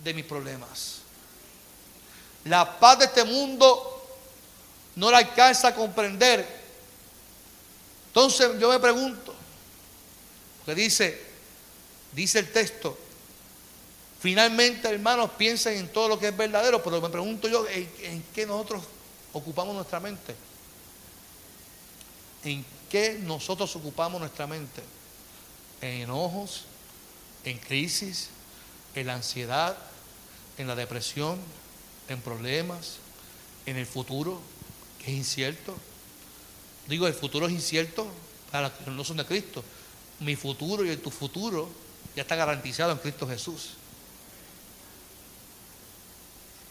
de 0.00 0.14
mis 0.14 0.24
problemas. 0.24 0.96
La 2.44 2.78
paz 2.78 2.98
de 2.98 3.04
este 3.06 3.24
mundo 3.24 3.92
no 4.96 5.10
la 5.10 5.18
alcanza 5.18 5.68
a 5.68 5.74
comprender. 5.74 6.46
Entonces 8.08 8.58
yo 8.58 8.70
me 8.70 8.78
pregunto, 8.78 9.34
que 10.64 10.74
dice, 10.74 11.20
dice 12.12 12.38
el 12.38 12.50
texto, 12.50 12.96
finalmente 14.20 14.88
hermanos 14.88 15.30
piensen 15.36 15.76
en 15.76 15.88
todo 15.92 16.08
lo 16.08 16.18
que 16.18 16.28
es 16.28 16.36
verdadero, 16.36 16.82
pero 16.82 17.00
me 17.00 17.10
pregunto 17.10 17.46
yo, 17.46 17.68
¿en, 17.68 17.92
en 18.02 18.24
qué 18.34 18.46
nosotros 18.46 18.82
ocupamos 19.32 19.74
nuestra 19.74 20.00
mente? 20.00 20.34
¿En 22.44 22.64
qué 22.90 23.18
nosotros 23.22 23.74
ocupamos 23.76 24.20
nuestra 24.20 24.46
mente? 24.46 24.82
¿En 25.80 26.02
enojos? 26.02 26.64
¿En 27.44 27.58
crisis? 27.58 28.28
¿En 28.94 29.06
la 29.06 29.14
ansiedad? 29.14 29.76
¿En 30.58 30.66
la 30.66 30.74
depresión? 30.74 31.38
¿En 32.08 32.20
problemas? 32.20 32.96
¿En 33.66 33.76
el 33.76 33.86
futuro? 33.86 34.40
Que 34.98 35.12
es 35.12 35.16
incierto. 35.18 35.76
Digo, 36.88 37.06
el 37.06 37.14
futuro 37.14 37.46
es 37.46 37.52
incierto 37.52 38.06
para 38.50 38.68
los 38.68 38.78
que 38.78 38.90
no 38.90 39.04
son 39.04 39.16
de 39.16 39.26
Cristo. 39.26 39.64
Mi 40.20 40.36
futuro 40.36 40.84
y 40.84 40.96
tu 40.96 41.10
futuro 41.10 41.68
ya 42.14 42.22
está 42.22 42.36
garantizado 42.36 42.92
en 42.92 42.98
Cristo 42.98 43.26
Jesús. 43.28 43.70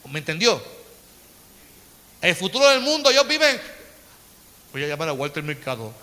¿Me 0.10 0.20
entendió? 0.20 0.62
El 2.22 2.36
futuro 2.36 2.68
del 2.70 2.82
mundo, 2.82 3.12
ellos 3.12 3.28
viven 3.28 3.60
Voy 4.76 4.84
a 4.84 4.88
llamar 4.88 5.08
a 5.08 5.14
Walter 5.14 5.42
Mercado. 5.42 5.94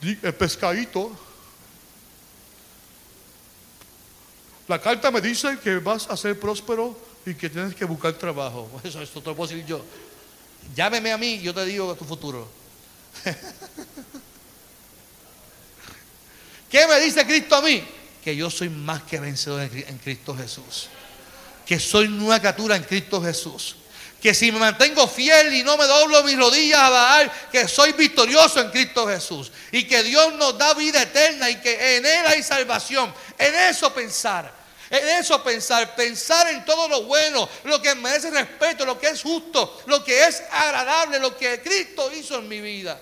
El 0.00 0.34
pescadito. 0.34 1.14
La 4.66 4.80
carta 4.80 5.10
me 5.10 5.20
dice 5.20 5.58
que 5.62 5.76
vas 5.76 6.08
a 6.08 6.16
ser 6.16 6.40
próspero 6.40 6.98
y 7.26 7.34
que 7.34 7.50
tienes 7.50 7.74
que 7.74 7.84
buscar 7.84 8.14
trabajo. 8.14 8.70
Eso, 8.84 9.02
eso 9.02 9.20
te 9.20 9.28
lo 9.28 9.36
puedo 9.36 9.50
decir 9.50 9.66
yo. 9.66 9.84
Llámeme 10.74 11.12
a 11.12 11.18
mí 11.18 11.34
y 11.34 11.42
yo 11.42 11.52
te 11.52 11.66
digo 11.66 11.94
tu 11.94 12.06
futuro. 12.06 12.48
¿Qué 16.70 16.86
me 16.86 17.00
dice 17.00 17.26
Cristo 17.26 17.56
a 17.56 17.60
mí? 17.60 17.84
Que 18.24 18.34
yo 18.34 18.48
soy 18.48 18.70
más 18.70 19.02
que 19.02 19.20
vencedor 19.20 19.60
en 19.60 19.98
Cristo 19.98 20.34
Jesús. 20.34 20.88
Que 21.66 21.78
soy 21.78 22.08
nueva 22.08 22.38
criatura 22.38 22.76
en 22.76 22.84
Cristo 22.84 23.22
Jesús 23.22 23.76
que 24.20 24.34
si 24.34 24.50
me 24.50 24.58
mantengo 24.58 25.06
fiel 25.06 25.54
y 25.54 25.62
no 25.62 25.76
me 25.76 25.84
doblo 25.84 26.24
mis 26.24 26.36
rodillas 26.36 26.80
a 26.80 26.90
Baal, 26.90 27.32
que 27.52 27.68
soy 27.68 27.92
victorioso 27.92 28.60
en 28.60 28.70
Cristo 28.70 29.06
Jesús 29.06 29.52
y 29.70 29.86
que 29.86 30.02
Dios 30.02 30.34
nos 30.34 30.58
da 30.58 30.74
vida 30.74 31.02
eterna 31.02 31.48
y 31.48 31.56
que 31.60 31.96
en 31.96 32.04
Él 32.04 32.26
hay 32.26 32.42
salvación. 32.42 33.14
En 33.38 33.54
eso 33.54 33.94
pensar, 33.94 34.52
en 34.90 35.08
eso 35.20 35.42
pensar, 35.44 35.94
pensar 35.94 36.48
en 36.48 36.64
todo 36.64 36.88
lo 36.88 37.02
bueno, 37.02 37.48
lo 37.64 37.80
que 37.80 37.94
merece 37.94 38.30
respeto, 38.30 38.84
lo 38.84 38.98
que 38.98 39.08
es 39.08 39.22
justo, 39.22 39.82
lo 39.86 40.02
que 40.02 40.26
es 40.26 40.42
agradable, 40.50 41.20
lo 41.20 41.36
que 41.36 41.60
Cristo 41.60 42.10
hizo 42.12 42.38
en 42.38 42.48
mi 42.48 42.60
vida. 42.60 43.00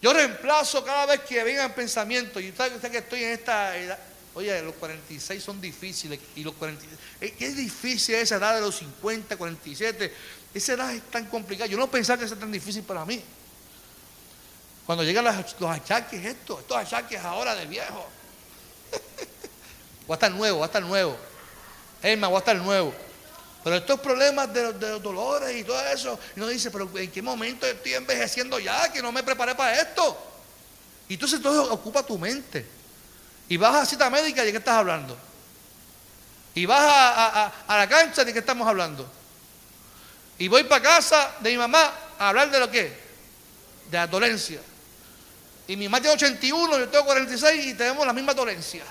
Yo 0.00 0.12
reemplazo 0.12 0.84
cada 0.84 1.06
vez 1.06 1.20
que 1.20 1.42
vengan 1.42 1.72
pensamientos, 1.74 2.42
y 2.42 2.50
usted 2.50 2.90
que 2.90 2.98
estoy 2.98 3.24
en 3.24 3.30
esta 3.30 3.76
edad, 3.76 3.98
Oye, 4.34 4.62
los 4.62 4.74
46 4.74 5.42
son 5.42 5.60
difíciles. 5.60 6.20
Y 6.36 6.44
los 6.44 6.54
46, 6.54 6.98
eh, 7.20 7.34
es 7.38 7.56
difícil 7.56 8.14
esa 8.14 8.36
edad 8.36 8.54
de 8.54 8.60
los 8.60 8.76
50, 8.76 9.36
47. 9.36 10.12
Esa 10.54 10.72
edad 10.74 10.94
es 10.94 11.02
tan 11.10 11.26
complicada. 11.26 11.66
Yo 11.66 11.78
no 11.78 11.90
pensaba 11.90 12.20
que 12.20 12.28
sea 12.28 12.38
tan 12.38 12.52
difícil 12.52 12.82
para 12.82 13.04
mí. 13.04 13.22
Cuando 14.86 15.04
llegan 15.04 15.24
los, 15.24 15.34
achaques, 15.34 16.24
estos, 16.24 16.60
estos 16.60 16.76
achaques 16.76 17.20
ahora 17.20 17.54
de 17.54 17.66
viejo. 17.66 18.06
va 20.10 20.14
a 20.14 20.16
estar 20.16 20.30
nuevo, 20.30 20.60
va 20.60 20.64
a 20.64 20.68
estar 20.68 20.82
nuevo. 20.82 21.16
Emma, 22.02 22.28
va 22.28 22.36
a 22.36 22.38
estar 22.38 22.56
nuevo. 22.56 22.94
Pero 23.64 23.76
estos 23.76 24.00
problemas 24.00 24.52
de, 24.54 24.72
de, 24.72 24.90
los 24.90 25.02
dolores 25.02 25.54
y 25.56 25.64
todo 25.64 25.80
eso, 25.88 26.18
y 26.34 26.40
uno 26.40 26.48
dice, 26.48 26.70
pero 26.70 26.88
¿en 26.96 27.10
qué 27.10 27.20
momento 27.20 27.66
estoy 27.66 27.94
envejeciendo 27.94 28.58
ya? 28.58 28.90
Que 28.92 29.02
no 29.02 29.12
me 29.12 29.22
preparé 29.22 29.54
para 29.54 29.78
esto. 29.80 30.16
Y 31.08 31.14
entonces 31.14 31.42
todo 31.42 31.72
ocupa 31.72 32.02
tu 32.02 32.16
mente. 32.16 32.77
Y 33.48 33.56
vas 33.56 33.74
a 33.74 33.86
cita 33.86 34.10
médica, 34.10 34.44
¿de 34.44 34.52
qué 34.52 34.58
estás 34.58 34.76
hablando? 34.76 35.16
Y 36.54 36.66
vas 36.66 36.82
a, 36.82 37.52
la 37.68 37.88
cancha, 37.88 38.24
¿de 38.24 38.32
qué 38.32 38.40
estamos 38.40 38.66
hablando? 38.66 39.08
Y 40.38 40.48
voy 40.48 40.64
para 40.64 40.82
casa 40.82 41.36
de 41.40 41.50
mi 41.50 41.58
mamá 41.58 41.92
a 42.18 42.28
hablar 42.28 42.50
de 42.50 42.60
lo 42.60 42.70
que? 42.70 42.84
De 43.90 43.96
la 43.96 44.06
dolencia. 44.06 44.60
Y 45.66 45.76
mi 45.76 45.88
mamá 45.88 46.00
tiene 46.00 46.14
81, 46.14 46.78
yo 46.78 46.88
tengo 46.88 47.04
46 47.04 47.66
y 47.66 47.74
tenemos 47.74 48.06
la 48.06 48.12
misma 48.12 48.34
dolencia. 48.34 48.84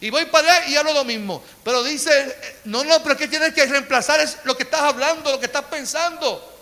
Y 0.00 0.10
voy 0.10 0.26
para 0.26 0.56
allá 0.56 0.66
y 0.68 0.76
hablo 0.76 0.92
lo 0.92 1.04
mismo. 1.04 1.42
Pero 1.62 1.82
dice, 1.82 2.60
no, 2.64 2.84
no, 2.84 3.02
pero 3.02 3.14
es 3.14 3.18
que 3.18 3.28
tienes 3.28 3.54
que 3.54 3.64
reemplazar 3.66 4.20
es 4.20 4.38
lo 4.44 4.56
que 4.56 4.64
estás 4.64 4.82
hablando, 4.82 5.30
lo 5.30 5.40
que 5.40 5.46
estás 5.46 5.64
pensando. 5.64 6.53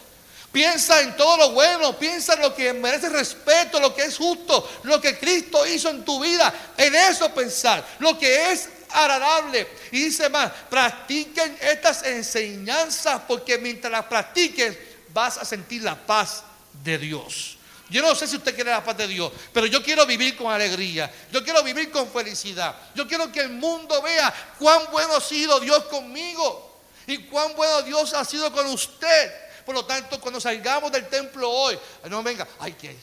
Piensa 0.52 1.00
en 1.00 1.16
todo 1.16 1.38
lo 1.38 1.50
bueno, 1.52 1.98
piensa 1.98 2.34
en 2.34 2.42
lo 2.42 2.54
que 2.54 2.74
merece 2.74 3.08
respeto, 3.08 3.80
lo 3.80 3.94
que 3.94 4.02
es 4.02 4.18
justo, 4.18 4.70
lo 4.82 5.00
que 5.00 5.18
Cristo 5.18 5.66
hizo 5.66 5.88
en 5.88 6.04
tu 6.04 6.20
vida. 6.20 6.52
En 6.76 6.94
eso 6.94 7.32
pensar, 7.32 7.82
lo 8.00 8.18
que 8.18 8.52
es 8.52 8.68
agradable. 8.90 9.66
Y 9.92 10.04
dice 10.04 10.28
más, 10.28 10.52
practiquen 10.68 11.56
estas 11.60 12.02
enseñanzas 12.04 13.22
porque 13.26 13.56
mientras 13.56 13.90
las 13.90 14.04
practiques 14.04 14.76
vas 15.08 15.38
a 15.38 15.44
sentir 15.46 15.82
la 15.82 15.96
paz 15.96 16.42
de 16.84 16.98
Dios. 16.98 17.56
Yo 17.88 18.00
no 18.00 18.14
sé 18.14 18.26
si 18.26 18.36
usted 18.36 18.54
quiere 18.54 18.70
la 18.70 18.82
paz 18.82 18.96
de 18.96 19.06
Dios, 19.06 19.30
pero 19.52 19.66
yo 19.66 19.82
quiero 19.82 20.06
vivir 20.06 20.36
con 20.36 20.50
alegría. 20.50 21.12
Yo 21.30 21.44
quiero 21.44 21.62
vivir 21.62 21.90
con 21.90 22.10
felicidad. 22.10 22.74
Yo 22.94 23.06
quiero 23.06 23.30
que 23.30 23.40
el 23.40 23.50
mundo 23.50 24.00
vea 24.00 24.32
cuán 24.58 24.82
bueno 24.90 25.16
ha 25.16 25.20
sido 25.20 25.60
Dios 25.60 25.84
conmigo 25.84 26.80
y 27.06 27.18
cuán 27.24 27.54
bueno 27.54 27.82
Dios 27.82 28.14
ha 28.14 28.24
sido 28.24 28.50
con 28.52 28.66
usted. 28.66 29.32
Por 29.64 29.74
lo 29.74 29.84
tanto, 29.84 30.20
cuando 30.20 30.40
salgamos 30.40 30.90
del 30.90 31.08
templo 31.08 31.48
hoy, 31.48 31.78
no 32.08 32.22
venga, 32.22 32.46
ay, 32.58 32.72
que, 32.72 32.96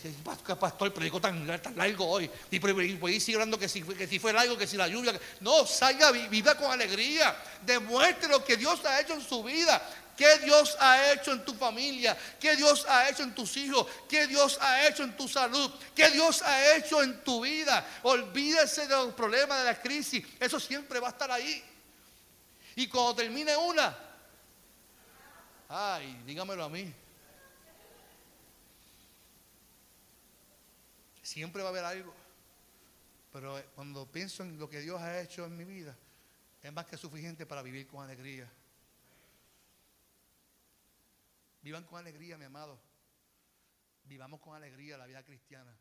pastor 0.60 0.94
predicó 0.94 1.22
tan, 1.22 1.46
tan 1.62 1.76
largo 1.76 2.06
hoy. 2.06 2.30
Y 2.52 2.60
pues 2.60 3.24
sigue 3.24 3.36
hablando 3.36 3.58
que 3.58 3.70
si, 3.70 3.82
que 3.82 4.08
si 4.08 4.20
fue 4.20 4.34
largo, 4.34 4.58
que 4.58 4.68
si 4.68 4.78
la 4.78 4.88
lluvia. 4.88 5.20
No, 5.42 5.66
salga, 5.66 6.12
viva 6.12 6.56
con 6.56 6.72
alegría. 6.72 7.36
Demuestre 7.66 8.30
lo 8.30 8.44
que 8.44 8.58
Dios 8.58 8.84
ha 8.86 9.00
hecho 9.00 9.14
en 9.14 9.22
su 9.22 9.44
vida. 9.44 9.82
¿Qué 10.20 10.38
Dios 10.40 10.76
ha 10.82 11.14
hecho 11.14 11.32
en 11.32 11.46
tu 11.46 11.54
familia? 11.54 12.18
¿Qué 12.38 12.58
Dios 12.58 12.86
ha 12.90 13.10
hecho 13.10 13.24
en 13.24 13.34
tus 13.34 13.56
hijos? 13.56 13.88
¿Qué 14.10 14.28
Dios 14.28 14.58
ha 14.60 14.86
hecho 14.86 15.04
en 15.04 15.16
tu 15.16 15.30
salud? 15.30 15.72
¿Qué 15.96 16.10
Dios 16.10 16.42
ha 16.42 16.76
hecho 16.76 17.02
en 17.02 17.24
tu 17.24 17.40
vida? 17.40 17.88
Olvídese 18.04 18.86
de 18.86 18.96
los 18.98 19.14
problemas 19.14 19.60
de 19.60 19.64
la 19.64 19.82
crisis. 19.82 20.26
Eso 20.38 20.60
siempre 20.60 21.00
va 21.00 21.08
a 21.08 21.12
estar 21.12 21.32
ahí. 21.32 21.64
Y 22.76 22.88
cuando 22.90 23.16
termine 23.16 23.56
una, 23.56 23.98
Ay, 25.72 26.24
dígamelo 26.26 26.64
a 26.64 26.70
mí. 26.70 26.92
Siempre 31.22 31.62
va 31.62 31.70
a 31.70 31.72
haber 31.72 31.86
algo. 31.86 32.12
Pero 33.32 33.62
cuando 33.76 34.08
pienso 34.08 34.42
en 34.42 34.58
lo 34.58 34.68
que 34.68 34.80
Dios 34.80 35.00
ha 35.00 35.22
hecho 35.22 35.46
en 35.46 35.56
mi 35.56 35.64
vida, 35.64 35.96
es 36.64 36.74
más 36.74 36.88
que 36.88 36.98
suficiente 36.98 37.46
para 37.46 37.62
vivir 37.62 37.86
con 37.86 38.04
alegría. 38.04 38.50
Vivan 41.62 41.84
con 41.84 42.00
alegría, 42.00 42.36
mi 42.40 42.46
amado. 42.46 42.80
Vivamos 44.06 44.40
con 44.40 44.56
alegría 44.56 44.98
la 44.98 45.06
vida 45.06 45.22
cristiana. 45.22 45.72